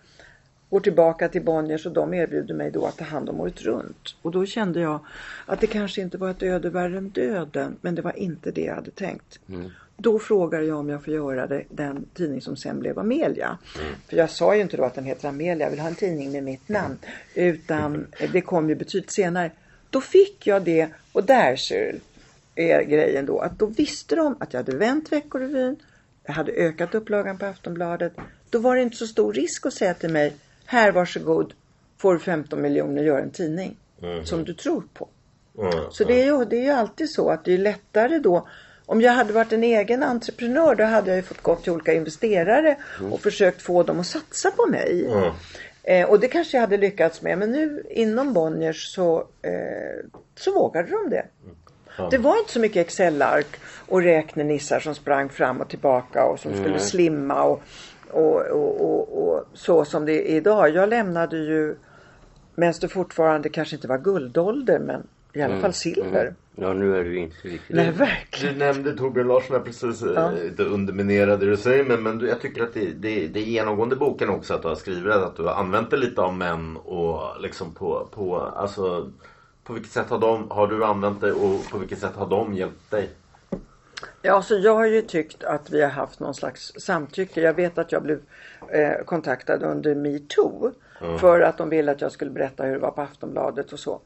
Går 0.70 0.80
tillbaka 0.80 1.28
till 1.28 1.44
Bonniers 1.44 1.86
och 1.86 1.92
de 1.92 2.14
erbjuder 2.14 2.54
mig 2.54 2.70
då 2.70 2.86
att 2.86 2.96
ta 2.96 3.04
hand 3.04 3.28
om 3.28 3.40
året 3.40 3.62
runt. 3.62 4.16
Och 4.22 4.30
då 4.30 4.46
kände 4.46 4.80
jag 4.80 5.00
att 5.46 5.60
det 5.60 5.66
kanske 5.66 6.00
inte 6.00 6.18
var 6.18 6.30
ett 6.30 6.42
öde 6.42 6.70
värre 6.70 6.98
än 6.98 7.08
döden 7.08 7.76
men 7.80 7.94
det 7.94 8.02
var 8.02 8.18
inte 8.18 8.50
det 8.50 8.64
jag 8.64 8.74
hade 8.74 8.90
tänkt. 8.90 9.40
Mm. 9.48 9.70
Då 9.96 10.18
frågar 10.18 10.60
jag 10.60 10.78
om 10.78 10.88
jag 10.88 11.04
får 11.04 11.14
göra 11.14 11.46
det, 11.46 11.64
den 11.68 12.06
tidning 12.14 12.40
som 12.40 12.56
sen 12.56 12.80
blev 12.80 12.98
Amelia. 12.98 13.58
För 14.08 14.16
jag 14.16 14.30
sa 14.30 14.54
ju 14.54 14.60
inte 14.60 14.76
då 14.76 14.84
att 14.84 14.94
den 14.94 15.04
heter 15.04 15.28
Amelia, 15.28 15.66
jag 15.66 15.70
vill 15.70 15.80
ha 15.80 15.88
en 15.88 15.94
tidning 15.94 16.32
med 16.32 16.42
mitt 16.42 16.68
namn. 16.68 16.98
Utan 17.34 18.06
det 18.32 18.40
kom 18.40 18.68
ju 18.68 18.74
betydligt 18.74 19.12
senare. 19.12 19.50
Då 19.90 20.00
fick 20.00 20.46
jag 20.46 20.62
det 20.62 20.88
och 21.12 21.24
där 21.24 21.56
Cyril 21.56 22.00
är 22.54 22.82
grejen 22.82 23.26
då 23.26 23.38
att 23.38 23.58
då 23.58 23.66
visste 23.66 24.16
de 24.16 24.36
att 24.40 24.52
jag 24.52 24.60
hade 24.60 24.76
vänt 24.76 25.12
Veckorevyn. 25.12 25.76
Jag 26.24 26.32
hade 26.32 26.52
ökat 26.52 26.94
upplagan 26.94 27.38
på 27.38 27.46
Aftonbladet. 27.46 28.12
Då 28.50 28.58
var 28.58 28.76
det 28.76 28.82
inte 28.82 28.96
så 28.96 29.06
stor 29.06 29.32
risk 29.32 29.66
att 29.66 29.74
säga 29.74 29.94
till 29.94 30.10
mig 30.10 30.36
här 30.64 30.92
varsågod 30.92 31.52
får 31.98 32.12
du 32.12 32.18
15 32.18 32.62
miljoner 32.62 33.02
gör 33.02 33.20
en 33.20 33.30
tidning 33.30 33.76
som 34.24 34.44
du 34.44 34.54
tror 34.54 34.84
på. 34.94 35.08
Så 35.90 36.04
det 36.04 36.22
är, 36.22 36.24
ju, 36.24 36.44
det 36.44 36.56
är 36.56 36.62
ju 36.62 36.70
alltid 36.70 37.10
så 37.10 37.28
att 37.28 37.44
det 37.44 37.52
är 37.52 37.58
lättare 37.58 38.18
då. 38.18 38.48
Om 38.86 39.00
jag 39.00 39.12
hade 39.12 39.32
varit 39.32 39.52
en 39.52 39.64
egen 39.64 40.02
entreprenör 40.02 40.74
då 40.74 40.84
hade 40.84 41.10
jag 41.10 41.16
ju 41.16 41.22
fått 41.22 41.42
gå 41.42 41.56
till 41.56 41.72
olika 41.72 41.94
investerare 41.94 42.76
och 43.10 43.20
försökt 43.20 43.62
få 43.62 43.82
dem 43.82 44.00
att 44.00 44.06
satsa 44.06 44.50
på 44.50 44.66
mig. 44.66 45.08
Eh, 45.82 46.10
och 46.10 46.20
det 46.20 46.28
kanske 46.28 46.56
jag 46.56 46.60
hade 46.60 46.76
lyckats 46.76 47.22
med. 47.22 47.38
Men 47.38 47.50
nu 47.50 47.86
inom 47.90 48.32
Bonniers 48.32 48.94
så, 48.94 49.18
eh, 49.42 50.06
så 50.34 50.54
vågade 50.54 50.88
de 50.90 51.10
det. 51.10 51.26
Ja. 51.98 52.08
Det 52.10 52.18
var 52.18 52.38
inte 52.38 52.52
så 52.52 52.60
mycket 52.60 52.86
Excel-ark 52.86 53.60
och 53.88 54.02
räknenissar 54.02 54.80
som 54.80 54.94
sprang 54.94 55.28
fram 55.28 55.60
och 55.60 55.68
tillbaka 55.68 56.24
och 56.24 56.40
som 56.40 56.54
skulle 56.56 56.78
slimma 56.78 57.42
och, 57.42 57.62
och, 58.10 58.40
och, 58.40 58.80
och, 58.80 59.18
och 59.18 59.44
så 59.54 59.84
som 59.84 60.04
det 60.04 60.32
är 60.32 60.36
idag. 60.36 60.70
Jag 60.70 60.88
lämnade 60.88 61.36
ju 61.36 61.76
medan 62.54 62.74
det 62.80 62.88
fortfarande 62.88 63.48
kanske 63.48 63.76
inte 63.76 63.88
var 63.88 63.98
guldålder 63.98 64.78
men 64.78 65.06
i 65.32 65.42
alla 65.42 65.48
Mm, 65.50 65.62
fall 65.62 65.72
silver. 65.72 66.22
mm. 66.22 66.34
Ja, 66.56 66.72
nu 66.72 66.96
är 66.96 67.04
ju 67.04 67.18
inte 67.18 67.36
riktigt. 67.48 67.76
Nej, 67.76 67.90
verkligen. 67.90 68.54
Du 68.58 68.64
nämnde 68.64 68.96
Torbjörn 68.96 69.28
Larsson 69.28 69.56
här 69.56 69.62
precis. 69.62 70.02
Ja. 70.02 70.12
Ja. 70.14 70.30
Det 70.56 70.64
underminerade 70.64 71.44
det 71.44 71.50
du 71.50 71.56
säger. 71.56 71.84
Men, 71.84 72.02
men 72.02 72.18
du- 72.18 72.28
jag 72.28 72.40
tycker 72.40 72.62
att 72.62 72.74
det, 72.74 72.86
det, 72.86 73.26
det 73.28 73.40
är 73.40 73.44
genomgående 73.44 73.94
i 73.96 73.98
boken 73.98 74.28
också 74.30 74.54
att 74.54 74.62
du 74.62 74.68
har 74.68 74.74
skrivit 74.74 75.12
att 75.12 75.36
du 75.36 75.42
har 75.42 75.54
använt 75.54 75.90
det 75.90 75.96
lite 75.96 76.20
av 76.20 76.34
män 76.34 76.76
och 76.76 77.40
liksom 77.40 77.74
på, 77.74 78.08
på 78.14 78.36
alltså 78.40 79.10
på 79.64 79.72
vilket 79.72 79.92
sätt 79.92 80.10
har, 80.10 80.18
de, 80.18 80.50
har 80.50 80.66
du 80.66 80.84
använt 80.84 81.20
det 81.20 81.32
och 81.32 81.70
på 81.70 81.78
vilket 81.78 81.98
sätt 81.98 82.14
har 82.16 82.26
de 82.28 82.54
hjälpt 82.54 82.90
dig? 82.90 83.08
Ja, 84.22 84.42
så 84.42 84.54
jag 84.58 84.74
har 84.74 84.86
ju 84.86 85.02
tyckt 85.02 85.44
att 85.44 85.70
vi 85.70 85.82
har 85.82 85.90
haft 85.90 86.20
någon 86.20 86.34
slags 86.34 86.72
samtycke. 86.78 87.40
Jag 87.40 87.54
vet 87.54 87.78
att 87.78 87.92
jag 87.92 88.02
blev 88.02 88.20
eh, 88.68 89.04
kontaktad 89.04 89.62
under 89.62 89.94
metoo. 89.94 90.72
Mm. 91.00 91.18
För 91.18 91.40
att 91.40 91.58
de 91.58 91.68
ville 91.70 91.92
att 91.92 92.00
jag 92.00 92.12
skulle 92.12 92.30
berätta 92.30 92.64
hur 92.64 92.72
det 92.72 92.78
var 92.78 92.90
på 92.90 93.00
Aftonbladet 93.02 93.72
och 93.72 93.78
så. 93.78 94.00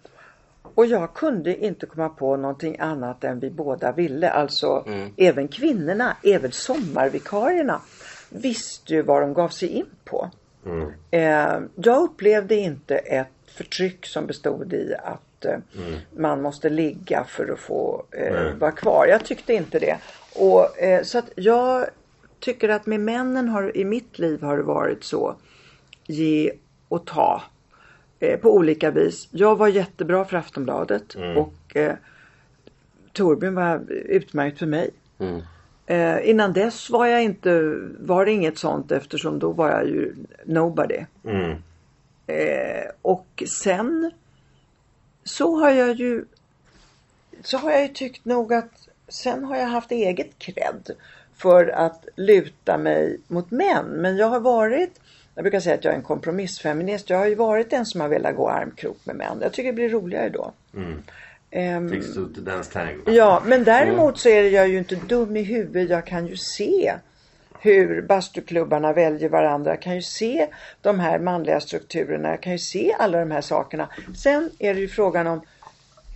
Och 0.75 0.87
jag 0.87 1.15
kunde 1.15 1.65
inte 1.67 1.87
komma 1.87 2.09
på 2.09 2.37
någonting 2.37 2.77
annat 2.79 3.25
än 3.25 3.41
vi 3.41 3.51
båda 3.51 3.93
ville. 3.93 4.31
Alltså 4.31 4.85
Mm. 4.87 5.11
även 5.17 5.49
kvinnorna, 5.49 6.17
även 6.23 6.53
sommarvikarierna 6.53 7.81
visste 8.31 8.95
ju 8.95 9.03
vad 9.03 9.23
de 9.23 9.35
gav 9.35 9.49
sig 9.49 9.69
in 9.69 9.87
på. 10.05 10.31
Mm. 10.67 10.93
Eh, 11.11 11.61
jag 11.77 12.03
upplevde 12.03 12.55
inte 12.55 12.97
ett 12.97 13.29
förtryck 13.47 14.07
som 14.07 14.27
bestod 14.27 14.73
i 14.73 14.95
att 15.05 15.45
eh, 15.45 15.51
Mm. 15.53 15.99
man 16.17 16.43
måste 16.43 16.69
ligga 16.71 17.25
för 17.25 17.53
att 17.53 17.59
få 17.59 18.05
eh, 18.11 18.55
vara 18.59 18.73
kvar. 18.73 19.07
Jag 19.07 19.25
tyckte 19.25 19.55
inte 19.55 19.79
det. 19.79 19.97
Och, 20.35 20.79
eh, 20.83 21.03
så 21.03 21.19
att 21.19 21.31
jag 21.37 21.87
tycker 22.41 22.69
att 22.69 22.87
med 22.87 23.01
männen 23.01 23.49
har, 23.49 23.77
i 23.77 23.85
mitt 23.85 24.19
liv 24.19 24.43
har 24.43 24.57
det 24.57 24.63
varit 24.63 25.05
så 25.05 25.35
ge 26.07 26.53
och 26.89 27.05
ta 27.07 27.43
eh, 28.21 28.39
på 28.41 28.55
olika 28.55 28.91
vis. 28.91 29.29
Jag 29.31 29.57
var 29.57 29.69
jättebra 29.69 30.25
för 30.25 30.37
Aftonbladet 30.37 31.15
Mm. 31.15 31.37
och 31.37 31.77
eh, 31.77 31.95
Torbjörn 33.13 33.55
var 33.55 33.91
utmärkt 33.91 34.59
för 34.59 34.67
mig. 34.67 34.91
Mm. 35.19 35.41
Eh, 35.87 36.31
innan 36.31 36.53
dess 36.53 36.91
var 36.91 37.07
jag 37.07 37.23
inte, 37.23 37.61
var 37.99 38.25
det 38.25 38.33
inget 38.33 38.59
sånt 38.59 38.93
eftersom 38.93 39.39
då 39.39 39.53
var 39.53 39.71
jag 39.71 39.87
ju 39.87 40.15
nobody. 40.45 41.05
Mm. 41.25 41.51
Eh, 42.27 42.91
och 43.03 43.43
sen 43.47 44.11
så 45.25 45.57
har 45.61 45.71
jag 45.71 45.97
ju 45.97 46.25
så 47.43 47.59
har 47.59 47.71
jag 47.71 47.83
ju 47.83 47.89
tyckt 47.89 48.25
nog 48.25 48.55
att 48.55 48.89
sen 49.09 49.45
har 49.45 49.57
jag 49.57 49.67
haft 49.67 49.91
eget 49.93 50.39
cred 50.39 50.91
för 51.37 51.67
att 51.69 52.09
luta 52.17 52.79
mig 52.79 53.21
mot 53.29 53.51
män. 53.51 53.87
Men 53.87 54.17
jag 54.17 54.27
har 54.27 54.41
varit, 54.41 55.01
jag 55.37 55.45
brukar 55.45 55.61
säga 55.61 55.75
att 55.75 55.85
jag 55.85 55.93
är 55.93 55.97
en 55.97 56.03
kompromissfeminist. 56.03 57.11
Jag 57.11 57.19
har 57.19 57.27
ju 57.27 57.35
varit 57.35 57.71
den 57.71 57.87
som 57.87 58.01
har 58.01 58.09
velat 58.09 58.37
gå 58.37 58.49
armkrok 58.49 58.97
med 59.05 59.17
män. 59.17 59.39
Jag 59.43 59.53
tycker 59.53 59.69
det 59.69 59.75
blir 59.75 59.89
roligare 59.89 60.29
då. 60.29 60.53
Mm. 60.75 61.03
Ehm, 61.51 61.91
Fix 61.91 62.15
to 62.15 62.21
dance 62.21 62.73
tango. 62.73 63.11
Ja, 63.11 63.43
men 63.47 63.65
däremot 63.65 64.19
så 64.19 64.29
är 64.29 64.43
jag 64.43 64.69
ju 64.69 64.79
inte 64.79 64.97
dum 64.97 65.37
i 65.37 65.43
huvudet. 65.43 65.91
Jag 65.91 66.07
kan 66.07 66.27
ju 66.27 66.37
se 66.37 66.95
hur 67.61 68.03
bastuklubbarna 68.03 68.93
väljer 68.93 69.29
varandra. 69.29 69.71
Jag 69.71 69.83
kan 69.83 69.95
ju 69.95 70.03
se 70.03 70.47
de 70.81 71.01
här 71.01 71.19
manliga 71.19 71.61
strukturerna. 71.61 72.29
Jag 72.29 72.41
kan 72.41 72.53
ju 72.53 72.59
se 72.59 72.95
alla 72.99 73.19
de 73.19 73.31
här 73.31 73.41
sakerna. 73.41 73.89
Sen 74.17 74.51
är 74.59 74.75
det 74.75 74.81
ju 74.81 74.89
frågan 74.89 75.27
om 75.27 75.41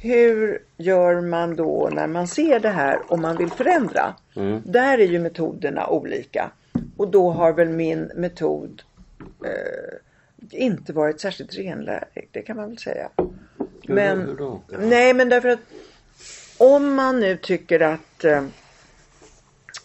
hur 0.02 0.58
gör 0.76 1.20
man 1.20 1.56
då 1.56 1.88
när 1.92 2.06
man 2.06 2.28
ser 2.28 2.60
det 2.60 2.68
här 2.68 2.98
och 3.08 3.18
man 3.18 3.36
vill 3.36 3.50
förändra? 3.50 4.14
Mm. 4.36 4.62
Där 4.64 4.98
är 4.98 5.06
ju 5.06 5.18
metoderna 5.18 5.86
olika. 5.86 6.50
Och 6.96 7.08
då 7.08 7.30
har 7.30 7.52
väl 7.52 7.68
min 7.68 8.10
metod 8.14 8.82
eh, 9.44 9.98
inte 10.50 10.92
varit 10.92 11.20
särskilt 11.20 11.54
renlärig. 11.54 12.28
Det 12.32 12.42
kan 12.42 12.56
man 12.56 12.68
väl 12.68 12.78
säga. 12.78 13.08
Hur 13.16 13.94
Men, 13.94 14.20
hur 14.20 14.36
då? 14.36 14.60
nej 14.78 15.14
men 15.14 15.28
därför 15.28 15.48
att 15.48 15.60
om 16.58 16.94
man 16.94 17.20
nu 17.20 17.36
tycker 17.36 17.80
att 17.80 18.24
eh, 18.24 18.44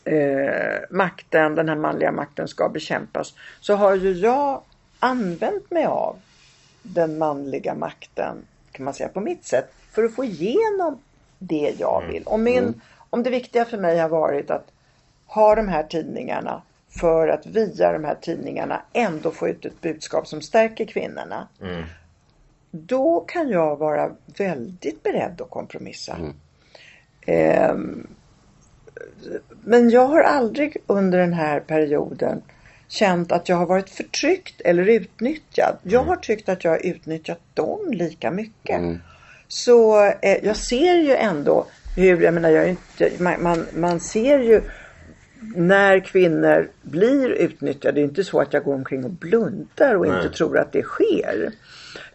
eh, 0.03 0.79
makten, 0.89 1.55
den 1.55 1.69
här 1.69 1.75
manliga 1.75 2.11
makten 2.11 2.47
ska 2.47 2.69
bekämpas 2.69 3.33
så 3.59 3.75
har 3.75 3.95
ju 3.95 4.11
jag 4.11 4.61
använt 4.99 5.71
mig 5.71 5.85
av 5.85 6.19
den 6.81 7.17
manliga 7.17 7.75
makten 7.75 8.37
kan 8.71 8.85
man 8.85 8.93
säga 8.93 9.09
på 9.09 9.19
mitt 9.19 9.45
sätt 9.45 9.73
för 9.91 10.03
att 10.03 10.15
få 10.15 10.23
igenom 10.23 10.99
det 11.39 11.75
jag 11.79 12.07
vill. 12.11 12.23
Och 12.23 12.39
min, 12.39 12.63
Mm. 12.63 12.81
Om 13.09 13.23
det 13.23 13.29
viktiga 13.29 13.65
för 13.65 13.77
mig 13.77 13.97
har 13.99 14.09
varit 14.09 14.51
att 14.51 14.71
ha 15.25 15.55
de 15.55 15.67
här 15.67 15.83
tidningarna 15.83 16.61
för 16.99 17.27
att 17.27 17.45
via 17.45 17.91
de 17.91 18.03
här 18.03 18.15
tidningarna 18.21 18.81
ändå 18.93 19.31
få 19.31 19.47
ut 19.47 19.65
ett 19.65 19.81
budskap 19.81 20.27
som 20.27 20.41
stärker 20.41 20.85
kvinnorna. 20.85 21.47
Mm. 21.61 21.83
Då 22.71 23.19
kan 23.27 23.49
jag 23.49 23.75
vara 23.77 24.11
väldigt 24.37 25.03
beredd 25.03 25.41
att 25.41 25.49
kompromissa. 25.49 26.15
Mm. 26.15 26.33
Ehm, 27.25 28.07
men 29.63 29.89
jag 29.89 30.07
har 30.07 30.21
aldrig 30.21 30.77
under 30.87 31.17
den 31.17 31.33
här 31.33 31.59
perioden 31.59 32.41
känt 32.87 33.31
att 33.31 33.49
jag 33.49 33.55
har 33.55 33.65
varit 33.65 33.89
förtryckt 33.89 34.61
eller 34.61 34.89
utnyttjad. 34.89 35.77
Jag 35.83 36.01
Mm. 36.01 36.07
har 36.09 36.15
tyckt 36.15 36.49
att 36.49 36.63
jag 36.63 36.71
har 36.71 36.85
utnyttjat 36.85 37.39
dem 37.53 37.79
lika 37.91 38.31
mycket. 38.31 38.81
Så 39.47 40.05
eh, 40.05 40.45
jag 40.45 40.55
ser 40.55 40.95
ju 40.95 41.15
ändå 41.15 41.65
hur, 41.97 42.21
jag 42.21 42.33
menar 42.33 42.49
jag 42.49 42.69
inte, 42.69 43.11
man, 43.19 43.43
man, 43.43 43.65
man 43.75 43.99
ser 43.99 44.39
ju 44.39 44.61
när 45.55 45.99
kvinnor 45.99 46.69
blir 46.81 47.29
utnyttjade. 47.29 47.95
Det 47.95 48.01
är 48.01 48.03
inte 48.03 48.23
så 48.23 48.39
att 48.39 48.53
jag 48.53 48.63
går 48.63 48.73
omkring 48.73 49.03
och 49.03 49.11
blundar 49.11 49.95
och 49.95 50.07
Nej. 50.07 50.17
inte 50.17 50.37
tror 50.37 50.57
att 50.57 50.71
det 50.71 50.83
sker. 50.83 51.51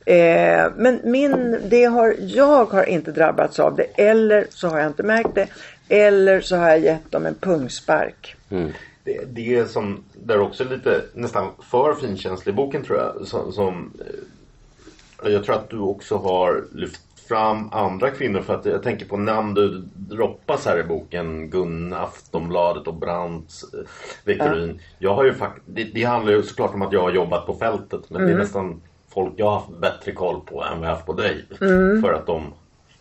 Eh, 0.05 0.73
men 0.77 1.01
min, 1.05 1.59
det 1.69 1.85
har, 1.85 2.15
jag 2.19 2.65
har 2.65 2.85
inte 2.85 3.13
drabbats 3.13 3.61
av 3.61 3.77
det 3.77 3.83
eller 3.83 4.47
så 4.51 4.69
har 4.69 4.79
jag 4.79 4.87
inte 4.87 5.03
märkt 5.03 5.35
det. 5.35 5.49
Eller 5.89 6.41
så 6.41 6.57
har 6.57 6.69
jag 6.69 6.81
gett 6.81 7.11
dem 7.11 7.27
en 7.27 7.35
pungspark. 7.35 8.37
Det, 9.05 9.25
det 9.29 9.71
som, 9.71 10.05
där 10.15 10.41
också 10.41 10.65
är 10.65 10.69
lite 10.69 11.03
nästan 11.15 11.51
för 11.71 11.95
finkänslig 11.95 12.55
boken 12.55 12.83
tror 12.83 12.99
jag. 12.99 13.27
Som, 13.27 13.53
som, 13.53 13.93
eh, 15.25 15.31
jag 15.33 15.45
tror 15.45 15.55
att 15.55 15.71
du 15.71 15.79
också 15.79 16.17
har 16.17 16.65
lyft 16.75 17.01
fram 17.31 17.69
andra 17.73 18.11
kvinnor 18.11 18.41
för 18.41 18.55
att 18.55 18.65
jag 18.65 18.83
tänker 18.83 19.07
på 19.07 19.17
namn 19.17 19.55
du 19.55 19.83
droppas 19.95 20.67
här 20.67 20.79
i 20.81 20.83
boken. 20.85 21.51
Gun, 21.51 21.93
Aftonbladet 21.93 22.87
och 22.87 22.95
Brandt, 22.95 23.53
eh, 23.75 23.79
Victorin. 24.25 24.81
Jag 24.99 25.15
har 25.15 25.25
ju 25.25 25.35
fakt- 25.35 25.63
det, 25.67 25.85
det 25.85 26.03
handlar 26.05 26.33
ju 26.33 26.43
såklart 26.43 26.75
om 26.75 26.83
att 26.83 26.93
jag 26.93 27.01
har 27.03 27.11
jobbat 27.11 27.47
på 27.47 27.55
fältet 27.55 28.01
men 28.09 28.21
det 28.23 28.27
är 28.29 28.31
Mm. 28.33 28.39
nästan 28.39 28.83
folk 29.15 29.33
jag 29.37 29.47
har 29.47 29.55
haft 29.55 29.79
bättre 29.81 30.13
koll 30.13 30.41
på 30.41 30.65
än 30.65 30.69
vad 30.81 30.89
jag 30.89 30.91
har 30.91 30.95
haft 30.95 31.07
på 31.07 31.13
dig. 31.13 31.45
Mm. 31.61 32.03
För 32.03 32.13
att 32.13 32.27
de, 32.27 32.53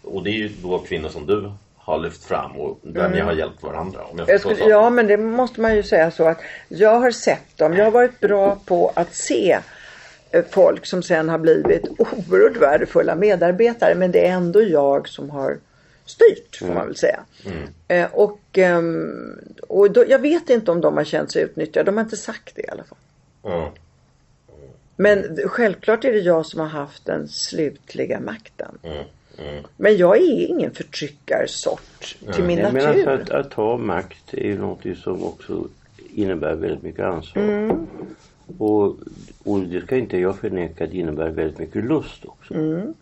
och 0.04 0.24
det 0.24 0.30
är 0.30 0.34
ju 0.34 0.50
då 0.64 0.80
kvinnor 0.80 1.10
som 1.10 1.26
du 1.26 1.52
har 1.78 2.00
lyft 2.00 2.24
fram 2.24 2.52
och 2.52 2.80
där 2.82 3.00
Mm. 3.06 3.12
ni 3.12 3.20
har 3.20 3.34
hjälpt 3.34 3.64
varandra. 3.64 4.00
Om 4.12 4.20
jag 4.20 4.30
Jag 4.30 4.40
skulle, 4.40 4.64
ja 4.64 4.90
men 4.90 5.08
det 5.08 5.18
måste 5.18 5.62
man 5.62 5.76
ju 5.76 5.84
säga 5.84 6.12
så 6.12 6.28
att 6.28 6.40
jag 6.68 7.00
har 7.00 7.12
sett 7.12 7.58
dem. 7.58 7.74
Jag 7.74 7.84
har 7.84 7.92
varit 7.92 8.20
bra 8.20 8.58
på 8.66 8.92
att 8.96 9.14
se 9.16 9.60
folk 10.50 10.86
som 10.86 11.04
sen 11.04 11.30
har 11.30 11.38
blivit 11.38 11.88
oerhört 11.88 12.58
värdefulla 12.58 13.16
medarbetare. 13.16 13.96
Men 13.96 14.12
det 14.12 14.28
är 14.28 14.32
ändå 14.32 14.62
jag 14.62 15.10
som 15.10 15.30
har 15.30 15.58
styrt 16.06 16.56
får 16.60 16.74
man 16.74 16.88
väl 16.88 16.96
säga. 16.96 17.20
Eh, 17.88 18.08
och 18.14 18.40
ehm, 18.54 19.40
och 19.68 19.92
då, 19.92 20.04
jag 20.08 20.20
vet 20.20 20.50
inte 20.50 20.72
om 20.72 20.82
de 20.82 20.98
har 20.98 21.04
känt 21.04 21.32
sig 21.32 21.44
utnyttjade. 21.44 21.92
De 21.92 21.98
har 21.98 22.04
inte 22.04 22.18
sagt 22.18 22.56
det 22.56 22.62
i 22.62 22.70
alla 22.70 22.84
fall. 22.84 22.98
Ja. 23.44 23.74
Men 24.96 25.38
självklart 25.46 26.06
är 26.06 26.12
det 26.14 26.20
jag 26.20 26.46
som 26.46 26.60
har 26.60 26.68
haft 26.68 27.06
den 27.06 27.28
slutliga 27.28 28.20
makten. 28.20 28.78
Mm. 28.84 29.04
Mm. 29.38 29.64
Men 29.78 29.98
jag 29.98 30.18
är 30.18 30.48
ingen 30.48 30.72
förtryckarsort 30.72 32.16
till 32.34 32.44
min 32.44 32.58
Jag 32.58 32.74
menar 32.74 32.88
natur. 32.88 33.08
alltså 33.08 33.34
att, 33.34 33.46
att 33.46 33.52
ta 33.52 33.78
makt 33.78 34.34
är 34.34 34.44
ju 34.48 34.58
något 34.58 34.98
som 35.04 35.24
också 35.24 35.68
innebär 36.14 36.56
väldigt 36.56 36.84
mycket 36.84 37.06
ansvar. 37.06 37.78
Mm. 38.50 38.62
Och, 38.62 38.96
och 39.46 39.60
det 39.60 39.82
ska 39.82 39.98
inte 39.98 40.18
jag 40.18 40.36
förneka, 40.38 40.86
det 40.88 40.98
innebär 40.98 41.30
väldigt 41.30 41.60
mycket 41.60 41.84
lust 41.86 42.26
också. 42.26 42.54
Mm. 42.54 42.94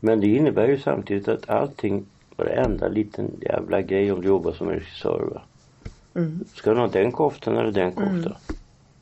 Men 0.00 0.20
det 0.20 0.26
innebär 0.26 0.68
ju 0.68 0.78
samtidigt 0.78 1.28
att 1.28 1.50
allting, 1.50 2.06
varenda 2.36 2.88
liten 2.88 3.30
jävla 3.40 3.82
grej 3.82 4.12
om 4.12 4.20
du 4.20 4.28
jobbar 4.28 4.52
som 4.52 4.68
regissör 4.70 5.28
va. 5.34 5.42
Mm. 6.14 6.44
Ska 6.54 6.74
du 6.74 6.80
ha 6.80 6.86
den 6.86 7.12
koftan 7.12 7.56
eller 7.56 7.72
den 7.72 7.92
koftan? 7.92 8.34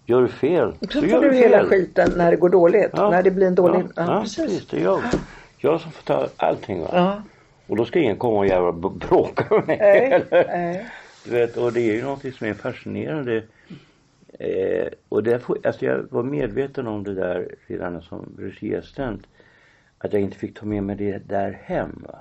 Gör 0.07 0.23
du 0.23 0.29
fel 0.29 0.73
Så 0.91 0.99
gör 0.99 1.09
får 1.09 1.23
du 1.23 1.31
fel. 1.31 1.39
hela 1.39 1.65
skiten 1.65 2.13
när 2.17 2.31
det 2.31 2.37
går 2.37 2.49
dåligt. 2.49 2.91
Ja. 2.93 3.11
När 3.11 3.23
det 3.23 3.31
blir 3.31 3.47
en 3.47 3.55
dålig... 3.55 3.81
Ja, 3.81 3.87
Ja, 3.97 4.15
ja, 4.15 4.21
precis. 4.21 4.37
precis. 4.45 4.67
Det 4.67 4.77
är 4.77 4.83
jag. 4.83 5.01
Jag 5.59 5.81
som 5.81 5.93
får 5.93 6.03
ta 6.03 6.27
allting 6.37 6.81
va. 6.81 6.89
Ja. 6.93 7.23
Och 7.67 7.77
då 7.77 7.85
ska 7.85 7.99
ingen 7.99 8.17
komma 8.17 8.39
och 8.39 8.47
jävla 8.47 8.73
bråka 8.73 9.45
med 9.51 9.67
mig. 9.67 9.79
Nej, 10.31 10.47
nej. 10.49 10.87
Du 11.25 11.31
vet, 11.31 11.57
och 11.57 11.73
det 11.73 11.81
är 11.81 11.95
ju 11.95 12.03
något 12.03 12.35
som 12.35 12.47
är 12.47 12.55
fascinerande 12.55 13.43
Eh, 14.39 14.89
och 15.09 15.23
därför, 15.23 15.57
alltså 15.67 15.85
jag 15.85 16.07
var 16.11 16.23
medveten 16.23 16.87
om 16.87 17.05
det 17.05 17.15
där 17.15 17.55
redan 17.67 18.03
som 18.03 18.37
regiassistent. 18.39 19.27
Att 19.99 20.13
jag 20.13 20.23
inte 20.23 20.39
fick 20.39 20.59
ta 20.59 20.67
med 20.67 20.83
mig 20.83 20.97
det 20.97 21.19
där 21.29 21.53
hem. 21.53 22.03
Va? 22.09 22.19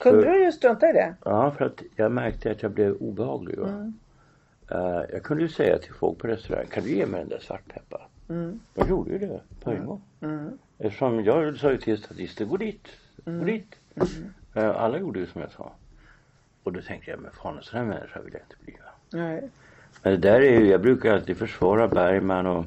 Kunde 0.00 0.22
För- 0.22 0.30
du 0.32 0.44
ju 0.44 0.52
strunta 0.52 0.90
i 0.90 0.92
det? 0.92 1.14
Ja, 1.24 1.50
för 1.50 1.64
att 1.64 1.82
jag 1.96 2.12
märkte 2.12 2.50
att 2.50 2.62
jag 2.62 2.70
blev 2.72 2.92
obehaglig. 2.94 3.58
Mm. 3.58 3.92
Eh, 4.70 5.02
jag 5.12 5.22
kunde 5.22 5.42
ju 5.42 5.48
säga 5.48 5.78
till 5.78 5.92
folk 5.94 6.18
på 6.18 6.26
restaurang, 6.26 6.66
kan 6.66 6.82
du 6.84 6.90
ge 6.90 7.06
mig 7.06 7.20
den 7.20 7.28
där 7.28 7.38
svartpeppar? 7.38 8.08
Mm. 8.28 8.60
Jag 8.74 8.88
gjorde 8.88 9.10
ju 9.10 9.18
det 9.18 9.40
på 9.64 9.70
en 9.70 9.86
gång. 9.86 10.02
Mm. 10.20 10.58
Eftersom 10.78 11.24
jag 11.24 11.56
sa 11.56 11.70
ju 11.70 11.78
till 11.78 11.98
statister, 11.98 12.44
gå 12.44 12.56
dit, 12.56 12.88
gå 13.24 13.30
Mm. 13.30 13.46
dit. 13.46 13.76
Eh, 14.54 14.68
alla 14.76 14.98
gjorde 14.98 15.20
ju 15.20 15.26
som 15.26 15.40
jag 15.40 15.50
sa. 15.50 15.72
Och 16.62 16.72
då 16.72 16.80
tänkte 16.82 17.10
jag, 17.10 17.20
men 17.20 17.30
fan 17.30 17.56
en 17.56 17.62
sån 17.62 17.78
här 17.78 17.86
människa 17.86 18.20
vill 18.20 18.32
jag 18.32 18.42
inte 18.42 18.56
bli. 18.64 18.72
Va? 18.84 18.90
Nej. 19.18 19.48
Men 20.02 20.12
det 20.12 20.18
där 20.18 20.40
är 20.40 20.60
ju, 20.60 20.70
jag 20.70 20.80
brukar 20.80 21.12
alltid 21.14 21.36
försvara 21.36 21.88
Bergman 21.88 22.46
och 22.46 22.64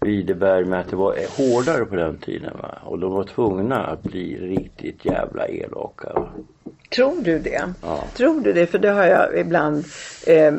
Widerberg 0.00 0.64
med 0.64 0.80
att 0.80 0.90
det 0.90 0.96
var 0.96 1.16
hårdare 1.36 1.84
på 1.84 1.96
den 1.96 2.18
tiden 2.18 2.52
va. 2.62 2.78
Och 2.84 2.98
de 2.98 3.12
var 3.12 3.24
tvungna 3.24 3.86
att 3.86 4.02
bli 4.02 4.36
riktigt 4.36 5.04
jävla 5.04 5.48
elaka. 5.48 6.12
Va? 6.12 6.28
Tror 6.94 7.22
du 7.22 7.38
det? 7.38 7.72
Ja. 7.82 8.04
Tror 8.16 8.40
du 8.40 8.52
det? 8.52 8.66
För 8.66 8.78
det 8.78 8.90
har 8.90 9.04
jag 9.04 9.38
ibland. 9.40 9.84
Eh, 10.26 10.52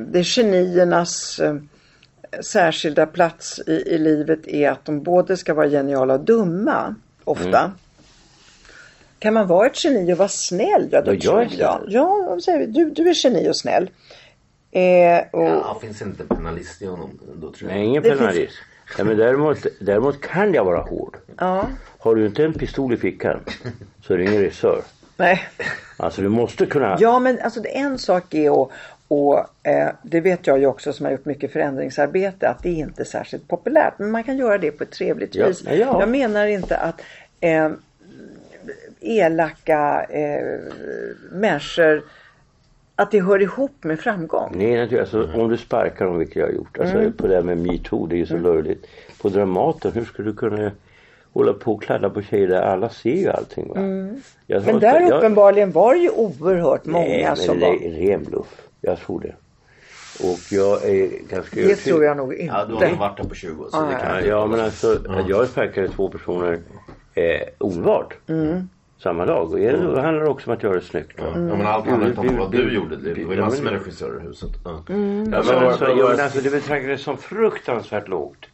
det 0.00 0.18
är 0.18 0.22
geniernas 0.24 1.40
eh, 1.40 1.56
särskilda 2.40 3.06
plats 3.06 3.60
i, 3.66 3.72
i 3.72 3.98
livet 3.98 4.46
är 4.48 4.70
att 4.70 4.84
de 4.84 5.02
både 5.02 5.36
ska 5.36 5.54
vara 5.54 5.68
geniala 5.68 6.14
och 6.14 6.20
dumma. 6.20 6.94
Ofta. 7.24 7.58
Mm. 7.58 7.70
Kan 9.18 9.34
man 9.34 9.46
vara 9.46 9.66
ett 9.66 9.84
geni 9.84 10.12
och 10.12 10.18
vara 10.18 10.28
snäll? 10.28 10.88
Ja, 10.90 11.02
då 11.02 11.14
Ja, 11.14 11.18
jag 11.22 11.42
är 11.42 11.48
snäll. 11.48 11.60
jag. 11.60 11.80
Ja, 11.88 12.38
säger 12.44 12.58
vi? 12.58 12.66
Du, 12.66 12.90
du 12.90 13.08
är 13.08 13.24
geni 13.24 13.50
och 13.50 13.56
snäll. 13.56 13.90
Eh, 14.74 15.22
och, 15.30 15.42
Ja, 15.48 15.78
finns 15.80 16.02
inte 16.02 16.24
penalist 16.24 16.82
i 16.82 16.86
honom 16.86 17.10
då 17.34 17.52
tror 17.52 17.70
jag. 17.70 17.76
Nej, 17.78 17.86
ingen 17.86 18.02
Det 18.02 18.08
finns- 18.08 18.20
penalist. 18.20 18.54
Ja, 18.98 19.04
men 19.04 19.16
däremot, 19.16 19.58
däremot 19.80 20.20
kan 20.20 20.54
jag 20.54 20.64
vara 20.64 20.80
hård. 20.80 21.16
ja, 21.38 21.68
Har 21.98 22.14
du 22.14 22.26
inte 22.26 22.44
en 22.44 22.52
pistol 22.52 22.94
i 22.94 22.96
fickan 22.96 23.40
så 24.02 24.14
är 24.14 24.18
du 24.18 24.24
ingen 24.24 24.40
regissör. 24.40 24.82
nej. 25.16 25.42
Alltså 25.96 26.22
du 26.22 26.28
måste 26.28 26.66
kunna. 26.66 26.96
Ja 27.00 27.18
men 27.18 27.38
alltså 27.40 27.60
det, 27.60 27.68
en 27.68 27.98
sak 27.98 28.34
är 28.34 28.62
att 28.62 28.70
och 29.08 29.38
eh, 29.62 29.88
det 30.02 30.20
vet 30.20 30.46
jag 30.46 30.58
ju 30.58 30.66
också 30.66 30.92
som 30.92 31.06
har 31.06 31.12
gjort 31.12 31.24
mycket 31.24 31.52
förändringsarbete 31.52 32.48
att 32.48 32.62
det 32.62 32.68
är 32.68 32.74
inte 32.74 33.04
särskilt 33.04 33.48
populärt. 33.48 33.94
Men 33.98 34.10
man 34.10 34.24
kan 34.24 34.36
göra 34.38 34.58
det 34.58 34.70
på 34.70 34.84
ett 34.84 34.90
trevligt 34.90 35.34
Ja, 35.34 35.46
vis. 35.46 35.62
ja, 35.66 35.72
ja. 35.72 36.00
Jag 36.00 36.08
menar 36.08 36.46
inte 36.46 36.76
att 36.76 37.00
eh, 37.40 37.70
elaka 39.00 40.04
eh, 40.10 40.58
människor 41.32 42.02
att 43.02 43.10
det 43.10 43.20
hör 43.20 43.42
ihop 43.42 43.84
med 43.84 44.00
framgång. 44.00 44.52
Nej, 44.54 44.76
naturligtvis. 44.76 45.14
Alltså, 45.14 45.40
om 45.40 45.48
du 45.48 45.56
sparkar 45.56 46.04
dem, 46.04 46.18
vilket 46.18 46.36
jag 46.36 46.46
har 46.46 46.52
gjort. 46.52 46.78
Alltså 46.78 46.96
Mm. 46.98 47.12
på 47.12 47.26
det 47.26 47.34
här 47.34 47.42
med 47.42 47.58
metoo, 47.58 48.06
det 48.06 48.14
är 48.14 48.18
ju 48.18 48.26
så 48.26 48.36
löjligt. 48.36 48.86
På 49.22 49.28
Dramaten, 49.28 49.92
hur 49.92 50.04
skulle 50.04 50.30
du 50.30 50.36
kunna 50.36 50.70
hålla 51.32 51.52
på 51.52 51.72
och 51.72 51.82
kladda 51.82 52.10
på 52.10 52.22
tjejer 52.22 52.48
där 52.48 52.62
alla 52.62 52.88
ser 52.88 53.10
ju 53.16 53.28
allting 53.28 53.68
va? 53.68 53.76
Mm. 53.80 54.20
Jag 54.46 54.66
Men 54.66 54.78
där 54.80 55.00
jag- 55.00 55.12
uppenbarligen 55.18 55.72
var 55.72 55.94
det 55.94 56.00
ju 56.00 56.10
oerhört 56.10 56.84
många 56.84 57.04
Nej, 57.04 57.24
men 57.24 57.36
som 57.36 57.60
det 57.60 57.66
var... 57.66 57.74
är 57.74 57.90
ren 57.90 58.24
bluff. 58.24 58.62
Jag 58.80 58.98
tror 58.98 59.20
det. 59.20 59.34
Och 60.28 60.38
jag 60.50 60.84
är 60.84 61.08
ganska 61.28 61.60
Det 61.60 61.76
tror 61.76 62.04
jag 62.04 62.16
nog 62.16 62.32
Ja, 62.34 62.38
du 62.38 62.74
har 62.74 62.82
inte. 62.82 62.88
nog 62.88 62.98
varit 62.98 63.16
där 63.16 63.24
på 63.24 63.34
20 63.34 63.64
så 63.70 63.76
Ah, 63.76 63.86
det 63.86 63.94
kan 63.96 64.14
Ja, 64.18 64.20
ja 64.26 64.46
men 64.46 64.60
alltså 64.60 64.92
att 65.08 65.28
jag 65.28 65.48
sparkade 65.48 65.88
två 65.88 66.08
personer 66.08 66.58
eh, 67.14 67.40
omedelbart. 67.58 68.14
Mm. 68.28 68.68
Samma 69.02 69.24
dag. 69.26 69.42
Och 69.52 69.56
det 69.58 69.68
Mm. 69.68 69.86
handlar 69.86 70.20
det 70.24 70.28
också 70.28 70.50
om 70.50 70.56
att 70.56 70.62
göra 70.62 70.74
det 70.74 70.80
snyggt. 70.80 71.20
Va? 71.20 71.26
Ja, 71.34 71.38
men 71.38 71.66
allt 71.66 71.86
handlar 71.86 72.08
inte 72.08 72.20
om 72.20 72.36
vad 72.36 72.52
du 72.52 72.68
vi- 72.68 72.74
gjorde. 72.74 72.96
Det 72.96 73.24
var 73.24 73.32
ju 73.32 73.38
ja, 73.38 73.44
massor 73.44 73.64
med 73.64 73.72
regissörer 73.72 74.20
i 74.20 74.22
huset. 74.22 74.50
Ja. 74.64 74.70
Ja, 74.88 74.94
men 74.94 75.34
alltså, 75.34 75.88
ja, 75.88 76.08
men 76.08 76.20
alltså, 76.20 76.40
det 76.40 76.50
betraktades 76.50 77.02
som 77.02 77.16
fruktansvärt 77.18 78.08
lågt 78.08 78.46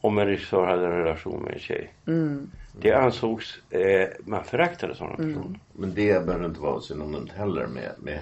om 0.00 0.18
en 0.18 0.26
regissör 0.26 0.66
hade 0.66 0.86
en 0.86 0.92
relation 1.04 1.42
med 1.42 1.52
en 1.52 1.58
tjej. 1.58 1.92
Mm. 2.06 2.50
Det 2.80 2.92
ansågs, 2.92 3.58
eh, 3.70 4.08
man 4.24 4.44
föraktade 4.44 4.94
sådana 4.94 5.14
Mm. 5.14 5.34
personer. 5.34 5.58
Men 5.72 5.94
det 5.94 6.26
behöver 6.26 6.44
inte 6.46 6.60
vara 6.60 6.80
synonymt 6.80 7.32
heller 7.32 7.66
med, 7.66 7.90
med 7.98 8.18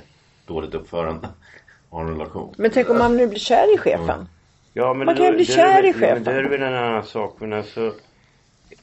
dåligt 0.46 0.74
uppförande. 0.74 1.28
Ha 1.90 2.00
en 2.00 2.08
relation. 2.08 2.54
Men 2.58 2.70
tänk 2.70 2.90
om 2.90 2.98
man 2.98 3.16
nu 3.16 3.26
blir 3.26 3.38
kär 3.38 3.74
i 3.74 3.78
chefen. 3.78 4.28
Ja, 4.72 4.94
men 4.94 5.06
Man 5.06 5.16
kan 5.16 5.26
ju 5.26 5.32
bli 5.32 5.44
kär 5.44 5.86
i 5.86 5.92
chefen. 5.92 6.24
Det 6.24 6.30
är 6.32 6.42
väl 6.48 6.62
en 6.62 6.74
annan 6.74 7.04
sak. 7.04 7.36
Men 7.38 7.52
alltså 7.52 7.92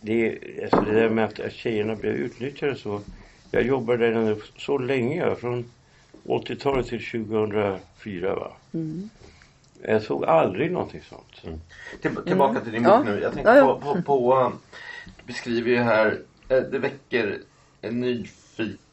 det, 0.01 0.27
är- 0.27 0.63
alltså 0.63 0.81
det 0.91 0.99
där 0.99 1.09
med 1.09 1.25
att 1.25 1.39
att 1.39 1.53
tjejerna 1.53 1.95
blev 1.95 2.13
utnyttjade 2.13 2.75
så. 2.75 3.01
Jag 3.51 3.63
jobbade 3.63 4.11
där 4.11 4.37
så 4.57 4.77
länge. 4.77 5.15
ja, 5.25 5.35
Från 5.35 5.71
80-talet 6.25 6.87
till 6.87 7.05
2004 7.05 8.35
va. 8.35 8.51
Mm. 8.73 9.09
Jag 9.81 10.01
såg 10.01 10.25
aldrig 10.25 10.71
någonting 10.71 11.01
sånt. 11.09 11.41
Mm. 11.45 11.59
Till, 12.01 12.15
tillbaka 12.15 12.59
till 12.59 12.71
din 12.71 12.83
Ja. 12.83 12.97
bok 12.97 13.05
nu. 13.05 13.19
Jag 13.21 13.33
tänker 13.33 13.49
Ja, 13.55 13.57
ja. 13.57 13.79
på, 13.83 13.93
på, 13.95 14.01
på 14.01 14.37
uh, 14.41 14.49
Du 15.05 15.23
beskriver 15.27 15.69
ju 15.69 15.77
här, 15.77 16.19
eh, 16.49 16.57
det 16.57 16.79
väcker 16.79 17.37
en 17.81 17.99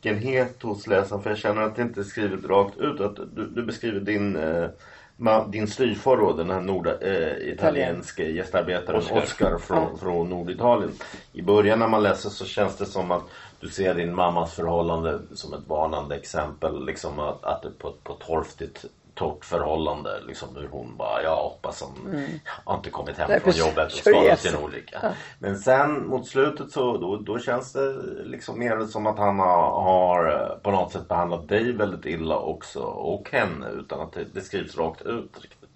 nyfikenhet 0.04 0.62
hos 0.62 0.86
läsaren 0.86 1.22
för 1.22 1.30
jag 1.30 1.38
känner 1.38 1.62
att 1.62 1.76
det 1.76 1.82
inte 1.82 2.00
är 2.00 2.04
skrivet 2.04 2.44
rakt 2.44 2.76
ut. 2.78 3.00
Att 3.00 3.16
du, 3.16 3.46
du 3.46 3.62
beskriver 3.62 4.00
din 4.00 4.36
eh, 4.36 4.68
ma, 5.16 5.46
din 5.46 5.68
styvfar 5.68 6.16
då, 6.16 6.32
den 6.32 6.50
här 6.50 6.60
norditalienske 6.60 8.24
eh, 8.24 8.34
gästarbetaren 8.34 8.98
Oscar. 8.98 9.22
Oscar, 9.22 9.58
från, 9.58 9.88
Ja. 9.92 9.98
från 10.00 10.30
Norditalien. 10.30 10.92
I 11.32 11.42
början 11.42 11.78
när 11.78 11.88
man 11.88 12.02
läser 12.02 12.30
så 12.30 12.44
känns 12.44 12.76
det 12.76 12.86
som 12.86 13.10
att 13.10 13.22
du 13.60 13.68
ser 13.68 13.94
din 13.94 14.14
mammas 14.14 14.54
förhållande 14.54 15.20
som 15.34 15.54
ett 15.54 15.68
varnande 15.68 16.16
exempel. 16.16 16.86
Liksom 16.86 17.18
att, 17.18 17.44
att 17.44 17.62
det 17.62 17.70
på, 17.78 17.94
på 18.02 18.12
torftigt 18.14 18.84
torrt 19.14 19.44
förhållande. 19.44 20.20
Liksom 20.26 20.56
hur 20.56 20.68
hon 20.68 20.96
bara, 20.96 21.22
jag 21.22 21.36
hoppas 21.36 21.82
hon 21.82 22.14
Mm. 22.14 22.30
har 22.64 22.76
inte 22.76 22.90
kommit 22.90 23.18
hem 23.18 23.40
från 23.40 23.52
jobbet 23.52 23.92
och 23.92 23.98
skadat 23.98 24.40
sin 24.40 24.56
olycka. 24.56 24.98
Ja. 25.02 25.08
Men 25.38 25.58
sen 25.58 26.06
mot 26.06 26.26
slutet 26.26 26.70
så 26.70 26.96
då, 26.98 27.16
då 27.16 27.38
känns 27.38 27.72
det 27.72 27.94
liksom 28.24 28.58
mer 28.58 28.86
som 28.86 29.06
att 29.06 29.18
han 29.18 29.38
har, 29.38 29.82
har 29.82 30.32
eh, 30.32 30.58
på 30.62 30.70
något 30.70 30.92
sätt 30.92 31.08
behandlat 31.08 31.48
dig 31.48 31.72
väldigt 31.72 32.06
illa 32.06 32.38
också 32.38 32.80
och 32.80 33.30
henne 33.32 33.66
utan 33.70 34.00
att 34.00 34.12
det, 34.12 34.24
det 34.32 34.40
skrivs 34.40 34.76
rakt 34.78 35.02
ut 35.02 35.30
riktigt. 35.40 35.68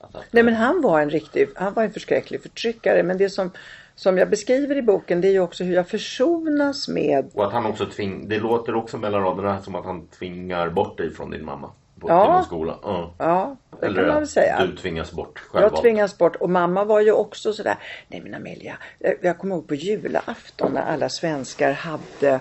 Att, 0.00 0.14
att, 0.14 0.24
Nej 0.30 0.42
men 0.42 0.54
han 0.54 0.82
var 0.82 1.00
en 1.00 1.10
riktig, 1.10 1.48
han 1.56 1.74
var 1.74 1.82
en 1.82 1.92
förskräcklig 1.92 2.42
förtryckare. 2.42 3.02
Men 3.02 3.18
det 3.18 3.30
som, 3.30 3.50
som 3.94 4.18
jag 4.18 4.30
beskriver 4.30 4.76
i 4.76 4.82
boken 4.82 5.20
det 5.20 5.28
är 5.28 5.32
ju 5.32 5.40
också 5.40 5.64
hur 5.64 5.74
jag 5.74 5.88
försonas 5.88 6.88
med 6.88 7.30
Och 7.34 7.46
att 7.46 7.52
han 7.52 7.66
också 7.66 7.86
tving, 7.86 8.28
det 8.28 8.38
låter 8.38 8.74
också 8.74 8.98
mellan 8.98 9.22
raderna 9.22 9.62
som 9.62 9.74
att 9.74 9.84
han 9.84 10.06
tvingar 10.06 10.70
bort 10.70 10.98
dig 10.98 11.14
från 11.14 11.30
din 11.30 11.44
mamma. 11.44 11.70
På, 12.00 12.08
Ja. 12.08 12.24
Till 12.24 12.32
någon 12.32 12.44
skola. 12.44 12.78
Ja. 12.82 13.14
Ja, 13.18 13.56
det 13.80 13.86
Eller 13.86 13.96
kan 14.02 14.06
man 14.08 14.16
väl 14.16 14.28
säga. 14.28 14.66
du 14.66 14.76
tvingas 14.76 15.12
bort 15.12 15.38
själv. 15.38 15.62
Jag 15.62 15.82
tvingas 15.82 16.18
bort 16.18 16.36
och 16.36 16.50
mamma 16.50 16.84
var 16.84 17.00
ju 17.00 17.12
också 17.12 17.52
sådär, 17.52 17.76
nej 18.08 18.20
men 18.20 18.34
Amelia, 18.34 18.76
jag, 18.98 19.14
jag 19.22 19.38
kommer 19.38 19.54
ihåg 19.54 19.68
på 19.68 19.74
julafton 19.74 20.72
när 20.72 20.82
alla 20.82 21.08
svenskar 21.08 21.72
hade 21.72 22.40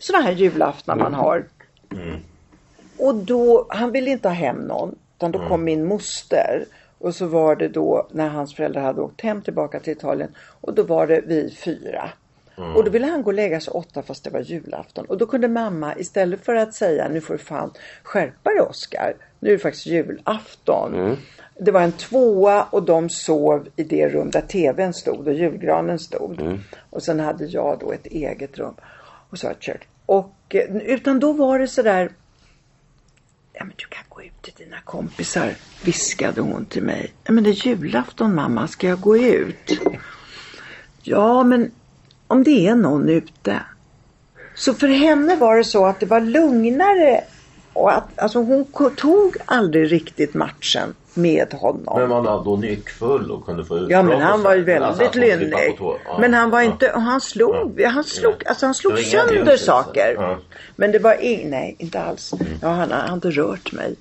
sådana 0.00 0.24
här 0.24 0.32
julaftnar 0.32 0.96
man 0.96 1.14
har. 1.14 1.44
Mm. 1.92 2.16
Och 2.98 3.14
då, 3.14 3.66
han 3.70 3.92
ville 3.92 4.10
inte 4.10 4.28
ha 4.28 4.34
hem 4.34 4.56
någon, 4.56 4.94
utan 5.16 5.32
då 5.32 5.38
Mm. 5.38 5.50
kom 5.50 5.64
min 5.64 5.84
moster. 5.84 6.64
Och 7.00 7.14
så 7.14 7.26
var 7.26 7.56
det 7.56 7.68
då 7.68 8.08
när 8.10 8.28
hans 8.28 8.54
föräldrar 8.54 8.82
hade 8.82 9.00
åkt 9.00 9.20
hem 9.20 9.42
tillbaka 9.42 9.80
till 9.80 9.92
Italien 9.92 10.34
och 10.60 10.74
då 10.74 10.82
var 10.82 11.06
det 11.06 11.20
vi 11.26 11.50
fyra. 11.64 12.10
Mm. 12.58 12.76
Och 12.76 12.84
då 12.84 12.90
ville 12.90 13.06
han 13.06 13.22
gå 13.22 13.30
och 13.30 13.34
lägga 13.34 13.60
sig 13.60 13.70
åtta 13.70 14.02
fast 14.02 14.24
det 14.24 14.30
var 14.30 14.40
julafton. 14.40 15.04
Och 15.04 15.18
då 15.18 15.26
kunde 15.26 15.48
mamma 15.48 15.96
istället 15.96 16.44
för 16.44 16.54
att 16.54 16.74
säga 16.74 17.08
nu 17.08 17.20
får 17.20 17.34
du 17.34 17.38
fan 17.38 17.70
skärpa 18.02 18.50
dig 18.50 18.60
Oskar. 18.60 19.14
Nu 19.40 19.48
är 19.48 19.52
det 19.52 19.58
faktiskt 19.58 19.86
julafton. 19.86 21.16
Det 21.60 21.70
var 21.70 21.82
en 21.82 21.92
tvåa 21.92 22.62
och 22.62 22.82
de 22.82 23.08
sov 23.08 23.68
i 23.76 23.84
det 23.84 24.08
rum 24.08 24.30
där 24.30 24.40
tvn 24.40 24.94
stod 24.94 25.28
och 25.28 25.34
julgranen 25.34 25.98
stod. 25.98 26.60
Och 26.90 27.02
sen 27.02 27.20
hade 27.20 27.44
jag 27.44 27.78
då 27.80 27.92
ett 27.92 28.06
eget 28.06 28.58
rum. 28.58 28.74
Och 29.30 29.38
så 29.38 29.46
var 29.46 29.54
det 29.54 29.60
kört. 29.60 29.86
Och 30.06 30.34
eh, 30.48 30.76
utan 30.76 31.20
då 31.20 31.32
var 31.32 31.58
det 31.58 31.68
sådär 31.68 32.10
Ja 33.52 33.64
men 33.64 33.74
du 33.76 33.84
kan 33.84 34.04
gå 34.08 34.22
ut 34.22 34.42
till 34.42 34.54
dina 34.56 34.80
kompisar 34.84 35.54
viskade 35.84 36.40
hon 36.40 36.64
till 36.64 36.82
mig. 36.82 37.12
Ja 37.24 37.32
men 37.32 37.44
det 37.44 37.50
är 37.50 37.66
julafton 37.66 38.34
mamma, 38.34 38.68
ska 38.68 38.88
jag 38.88 39.00
gå 39.00 39.16
ut? 39.16 39.80
Ja 41.02 41.42
men 41.42 41.70
om 42.28 42.44
det 42.44 42.66
är 42.68 42.74
någon 42.74 43.08
ute. 43.08 43.60
Så 44.54 44.74
för 44.74 44.88
henne 44.88 45.36
var 45.36 45.56
det 45.56 45.64
så 45.64 45.86
att 45.86 46.00
det 46.00 46.06
var 46.06 46.20
lugnare 46.20 47.24
och 47.72 47.92
att 47.92 48.18
alltså 48.18 48.38
hon 48.38 48.64
tog 48.96 49.36
aldrig 49.44 49.92
riktigt 49.92 50.34
matchen 50.34 50.94
med 51.14 51.52
honom. 51.54 52.00
Men 52.00 52.08
man 52.08 52.24
då 52.44 52.56
nyckfull 52.56 53.30
och 53.30 53.46
kunde 53.46 53.64
få 53.64 53.78
ut 53.78 53.90
Ja 53.90 54.02
men 54.02 54.20
han 54.20 54.42
var 54.42 54.54
ju 54.54 54.64
väldigt 54.64 55.00
Alltså, 55.02 55.18
lynnig. 55.18 55.76
Ja. 55.80 56.18
Men 56.20 56.34
han 56.34 56.50
var 56.50 56.60
Ja. 56.60 56.64
inte, 56.64 56.92
och 56.92 57.02
han 57.02 57.20
slog, 57.20 57.82
han 57.82 58.04
slog, 58.04 58.42
alltså 58.46 58.66
han 58.66 58.74
slog 58.74 58.92
var 58.92 59.00
sönder 59.00 59.56
saker. 59.56 60.14
Ja. 60.16 60.38
Men 60.76 60.92
det 60.92 60.98
var 60.98 61.24
ing, 61.24 61.50
nej 61.50 61.76
inte 61.78 62.00
alls. 62.00 62.34
Ja, 62.62 62.68
han 62.68 62.92
har 62.92 63.14
inte 63.14 63.30
rört 63.30 63.72
mig. 63.72 63.94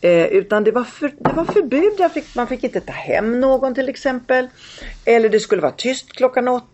Eh, 0.00 0.26
utan 0.26 0.64
det 0.64 0.70
var, 0.72 0.84
för, 0.84 1.12
det 1.18 1.32
var 1.32 1.44
förbud. 1.44 1.92
Jag 1.98 2.12
fick, 2.12 2.34
man 2.34 2.46
fick 2.46 2.64
inte 2.64 2.80
ta 2.80 2.92
hem 2.92 3.40
någon 3.40 3.74
till 3.74 3.88
exempel. 3.88 4.48
Eller 5.04 5.28
det 5.28 5.40
skulle 5.40 5.62
vara 5.62 5.72
tyst 5.72 6.12
klockan 6.12 6.48
åtta. 6.48 6.66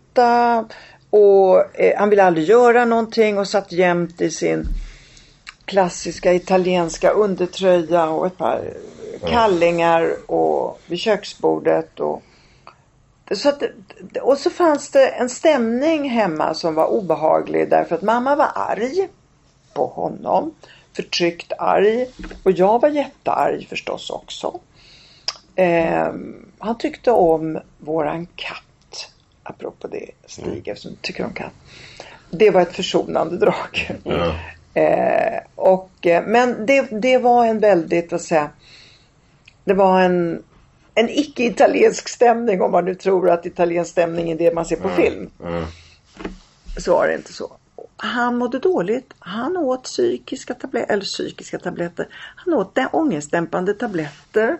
Och 1.09 1.79
eh, 1.79 1.97
han 1.97 2.09
ville 2.09 2.23
aldrig 2.23 2.45
göra 2.45 2.85
någonting 2.85 3.37
och 3.37 3.47
satt 3.47 3.71
jämt 3.71 4.21
i 4.21 4.29
sin 4.29 4.67
klassiska 5.65 6.33
italienska 6.33 7.09
undertröja 7.11 8.09
och 8.09 8.27
ett 8.27 8.37
par 8.37 8.73
kallingar 9.27 10.31
och 10.31 10.79
vid 10.87 10.99
köksbordet. 10.99 11.99
Och, 11.99 12.23
så 13.31 13.49
att, 13.49 13.63
och 14.21 14.37
så 14.37 14.49
fanns 14.49 14.89
det 14.89 15.07
en 15.07 15.29
stämning 15.29 16.09
hemma 16.09 16.53
som 16.53 16.75
var 16.75 16.85
obehaglig 16.85 17.69
därför 17.69 17.95
att 17.95 18.01
mamma 18.01 18.35
var 18.35 18.51
arg 18.55 19.09
på 19.73 19.85
honom. 19.85 20.55
Förtryckt 20.95 21.53
arg. 21.57 22.07
Och 22.43 22.51
jag 22.51 22.81
var 22.81 22.89
jättearg 22.89 23.67
förstås 23.69 24.09
också. 24.09 24.59
Eh, 25.55 26.13
han 26.59 26.77
tyckte 26.77 27.11
om 27.11 27.59
våran 27.77 28.27
katt. 28.35 28.62
Apropå 29.43 29.87
det 29.87 30.09
Stig, 30.25 30.67
eftersom 30.67 30.91
du 30.91 30.97
tycker 31.01 31.25
om 31.25 31.33
katt. 31.33 31.53
Det 32.29 32.49
var 32.49 32.61
ett 32.61 32.75
försonande 32.75 33.37
drag. 33.37 33.91
Ja. 34.03 34.35
Eh, 34.75 35.39
och, 35.55 36.07
eh, 36.07 36.23
men 36.27 36.65
det, 36.65 36.87
det 37.01 37.17
var 37.17 37.45
en 37.45 37.59
väldigt, 37.59 38.11
vad 38.11 38.21
säga, 38.21 38.49
det 39.63 39.73
var 39.73 40.01
en, 40.01 40.43
en 40.95 41.09
icke-italiensk 41.09 42.09
stämning 42.09 42.61
om 42.61 42.71
man 42.71 42.85
nu 42.85 42.95
tror 42.95 43.29
att 43.29 43.45
italiensk 43.45 43.91
stämning 43.91 44.31
är 44.31 44.35
det 44.35 44.53
man 44.53 44.65
ser 44.65 44.75
på 44.75 44.89
film. 44.89 45.29
Mm. 45.43 45.63
Så 46.77 46.95
var 46.95 47.07
det 47.07 47.15
inte 47.15 47.33
så. 47.33 47.51
Han 47.97 48.37
mådde 48.37 48.59
dåligt. 48.59 49.13
Han 49.19 49.57
åt 49.57 49.83
psykiska 49.83 50.53
tabletter, 50.53 50.93
eller 50.93 51.03
psykiska 51.03 51.59
tabletter. 51.59 52.07
Han 52.35 52.53
åt 52.53 52.75
de- 52.75 52.87
ångestdämpande 52.91 53.73
tabletter. 53.73 54.57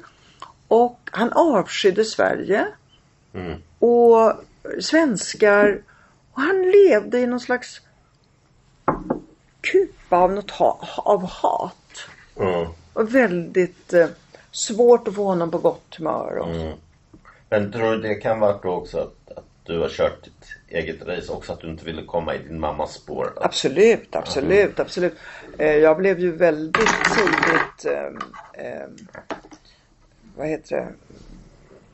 Och 0.68 1.00
han 1.12 1.32
avskydde 1.34 2.06
Sverige. 2.06 2.68
Mm. 3.34 3.62
Och 3.80 4.34
svenskar. 4.80 5.82
Och 6.34 6.42
han 6.42 6.62
levde 6.62 7.20
i 7.20 7.28
någon 7.28 7.40
slags 7.40 7.82
kupa 9.62 10.18
av 10.18 10.32
något 10.32 10.52
ha, 10.52 10.88
av 10.98 11.26
hat. 11.26 11.76
Mm. 12.40 12.68
Och 12.94 13.16
väldigt 13.16 13.94
eh, 13.94 14.08
svårt 14.52 15.08
att 15.08 15.16
få 15.16 15.24
honom 15.24 15.52
på 15.52 15.58
gott 15.58 15.96
humör. 15.98 16.38
Och, 16.38 16.48
Mm. 16.50 16.78
Men 17.50 17.72
tror 17.72 17.92
du 17.92 18.02
det 18.02 18.16
kan 18.16 18.40
vara 18.40 18.58
då 18.58 18.70
också 18.70 18.98
att, 18.98 19.38
att 19.38 19.46
du 19.64 19.80
har 19.80 19.90
kört 19.90 20.24
ditt 20.24 20.56
eget 20.68 21.08
race 21.08 21.32
också? 21.32 21.54
Att 21.54 21.60
du 21.60 21.70
inte 21.70 21.86
ville 21.86 22.02
komma 22.02 22.36
i 22.36 22.38
din 22.38 22.60
mammas 22.60 22.94
spår? 22.94 23.34
Att, 23.36 23.44
Absolut, 23.44 24.16
absolut, 24.16 24.80
absolut. 24.80 25.14
Eh, 25.58 25.76
jag 25.76 25.98
blev 25.98 26.20
ju 26.20 26.32
väldigt 26.32 26.90
tidigt, 27.16 27.96
ehm, 27.96 28.20
ehm, 28.54 28.98
vad 30.38 30.48
heter 30.48 30.76
det? 30.76 30.88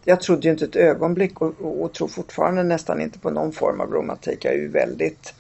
Jag 0.06 0.22
trodde 0.22 0.48
ju 0.48 0.52
inte 0.52 0.66
ett 0.66 0.76
ögonblick 0.76 1.42
och, 1.42 1.54
och, 1.62 1.82
och 1.84 1.94
tror 1.94 2.08
fortfarande 2.08 2.64
nästan 2.64 3.02
inte 3.02 3.20
på 3.20 3.30
någon 3.30 3.52
form 3.52 3.82
av 3.82 3.92
romantik. 3.92 4.46
Jag 4.46 4.54
är 4.54 4.58
ju 4.58 4.68
väldigt 4.68 5.34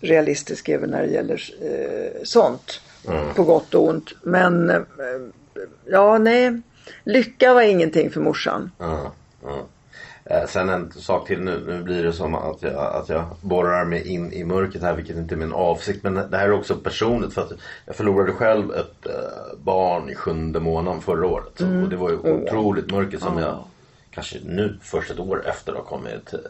realistisk 0.00 0.68
även 0.68 0.90
när 0.90 1.02
det 1.02 1.08
gäller 1.12 1.42
eh, 1.62 2.22
sånt. 2.24 2.80
Mm. 3.08 3.34
På 3.34 3.42
gott 3.44 3.74
och 3.74 3.88
ont. 3.88 4.12
Men 4.22 4.70
eh, 4.70 4.76
ja, 5.84 6.18
nej. 6.18 6.60
Lycka 7.04 7.54
var 7.54 7.62
ingenting 7.62 8.10
för 8.10 8.20
morsan. 8.20 8.70
Ja, 8.78 9.12
ja. 9.42 9.66
Eh, 10.24 10.46
Sen 10.48 10.68
en 10.68 10.92
sak 10.92 11.26
till 11.26 11.40
nu. 11.40 11.64
Nu 11.66 11.82
blir 11.82 12.02
det 12.02 12.12
som 12.12 12.34
att 12.34 12.62
jag, 12.62 12.74
att 12.74 13.08
jag 13.08 13.24
borrar 13.40 13.84
mig 13.84 14.08
in 14.08 14.32
i 14.32 14.44
mörkret 14.44 14.82
här 14.82 14.94
vilket 14.96 15.16
inte 15.16 15.34
är 15.34 15.36
min 15.36 15.52
avsikt. 15.52 16.02
Men 16.02 16.14
det 16.14 16.36
här 16.36 16.46
är 16.46 16.52
också 16.52 16.76
personligt 16.76 17.34
för 17.34 17.42
att 17.42 17.52
jag 17.86 17.96
förlorade 17.96 18.32
själv 18.32 18.70
ett 18.74 19.06
eh, 19.06 19.58
barn 19.58 20.10
i 20.10 20.14
sjunde 20.14 20.60
månaden 20.60 21.00
förra 21.00 21.26
året. 21.26 21.60
Mm. 21.60 21.82
Och 21.82 21.88
det 21.88 21.96
var 21.96 22.10
ju 22.10 22.16
Oh. 22.16 22.42
otroligt 22.42 22.90
mörker 22.90 23.18
som 23.18 23.38
Ja. 23.38 23.44
jag 23.44 23.64
kanske 24.16 24.38
nu 24.44 24.78
först 24.82 25.10
ett 25.10 25.18
år 25.18 25.42
efter 25.46 25.72
har 25.72 25.82
kommit 25.82 26.32
eh, 26.34 26.40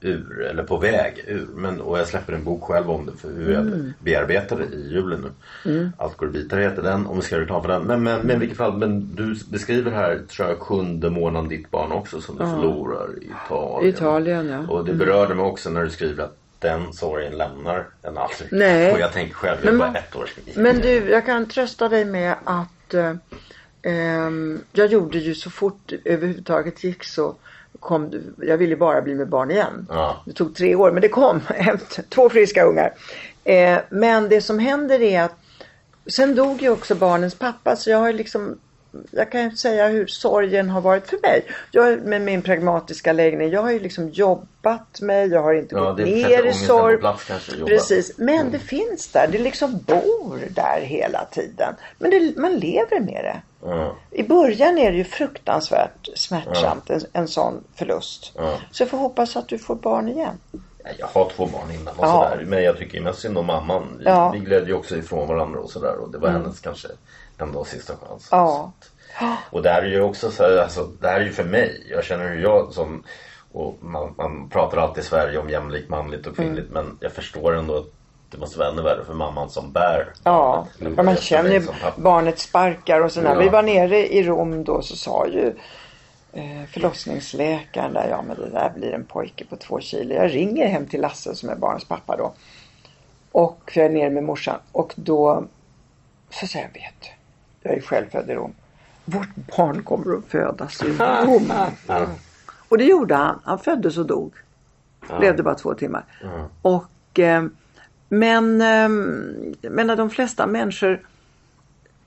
ur 0.00 0.42
eller 0.42 0.62
på 0.62 0.76
väg 0.76 1.24
ur. 1.26 1.46
Men, 1.54 1.80
och 1.80 1.98
jag 1.98 2.06
släpper 2.08 2.32
en 2.32 2.44
bok 2.44 2.62
själv 2.62 2.90
om 2.90 3.06
det 3.06 3.12
för 3.12 3.28
hur 3.32 3.52
jag 3.52 3.60
Mm. 3.62 3.92
bearbetar 4.00 4.56
det 4.58 4.76
i 4.76 4.88
julen 4.92 5.20
nu. 5.64 5.70
Mm. 5.72 5.90
Allt 5.98 6.16
går 6.16 6.28
i 6.28 6.32
bitar 6.32 6.58
heter 6.58 6.82
den 6.82 7.06
om 7.06 7.16
vi 7.16 7.22
ska 7.22 7.34
göra 7.34 7.44
reklam 7.44 7.62
för 7.62 7.68
den. 7.68 7.82
Men, 7.82 8.02
men, 8.02 8.20
men 8.20 8.36
i 8.36 8.38
vilket 8.38 8.58
fall, 8.58 8.76
men 8.78 9.14
du 9.14 9.34
beskriver 9.50 9.90
här 9.90 10.18
tror 10.28 10.48
jag 10.48 10.58
sjunde 10.58 11.10
månaden 11.10 11.48
ditt 11.48 11.70
barn 11.70 11.92
också 11.92 12.20
som 12.20 12.36
du 12.36 12.42
Ja. 12.44 12.50
förlorar 12.54 13.08
i 13.22 13.26
Italien. 13.46 13.94
Italien, 13.94 14.48
ja. 14.48 14.74
Och 14.74 14.84
det 14.84 14.92
Mm. 14.92 15.06
berörde 15.06 15.34
mig 15.34 15.44
också 15.44 15.70
när 15.70 15.84
du 15.84 15.90
skriver 15.90 16.24
att 16.24 16.36
den 16.58 16.92
sorgen 16.92 17.32
lämnar 17.38 17.86
en 18.02 18.18
aldrig. 18.18 18.48
Nej. 18.52 18.92
Och 18.92 18.98
jag 19.00 19.12
tänker 19.12 19.34
själv, 19.34 19.58
jag 19.64 19.74
är 19.74 19.78
bara 19.78 19.94
ett 19.94 20.16
år. 20.16 20.28
Men 20.56 20.80
du, 20.80 20.88
jag 21.10 21.26
kan 21.26 21.46
trösta 21.48 21.88
dig 21.88 22.04
med 22.04 22.34
att 22.44 22.94
eh, 22.94 23.14
jag 24.72 24.86
gjorde 24.86 25.18
ju 25.18 25.34
så 25.34 25.50
fort 25.50 25.92
överhuvudtaget 26.04 26.84
gick 26.84 27.04
så 27.04 27.34
kom 27.80 28.12
jag 28.42 28.56
ville 28.58 28.76
bara 28.76 29.02
bli 29.02 29.14
med 29.14 29.28
barn 29.28 29.50
igen. 29.50 29.86
Ja. 29.88 30.22
Det 30.26 30.32
tog 30.32 30.54
tre 30.56 30.74
år 30.74 30.92
men 30.92 31.02
det 31.02 31.08
kom. 31.08 31.40
Två 32.08 32.28
friska 32.30 32.64
ungar. 32.64 32.92
Eh, 33.44 33.78
men 33.90 34.28
det 34.28 34.40
som 34.40 34.58
händer 34.58 35.02
är 35.02 35.22
att 35.22 35.34
sen 36.06 36.34
dog 36.34 36.62
ju 36.62 36.70
också 36.70 36.94
barnens 36.94 37.34
pappa 37.34 37.76
så 37.76 37.90
jag 37.90 37.98
har 37.98 38.12
liksom 38.12 38.58
jag 39.10 39.32
kan 39.32 39.56
säga 39.56 39.88
hur 39.88 40.06
sorgen 40.06 40.70
har 40.70 40.80
varit 40.80 41.06
för 41.08 41.18
mig. 41.22 41.42
Jag 41.70 42.02
med 42.06 42.22
min 42.22 42.42
pragmatiska 42.42 43.12
läggning. 43.12 43.50
Jag 43.50 43.62
har 43.62 43.70
ju 43.70 43.78
liksom 43.80 44.08
jobbat 44.08 45.00
mig. 45.00 45.28
Jag 45.28 45.42
har 45.42 45.54
inte 45.54 45.74
Ja, 45.74 45.80
gått 45.90 45.98
ner 45.98 46.46
i 46.46 46.52
sorg. 46.52 46.96
Precis. 47.66 48.18
Men 48.18 48.40
Mm. 48.40 48.52
det 48.52 48.58
finns 48.58 49.08
där. 49.08 49.28
Det 49.32 49.38
liksom 49.38 49.78
bor 49.86 50.40
där 50.50 50.80
hela 50.80 51.24
tiden. 51.24 51.74
Men 51.98 52.10
det, 52.10 52.36
man 52.36 52.56
lever 52.58 53.00
med 53.00 53.24
det. 53.24 53.40
I 54.10 54.22
början 54.22 54.78
är 54.78 54.90
det 54.90 54.96
ju 54.98 55.04
fruktansvärt 55.04 56.08
smärtsamt 56.14 56.90
en, 56.90 57.00
en 57.12 57.28
sån 57.28 57.64
förlust. 57.74 58.32
Så 58.70 58.82
jag 58.82 58.90
får 58.90 58.98
hoppas 58.98 59.36
att 59.36 59.48
du 59.48 59.58
får 59.58 59.74
barn 59.74 60.08
igen. 60.08 60.38
Jag 60.98 61.06
har 61.06 61.30
två 61.30 61.46
barn 61.46 61.70
innan 61.70 61.96
och 61.96 62.04
Ja. 62.06 62.28
sådär. 62.30 62.44
Men 62.46 62.62
jag 62.62 62.78
tycker 62.78 63.00
mest 63.00 63.18
synd 63.20 63.38
om 63.38 63.46
mamman. 63.46 63.96
Vi, 63.98 64.04
Ja. 64.04 64.30
vi 64.30 64.38
gled 64.38 64.68
ju 64.68 64.74
också 64.74 64.96
ifrån 64.96 65.28
varandra 65.28 65.60
och 65.60 65.70
sådär. 65.70 65.96
Och 65.98 66.10
det 66.10 66.18
var 66.18 66.28
Mm. 66.28 66.42
hennes 66.42 66.60
kanske 66.60 66.88
en 67.38 67.52
dag 67.52 67.66
sista 67.66 67.94
chans. 67.96 68.28
Ja. 68.30 68.72
Och 69.50 69.62
det 69.62 69.70
här 69.70 69.82
är 69.82 69.86
ju 69.86 70.00
också 70.00 70.30
så 70.30 70.42
här, 70.42 70.58
alltså, 70.58 70.84
det 71.00 71.08
här 71.08 71.20
är 71.20 71.24
ju 71.24 71.32
för 71.32 71.44
mig. 71.44 71.86
Jag 71.90 72.04
känner 72.04 72.28
hur 72.28 72.42
jag 72.42 72.72
som 72.72 73.04
och 73.52 73.76
man, 73.80 74.14
man 74.18 74.48
pratar 74.48 74.78
alltid 74.78 75.04
i 75.04 75.06
Sverige 75.06 75.38
om 75.38 75.50
jämlikt 75.50 75.88
manligt 75.88 76.26
och 76.26 76.36
kvinnligt 76.36 76.70
men 76.70 76.98
jag 77.00 77.12
förstår 77.12 77.54
ändå 77.54 77.76
att 77.76 77.86
det 78.30 78.38
måste 78.38 78.58
vara 78.58 78.68
ännu 78.68 78.82
värre 78.82 79.04
för 79.04 79.14
mamman 79.14 79.50
som 79.50 79.72
bär. 79.72 80.12
Ja, 80.24 80.66
Men 80.78 80.94
ja 80.96 81.02
man 81.02 81.16
känner 81.16 81.50
ju 81.50 81.62
barnet 81.96 82.38
sparkar 82.38 83.00
och 83.00 83.12
så 83.12 83.20
när 83.20 83.34
Ja. 83.34 83.38
vi 83.40 83.48
var 83.48 83.62
nere 83.62 84.12
i 84.14 84.22
Rom 84.22 84.64
då 84.64 84.82
så 84.82 84.96
sa 84.96 85.26
ju 85.26 85.54
eh, 86.32 86.64
förlossningsläkaren 86.72 87.92
där, 87.92 88.08
ja 88.08 88.22
men 88.22 88.36
det 88.36 88.50
där 88.50 88.72
blir 88.76 88.92
en 88.92 89.04
pojke 89.04 89.44
på 89.44 89.56
två 89.56 89.80
kilo. 89.80 90.14
Jag 90.14 90.34
ringer 90.34 90.66
hem 90.66 90.86
till 90.86 91.00
Lasse 91.00 91.34
som 91.34 91.48
är 91.48 91.56
barnets 91.56 91.84
pappa 91.84 92.16
då. 92.16 92.32
Och 93.32 93.70
för 93.74 93.80
jag 93.80 93.90
är 93.90 93.94
nere 93.94 94.10
med 94.10 94.24
morsan 94.24 94.58
och 94.72 94.92
då 94.96 95.44
så 96.30 96.46
säger 96.46 96.66
jag, 96.74 96.80
vet 96.80 96.94
du, 97.00 97.08
jag 97.68 97.76
är 97.78 97.80
själv 97.80 98.10
född 98.10 98.30
i 98.30 98.34
Rom. 98.34 98.54
Vårt 99.04 99.34
barn 99.56 99.82
kommer 99.82 100.18
att 100.18 100.24
födas 100.24 100.82
i 100.82 100.86
Rom. 100.92 101.52
Och 102.68 102.78
det 102.78 102.84
gjorde 102.84 103.14
han. 103.14 103.40
Han 103.44 103.58
föddes 103.58 103.98
och 103.98 104.06
dog. 104.06 104.32
Ja. 105.08 105.18
Levde 105.18 105.42
bara 105.42 105.54
två 105.54 105.74
timmar. 105.74 106.04
Mm. 106.22 106.46
Och, 106.62 107.18
eh, 107.18 107.44
men 108.08 108.60
eh, 108.60 108.88
jag 109.60 109.72
menar, 109.72 109.96
de 109.96 110.10
flesta 110.10 110.46
människor 110.46 111.00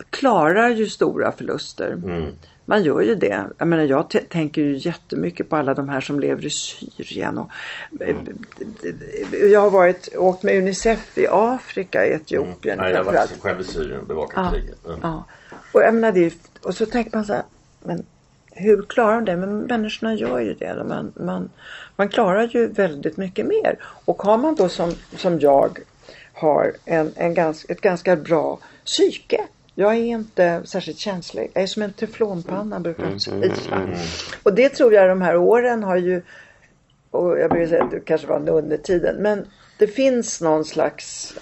klarar 0.10 0.70
ju 0.70 0.88
stora 0.90 1.32
förluster. 1.32 1.92
Mm. 1.92 2.26
Man 2.66 2.84
gör 2.84 3.02
ju 3.02 3.16
det. 3.16 3.44
Jag 3.58 3.68
menar 3.68 3.84
jag 3.84 4.10
t- 4.10 4.24
tänker 4.30 4.62
ju 4.62 4.78
jättemycket 4.78 5.50
på 5.50 5.56
alla 5.56 5.74
de 5.74 5.90
här 5.90 6.02
som 6.02 6.20
lever 6.20 6.46
i 6.46 6.50
Syrien. 6.50 7.38
Och, 7.38 7.50
eh, 8.00 8.16
Jag 9.52 9.62
har 9.62 9.70
varit, 9.70 10.10
åkt 10.18 10.44
med 10.44 10.58
Unicef 10.58 11.18
i 11.18 11.28
Afrika, 11.30 12.06
i 12.06 12.14
Etiopien. 12.14 12.78
Nej, 12.78 12.94
jag 12.94 13.04
varit 13.04 13.42
själv 13.42 13.62
i 13.62 13.64
Syrien 13.64 14.00
och 14.00 14.08
bevakat 14.08 14.34
Ja, 14.46 14.52
kriget. 14.52 14.86
Mm. 14.86 15.00
Ja. 15.04 15.26
Och, 15.72 15.82
jag 15.82 15.94
menar, 15.94 16.12
det 16.12 16.34
och 16.64 16.76
så 16.76 16.86
tänker 16.86 17.18
man 17.18 17.26
så 17.26 17.34
här, 17.34 17.44
men 17.84 18.06
hur 18.52 18.82
klarar 18.82 19.16
de 19.22 19.26
det? 19.26 19.38
Men 19.38 19.60
människorna 19.60 20.14
gör 20.14 20.40
ju 20.40 20.54
det. 20.54 20.84
Man, 20.88 21.12
man, 21.16 21.50
man 21.96 22.10
klarar 22.10 22.48
ju 22.48 22.68
väldigt 22.68 23.18
mycket 23.18 23.46
mer. 23.46 23.78
Och 24.06 24.22
har 24.22 24.38
man 24.38 24.56
då 24.56 24.70
som, 24.70 24.92
som 25.16 25.40
jag 25.40 25.80
har 26.34 26.74
en, 26.86 27.14
en 27.16 27.34
gans, 27.34 27.66
ett 27.70 27.82
ganska 27.82 28.16
bra 28.16 28.60
psyke. 28.86 29.42
Jag 29.76 29.92
är 29.92 30.04
inte 30.04 30.62
särskilt 30.66 30.98
känslig. 30.98 31.52
Jag 31.54 31.64
är 31.64 31.68
som 31.68 31.82
en 31.82 31.94
teflonpanna 31.94 32.80
brukar 32.80 33.04
Mm, 33.04 33.14
jag 33.14 33.58
säga. 33.58 33.98
Och 34.44 34.54
det 34.56 34.70
tror 34.70 34.94
jag 34.94 35.10
de 35.10 35.22
här 35.22 35.38
åren 35.38 35.84
har 35.84 35.98
ju 35.98 36.22
och 37.12 37.40
jag 37.40 37.50
brukar 37.50 37.68
säga 37.68 37.84
att 37.84 37.92
det 37.92 38.00
kanske 38.00 38.28
var 38.28 38.50
under 38.50 38.78
tiden 38.78 39.16
men 39.16 39.48
det 39.78 39.88
finns 39.88 40.42
någon 40.42 40.66
slags 40.66 41.34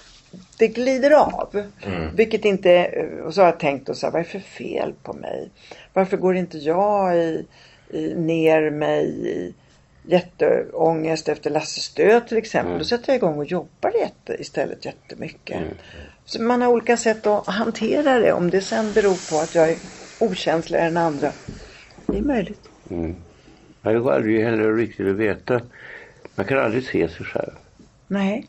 det 0.58 0.68
glider 0.68 1.12
av. 1.12 1.64
Mm. 1.82 2.16
Vilket 2.16 2.46
inte, 2.46 3.06
och 3.26 3.34
så 3.34 3.42
har 3.42 3.46
jag 3.46 3.60
tänkt 3.60 3.90
och 3.90 3.98
så 3.98 4.06
här, 4.06 4.12
vad 4.12 4.20
är 4.20 4.24
det 4.24 4.30
för 4.30 4.40
fel 4.40 4.94
på 5.04 5.14
mig? 5.14 5.50
Varför 5.94 6.18
går 6.18 6.36
inte 6.36 6.58
jag 6.58 7.18
i, 7.18 7.46
i, 7.90 8.16
ner 8.16 8.70
mig 8.70 9.28
i 9.28 9.54
jätteångest 10.10 11.30
efter 11.30 11.50
Lasses 11.50 11.94
död 11.94 12.28
till 12.28 12.38
exempel? 12.38 12.78
Då 12.78 12.84
sätter 12.84 13.10
jag 13.10 13.18
igång 13.18 13.38
och 13.38 13.46
jobbar 13.46 13.92
jätte, 14.00 14.42
istället 14.42 14.86
jättemycket. 14.86 15.64
Så 16.26 16.42
man 16.42 16.62
har 16.62 16.70
olika 16.70 16.98
sätt 16.98 17.28
att 17.28 17.48
hantera 17.48 18.20
det. 18.20 18.34
Om 18.34 18.50
det 18.50 18.62
sen 18.62 18.94
beror 18.94 19.16
på 19.30 19.40
att 19.40 19.56
jag 19.56 19.70
är 19.70 19.78
okänsligare 20.20 20.88
än 20.88 20.98
andra. 20.98 21.32
Det 22.08 22.18
är 22.18 22.22
möjligt. 22.22 22.70
Mm. 22.90 23.16
Ja, 23.82 23.92
Det 23.92 24.00
går 24.00 24.12
aldrig 24.12 24.44
heller 24.44 24.74
riktigt 24.74 25.08
att 25.08 25.16
veta. 25.16 25.62
Man 26.36 26.46
kan 26.46 26.60
aldrig 26.60 26.84
se 26.84 27.10
sig 27.10 27.26
själv. 27.26 27.52
Nej. 28.08 28.48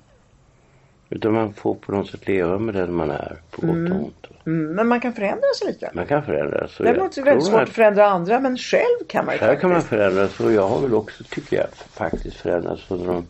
Utan 1.11 1.33
man 1.33 1.53
får 1.55 1.75
på 1.75 1.93
något 1.93 2.11
sätt 2.11 2.29
leva 2.29 2.59
med 2.59 2.75
den 2.75 2.95
man 2.95 3.11
är 3.11 3.37
på 3.51 3.67
gott 3.67 3.91
och 3.91 4.05
ont. 4.05 4.27
Mm, 4.47 4.73
men 4.75 4.87
man 4.89 5.01
kan 5.01 5.13
förändras 5.13 5.63
lite. 5.67 5.91
Man 5.95 6.07
kan 6.07 6.23
förändras. 6.25 6.71
Däremot 6.79 7.17
är 7.17 7.21
det 7.23 7.25
väldigt 7.31 7.47
svårt 7.47 7.55
att- 7.63 7.69
att 7.69 7.75
förändra 7.75 8.07
andra 8.07 8.41
men 8.41 8.57
själv 8.57 9.07
kan 9.09 9.25
man 9.27 9.35
ju 9.35 9.41
Här 9.41 9.57
kan 9.57 9.71
man 9.71 9.83
förändras 9.83 10.41
och 10.41 10.53
jag 10.53 10.69
har 10.69 10.81
väl 10.81 10.95
också, 10.95 11.25
tycker 11.25 11.57
jag, 11.57 11.67
faktiskt 11.73 12.37
förändrats 12.37 12.91
under 12.91 13.07
de 13.07 13.27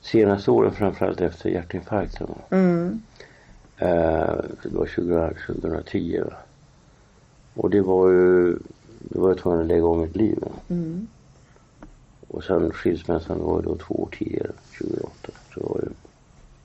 senaste 0.00 0.50
åren. 0.50 0.72
Framförallt 0.72 1.20
efter 1.20 1.50
hjärtinfarkten. 1.50 2.28
Mm. 2.50 3.02
Eh, 3.78 3.88
det 4.62 4.68
var 4.72 4.86
2000, 4.86 5.34
2010. 5.46 6.20
Va? 6.24 6.32
Och 7.54 7.70
det 7.70 7.80
var 7.80 8.08
ju, 8.08 8.52
det 8.98 9.18
var 9.18 9.28
jag 9.28 9.38
tvungen 9.38 9.60
att 9.60 9.66
lägga 9.66 9.86
om 9.86 10.00
mitt 10.00 10.16
liv. 10.16 10.38
Mm. 10.70 11.06
Och 12.28 12.44
sen 12.44 12.70
skilsmässan 12.72 13.38
var 13.42 13.56
ju 13.56 13.62
då 13.62 13.76
två 13.76 13.94
år 13.94 14.08
tidigare, 14.18 14.50
2008. 14.78 15.10
Så 15.54 15.60
det 15.60 15.66
var 15.66 15.80
ju 15.82 15.88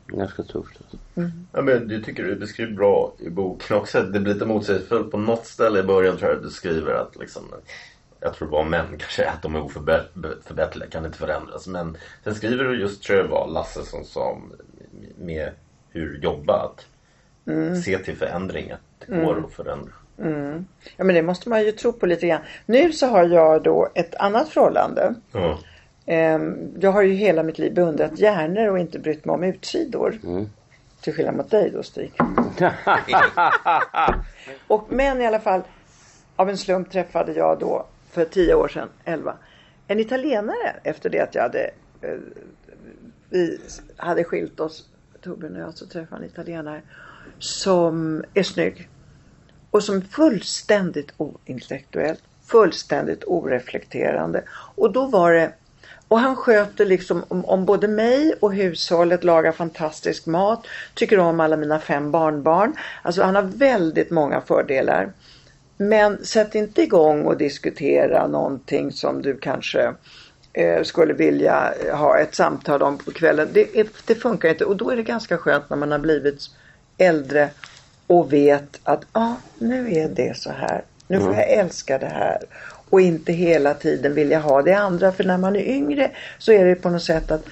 ganska 0.08 0.44
tufft. 0.44 0.78
Alltså. 0.82 0.98
Ja, 1.52 1.62
men 1.62 1.88
du 1.88 2.04
tycker 2.04 2.24
du 2.24 2.36
beskriver 2.36 2.72
bra 2.74 3.14
i 3.20 3.30
boken 3.30 3.78
också. 3.78 4.02
Det 4.02 4.20
blir 4.20 4.34
lite 4.34 4.46
motsägelsefullt. 4.46 5.12
På 5.12 5.18
något 5.18 5.46
ställe 5.46 5.80
i 5.80 5.84
början 5.84 6.18
tror 6.18 6.30
jag 6.30 6.38
att 6.38 6.44
du 6.44 6.50
skriver 6.50 6.94
att 6.94 7.16
liksom, 7.16 7.44
jag 8.20 8.34
tror 8.34 8.48
det 8.48 8.52
var 8.52 8.64
män 8.64 8.86
kanske, 8.90 9.30
att 9.30 9.42
de 9.42 9.56
är 9.56 9.62
oförbätterliga, 9.62 10.90
kan 10.90 11.06
inte 11.06 11.18
förändras. 11.18 11.68
Men 11.68 11.98
sen 12.24 12.36
skriver 12.36 12.64
du 12.64 12.80
just, 12.82 13.04
tror 13.04 13.18
jag 13.18 13.26
det 13.28 13.32
var 13.32 13.48
Lasse 13.48 13.84
som 13.86 14.04
sa 14.06 14.38
med 15.18 15.50
hur 15.90 16.20
jobba, 16.20 16.54
att 16.54 16.86
Mm. 17.48 17.76
se 17.76 17.98
till 17.98 18.18
förändring, 18.18 18.72
att 18.72 18.80
det 19.08 19.14
Mm. 19.14 19.26
går 19.26 19.44
att 19.46 19.54
förändra. 19.54 19.92
Mm. 20.20 20.66
Ja 20.98 21.04
men 21.04 21.16
det 21.16 21.22
måste 21.22 21.50
man 21.50 21.64
ju 21.64 21.72
tro 21.72 21.94
på 21.94 22.06
lite 22.06 22.28
grann. 22.28 22.42
Nu 22.66 22.92
så 22.92 23.08
har 23.08 23.24
jag 23.24 23.64
då 23.64 23.90
ett 23.96 24.16
annat 24.16 24.50
förhållande. 24.50 25.14
Ja. 25.32 25.60
Ehm, 26.10 26.74
Jag 26.80 26.92
har 26.92 27.02
ju 27.02 27.14
hela 27.14 27.44
mitt 27.44 27.60
liv 27.60 27.74
beundrat 27.74 28.20
hjärnor 28.20 28.68
och 28.68 28.80
inte 28.80 29.00
brytt 29.00 29.26
mig 29.26 29.34
om 29.34 29.44
utsidor. 29.44 30.20
Mm. 30.24 30.50
Till 31.02 31.14
skillnad 31.14 31.36
mot 31.36 31.52
dig 31.52 31.72
då 31.72 31.84
Stig. 31.84 32.14
och, 34.68 34.88
men 34.90 35.22
i 35.22 35.28
alla 35.28 35.40
fall, 35.40 35.62
av 36.36 36.50
en 36.50 36.58
slump 36.58 36.92
träffade 36.92 37.34
jag 37.34 37.60
då 37.60 37.86
för 38.12 38.26
tio 38.26 38.56
år 38.56 38.68
sedan, 38.68 38.90
elva, 39.06 39.38
en 39.88 40.00
italienare 40.00 40.76
efter 40.84 41.10
det 41.10 41.20
att 41.20 41.36
jag 41.36 41.42
hade, 41.42 41.72
eh, 42.02 42.18
vi 43.30 43.60
hade 43.96 44.24
skilt 44.24 44.60
oss, 44.60 44.90
Torbjörn 45.22 45.56
och 45.56 45.62
jag, 45.62 45.74
så 45.74 45.86
träffade 45.86 46.24
en 46.24 46.30
italienare 46.30 46.82
som 47.40 48.24
är 48.34 48.44
snygg. 48.44 48.90
Och 49.72 49.84
som 49.84 49.98
är 49.98 50.02
fullständigt 50.02 51.14
ointellektuell, 51.18 52.18
fullständigt 52.46 53.24
oreflekterande. 53.24 54.44
Och 54.76 54.94
då 54.94 55.06
var 55.06 55.34
det 55.34 55.54
och 56.08 56.20
han 56.20 56.36
sköter 56.36 56.86
liksom 56.86 57.24
om, 57.28 57.46
om 57.46 57.66
både 57.66 57.88
mig 57.88 58.34
och 58.40 58.54
hushållet, 58.54 59.24
lagar 59.24 59.52
fantastisk 59.52 60.26
mat, 60.26 60.68
tycker 60.94 61.20
om 61.20 61.40
alla 61.40 61.58
mina 61.58 61.80
fem 61.80 62.12
barnbarn. 62.12 62.76
Alltså 63.02 63.24
han 63.24 63.36
har 63.36 63.42
väldigt 63.44 64.12
många 64.12 64.42
fördelar. 64.42 65.12
Men 65.78 66.26
sätt 66.26 66.56
inte 66.56 66.82
igång 66.82 67.26
och 67.26 67.38
diskutera 67.38 68.28
någonting 68.28 68.92
som 68.92 69.22
du 69.22 69.38
kanske 69.38 69.94
eh, 70.54 70.84
skulle 70.84 71.14
vilja 71.14 71.74
ha 71.94 72.18
ett 72.20 72.36
samtal 72.36 72.82
om 72.82 72.98
på 72.98 73.12
kvällen. 73.12 73.50
Det, 73.54 73.80
är, 73.80 73.88
det 74.06 74.16
funkar 74.16 74.50
inte 74.50 74.66
och 74.66 74.78
då 74.78 74.90
är 74.90 74.96
det 74.96 75.04
ganska 75.04 75.38
skönt 75.38 75.70
när 75.70 75.78
man 75.78 75.92
har 75.92 76.00
blivit 76.00 76.42
äldre 76.98 77.50
och 78.08 78.34
vet 78.34 78.80
att 78.84 79.06
ah, 79.12 79.34
nu 79.58 79.94
är 79.94 80.10
det 80.10 80.38
så 80.38 80.52
här. 80.52 80.84
Nu 81.08 81.20
får 81.20 81.28
Mm. 81.28 81.40
jag 81.40 81.52
älska 81.52 81.98
det 81.98 82.06
här. 82.06 82.38
Och 82.90 83.02
inte 83.02 83.34
hela 83.34 83.74
tiden 83.74 84.14
vilja 84.14 84.40
ha 84.40 84.62
det 84.62 84.74
andra. 84.74 85.12
För 85.12 85.24
när 85.24 85.38
man 85.38 85.56
är 85.56 85.64
yngre 85.64 86.12
så 86.38 86.52
är 86.52 86.66
det 86.66 86.76
på 86.76 86.90
något 86.90 87.04
sätt 87.04 87.32
att 87.32 87.46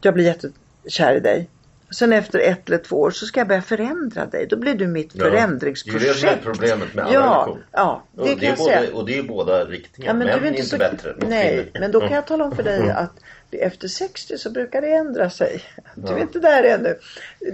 jag 0.00 0.14
blir 0.14 0.24
jättekär 0.24 1.14
i 1.16 1.20
dig. 1.20 1.48
Sen 1.90 2.12
efter 2.12 2.38
ett 2.38 2.68
eller 2.68 2.78
två 2.78 2.96
år 2.96 3.10
så 3.10 3.26
ska 3.26 3.40
jag 3.40 3.48
börja 3.48 3.62
förändra 3.62 4.26
dig. 4.26 4.46
Då 4.46 4.56
blir 4.56 4.74
du 4.74 4.86
mitt 4.86 5.10
Ja, 5.14 5.24
Det 5.24 5.30
är 5.30 5.30
förändringsprojekt. 5.30 6.04
det 6.14 6.14
som 6.20 6.28
är 6.28 6.38
problemet 6.42 6.94
med 6.94 7.04
alla 7.04 7.14
ja, 7.14 7.20
relationer. 7.20 7.66
ja, 7.72 8.02
det 8.12 8.20
och, 8.20 8.28
kan 8.28 8.38
det 8.38 8.46
är 8.46 8.56
säga. 8.56 8.94
och 8.94 9.06
det 9.06 9.18
är 9.18 9.22
båda 9.22 9.64
riktningar. 9.64 10.10
Ja, 10.12 10.14
men 10.18 10.26
Män 10.26 10.44
är 10.44 10.48
inte 10.48 10.62
så... 10.62 10.76
bättre 10.78 11.14
Nej, 11.28 11.54
kvinnor. 11.56 11.70
men 11.80 11.92
då 11.92 12.00
kan 12.00 12.06
Mm. 12.08 12.14
jag 12.16 12.26
tala 12.26 12.44
om 12.44 12.56
för 12.56 12.62
dig 12.62 12.78
Mm. 12.80 12.96
att 12.96 13.12
efter 13.50 13.88
60 13.88 14.38
så 14.38 14.50
brukar 14.50 14.80
det 14.80 14.88
ändra 14.94 15.30
sig. 15.30 15.62
Du 15.94 16.08
är 16.12 16.16
Ja. 16.16 16.22
inte 16.22 16.38
där 16.40 16.62
ännu. 16.64 16.98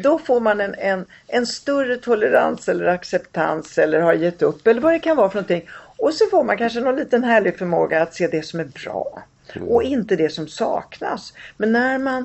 Då 0.03 0.19
får 0.19 0.41
man 0.41 0.61
en, 0.61 0.75
en, 0.79 1.07
en 1.27 1.47
större 1.47 1.97
tolerans 1.97 2.69
eller 2.69 2.85
acceptans 2.87 3.79
eller 3.79 4.01
har 4.01 4.15
gett 4.15 4.43
upp 4.43 4.67
eller 4.67 4.81
vad 4.81 4.93
det 4.93 4.99
kan 4.99 5.17
vara 5.17 5.29
för 5.31 5.37
någonting. 5.37 5.69
Och 6.01 6.15
så 6.15 6.27
får 6.27 6.45
man 6.45 6.59
kanske 6.59 6.81
någon 6.81 6.97
liten 6.97 7.25
härlig 7.25 7.59
förmåga 7.59 8.03
att 8.03 8.15
se 8.15 8.27
det 8.27 8.43
som 8.43 8.61
är 8.61 8.65
bra 8.65 9.23
och 9.69 9.83
inte 9.83 10.17
det 10.17 10.29
som 10.29 10.49
saknas. 10.49 11.33
Men 11.57 11.73
när 11.73 11.99
man 11.99 12.25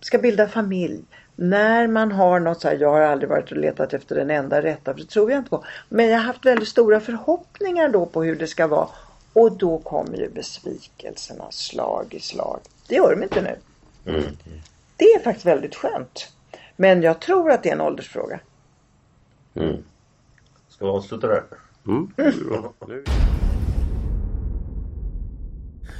ska 0.00 0.18
bilda 0.18 0.48
familj, 0.48 1.04
när 1.36 1.86
man 1.86 2.12
har 2.12 2.40
något 2.40 2.60
så 2.60 2.68
här, 2.68 2.76
jag 2.76 2.90
har 2.90 3.00
aldrig 3.00 3.28
varit 3.28 3.50
och 3.50 3.56
letat 3.56 3.94
efter 3.94 4.16
den 4.16 4.30
enda 4.30 4.62
rätta, 4.62 4.92
för 4.92 5.00
det 5.00 5.08
tror 5.08 5.30
jag 5.30 5.38
inte 5.38 5.50
på. 5.50 5.64
Men 5.88 6.08
jag 6.08 6.18
har 6.18 6.24
haft 6.24 6.46
väldigt 6.46 6.68
stora 6.68 7.00
förhoppningar 7.00 7.88
då 7.88 8.06
på 8.06 8.22
hur 8.22 8.36
det 8.36 8.46
ska 8.46 8.66
vara. 8.66 8.88
Och 9.32 9.52
då 9.52 9.78
kommer 9.78 10.16
ju 10.16 10.30
besvikelserna 10.30 11.44
slag 11.50 12.14
i 12.14 12.20
slag. 12.20 12.60
Det 12.88 12.94
gör 12.94 13.16
de 13.16 13.22
inte 13.22 13.42
nu. 13.42 13.56
Mm. 14.12 14.24
Det 14.96 15.04
är 15.04 15.20
faktiskt 15.20 15.46
väldigt 15.46 15.74
skönt. 15.74 16.32
Men 16.76 17.02
jag 17.02 17.20
tror 17.20 17.50
att 17.50 17.62
det 17.62 17.68
är 17.68 17.72
en 17.72 17.80
åldersfråga. 17.80 18.40
Mm. 19.54 19.84
Ska 20.68 20.84
vi 20.84 20.90
avsluta 20.90 21.26
där? 21.26 21.42
Mm. 21.86 22.08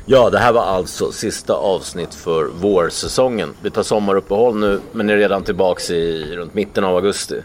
Ja, 0.06 0.30
det 0.30 0.38
här 0.38 0.52
var 0.52 0.62
alltså 0.62 1.12
sista 1.12 1.54
avsnitt 1.54 2.14
för 2.14 2.44
vårsäsongen. 2.44 3.54
Vi 3.62 3.70
tar 3.70 3.82
sommaruppehåll 3.82 4.56
nu, 4.56 4.80
men 4.92 5.10
är 5.10 5.16
redan 5.16 5.42
tillbaks 5.44 5.90
i 5.90 6.36
runt 6.36 6.54
mitten 6.54 6.84
av 6.84 6.96
augusti 6.96 7.40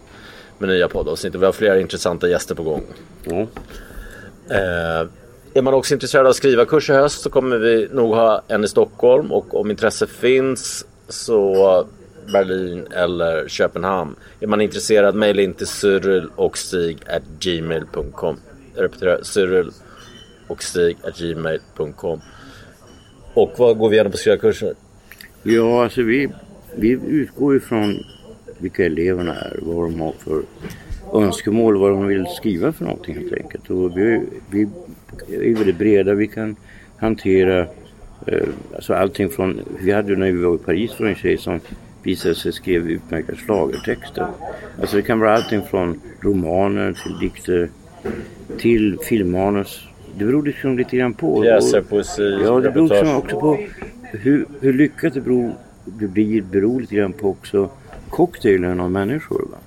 med 0.57 0.69
nya 0.69 0.87
poddavsnitt. 0.87 1.35
Vi 1.35 1.45
har 1.45 1.51
flera 1.51 1.79
intressanta 1.79 2.29
gäster 2.29 2.55
på 2.55 2.63
gång. 2.63 2.83
Ja. 3.23 3.47
Eh, 4.49 5.07
är 5.53 5.61
man 5.61 5.73
också 5.73 5.93
intresserad 5.93 6.27
av 6.27 6.33
skrivarkurs 6.33 6.89
i 6.89 6.93
höst 6.93 7.21
så 7.21 7.29
kommer 7.29 7.57
vi 7.57 7.87
nog 7.91 8.13
ha 8.13 8.41
en 8.47 8.63
i 8.63 8.67
Stockholm 8.67 9.31
och 9.31 9.59
om 9.59 9.71
intresse 9.71 10.07
finns 10.07 10.85
så 11.07 11.85
Berlin 12.34 12.88
eller 12.91 13.47
Köpenhamn. 13.47 14.15
Är 14.39 14.47
man 14.47 14.61
intresserad 14.61 15.15
mejla 15.15 15.41
in 15.41 15.53
till 15.53 15.67
cyril 15.67 16.27
och 16.36 16.57
stig 16.57 16.97
at 17.07 17.23
gmail.com. 17.39 18.38
Jag 18.75 18.84
repeterar, 18.84 19.19
cyril 19.23 19.71
och 20.47 20.63
stig 20.63 20.97
at 21.03 21.17
gmail.com. 21.17 22.21
Och 23.34 23.53
vad 23.57 23.77
går 23.77 23.89
vi 23.89 23.95
igenom 23.95 24.11
på 24.11 24.17
skrivarkurser? 24.17 24.73
Ja, 25.43 25.84
alltså 25.84 26.01
vi, 26.01 26.30
vi 26.75 26.89
utgår 27.07 27.55
ifrån 27.55 28.03
vilka 28.57 28.86
eleverna 28.86 29.36
är, 29.36 29.59
vad 29.61 29.91
de 29.91 29.99
har 29.99 30.11
för 30.11 30.41
önskemål, 31.13 31.77
vad 31.77 31.91
de 31.91 32.07
vill 32.07 32.25
skriva 32.38 32.71
för 32.71 32.86
någonting 32.86 33.15
helt 33.15 33.34
enkelt. 33.34 33.69
Och 33.69 33.97
vi, 33.97 34.21
vi 34.49 34.61
är 35.30 35.55
väldigt 35.55 35.77
breda, 35.77 36.13
vi 36.13 36.27
kan 36.27 36.55
hantera 36.97 37.59
eh, 38.27 38.47
alltså 38.75 38.93
allting 38.93 39.30
från, 39.30 39.61
vi 39.80 39.91
hade 39.91 40.09
ju 40.09 40.15
när 40.15 40.32
vi 40.32 40.43
var 40.43 40.55
i 40.55 40.57
Paris 40.57 40.91
för 40.91 41.05
en 41.05 41.15
tjej 41.15 41.38
som 41.38 41.59
visade 42.04 42.36
sig 42.36 42.54
skrev 42.54 42.88
utmärkta 42.89 43.36
schlagertexter. 43.36 44.28
Alltså 44.82 44.95
det 44.95 45.02
kan 45.02 45.20
vara 45.20 45.36
allting 45.36 45.62
från 45.62 46.00
romaner 46.22 46.93
till 46.93 47.20
dikter 47.20 47.70
till 48.58 48.97
filmmanus. 49.00 49.84
Det 50.18 50.26
beror 50.26 50.43
liksom 50.45 50.78
lite 50.78 50.97
grann 50.97 51.14
på. 51.14 51.41
Pjäser, 51.41 51.82
poesi, 51.82 52.39
Ja, 52.43 52.60
det 52.60 52.72
beror 52.72 52.89
liksom 52.89 53.16
också 53.16 53.39
på 53.39 53.58
hur, 54.12 54.45
hur 54.62 54.74
lyckat 54.74 55.14
det, 55.14 55.22
beror, 55.22 55.54
det 55.86 56.08
blir 56.08 56.41
beror 56.41 56.82
lite 56.82 56.95
grann 56.95 57.14
på 57.14 57.30
också 57.30 57.70
cocktailen 58.10 58.80
av 58.80 58.91
människor. 58.91 59.47
Va? 59.52 59.58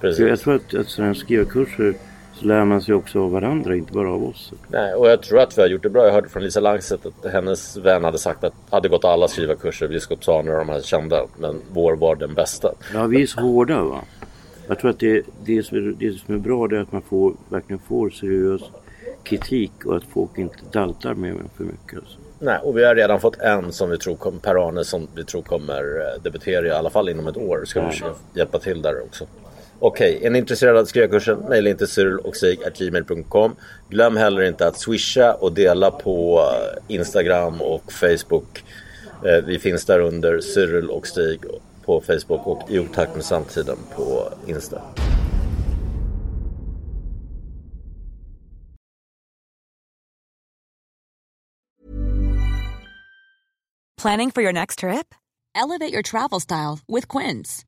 Precis. 0.00 0.16
Så 0.16 0.28
jag 0.28 0.40
tror 0.40 0.54
att, 0.54 0.74
att 0.74 0.88
sådana 0.88 1.12
här 1.12 1.14
skrivarkurser 1.14 1.94
så 2.38 2.44
lär 2.44 2.64
man 2.64 2.82
sig 2.82 2.94
också 2.94 3.20
av 3.20 3.30
varandra, 3.30 3.76
inte 3.76 3.92
bara 3.92 4.12
av 4.12 4.24
oss. 4.24 4.52
Nej, 4.68 4.94
och 4.94 5.08
jag 5.08 5.22
tror 5.22 5.40
att 5.40 5.58
vi 5.58 5.62
har 5.62 5.68
gjort 5.68 5.82
det 5.82 5.88
bra. 5.88 6.04
Jag 6.04 6.12
hörde 6.12 6.28
från 6.28 6.42
Lisa 6.42 6.60
Langset 6.60 7.00
att 7.06 7.32
hennes 7.32 7.76
vän 7.76 8.04
hade 8.04 8.18
sagt 8.18 8.44
att 8.44 8.54
hade 8.70 8.88
gått 8.88 9.04
alla 9.04 9.28
skrivarkurser, 9.28 9.88
Biskopsson 9.88 10.48
och 10.48 10.58
de 10.58 10.68
här 10.68 10.80
kända, 10.80 11.26
men 11.38 11.60
vår 11.72 11.96
var 11.96 12.16
den 12.16 12.34
bästa. 12.34 12.72
Ja, 12.94 13.06
vi 13.06 13.22
är 13.22 13.26
så 13.26 13.40
hårda 13.40 13.82
va. 13.82 14.00
Jag 14.66 14.78
tror 14.78 14.90
att 14.90 14.98
det, 14.98 15.22
det, 15.44 15.62
som 15.62 15.76
är, 15.76 15.94
det 15.98 16.18
som 16.18 16.34
är 16.34 16.38
bra 16.38 16.68
det 16.68 16.76
är 16.76 16.80
att 16.80 16.92
man 16.92 17.02
får, 17.02 17.32
verkligen 17.48 17.80
får 17.88 18.10
seriös 18.10 18.62
kritik 19.22 19.72
och 19.84 19.96
att 19.96 20.04
folk 20.04 20.38
inte 20.38 20.56
daltar 20.72 21.14
med 21.14 21.30
en 21.30 21.50
för 21.56 21.64
mycket. 21.64 21.98
Alltså. 21.98 22.18
Nej, 22.38 22.58
och 22.62 22.78
vi 22.78 22.84
har 22.84 22.94
redan 22.94 23.20
fått 23.20 23.40
en 23.40 23.72
som 23.72 23.90
vi 23.90 23.98
tror 23.98 24.16
kommer, 24.16 24.38
Per-Arne 24.38 24.84
som 24.84 25.08
vi 25.14 25.24
tror 25.24 25.42
kommer 25.42 25.82
eh, 26.00 26.22
debutera 26.22 26.66
i 26.66 26.70
alla 26.70 26.90
fall 26.90 27.08
inom 27.08 27.26
ett 27.26 27.36
år. 27.36 27.64
Ska 27.64 27.80
vi 27.80 27.90
försöka 27.90 28.14
hjälpa 28.34 28.58
till 28.58 28.82
där 28.82 29.02
också. 29.02 29.26
Okej, 29.80 30.20
är 30.22 30.30
ni 30.30 30.38
intresserade 30.38 30.80
av 30.80 30.84
skrivarkursen? 30.84 31.38
Mejla 31.48 31.70
in 31.70 31.76
till 31.76 32.18
och 32.18 32.34
gmail.com. 32.78 33.56
Glöm 33.88 34.16
heller 34.16 34.42
inte 34.42 34.66
att 34.66 34.78
swisha 34.78 35.34
och 35.34 35.52
dela 35.52 35.90
på 35.90 36.40
eh, 36.40 36.94
Instagram 36.94 37.60
och 37.60 37.92
Facebook. 37.92 38.64
Eh, 39.24 39.44
vi 39.46 39.58
finns 39.58 39.84
där 39.84 40.00
under 40.00 40.40
Cyril 40.40 40.90
och 40.90 41.06
Stig 41.06 41.40
på 41.84 42.00
Facebook 42.00 42.46
och 42.46 42.70
i 42.70 42.78
otakt 42.78 43.14
med 43.14 43.24
samtiden 43.24 43.76
på 43.96 44.32
Insta. 44.46 44.82
Planning 54.02 54.30
for 54.30 54.42
your 54.42 54.52
next 54.52 54.78
trip? 54.78 55.14
Elevate 55.54 55.92
your 55.92 56.02
travel 56.02 56.40
style 56.40 56.78
with 56.86 57.08
Quince. 57.08 57.67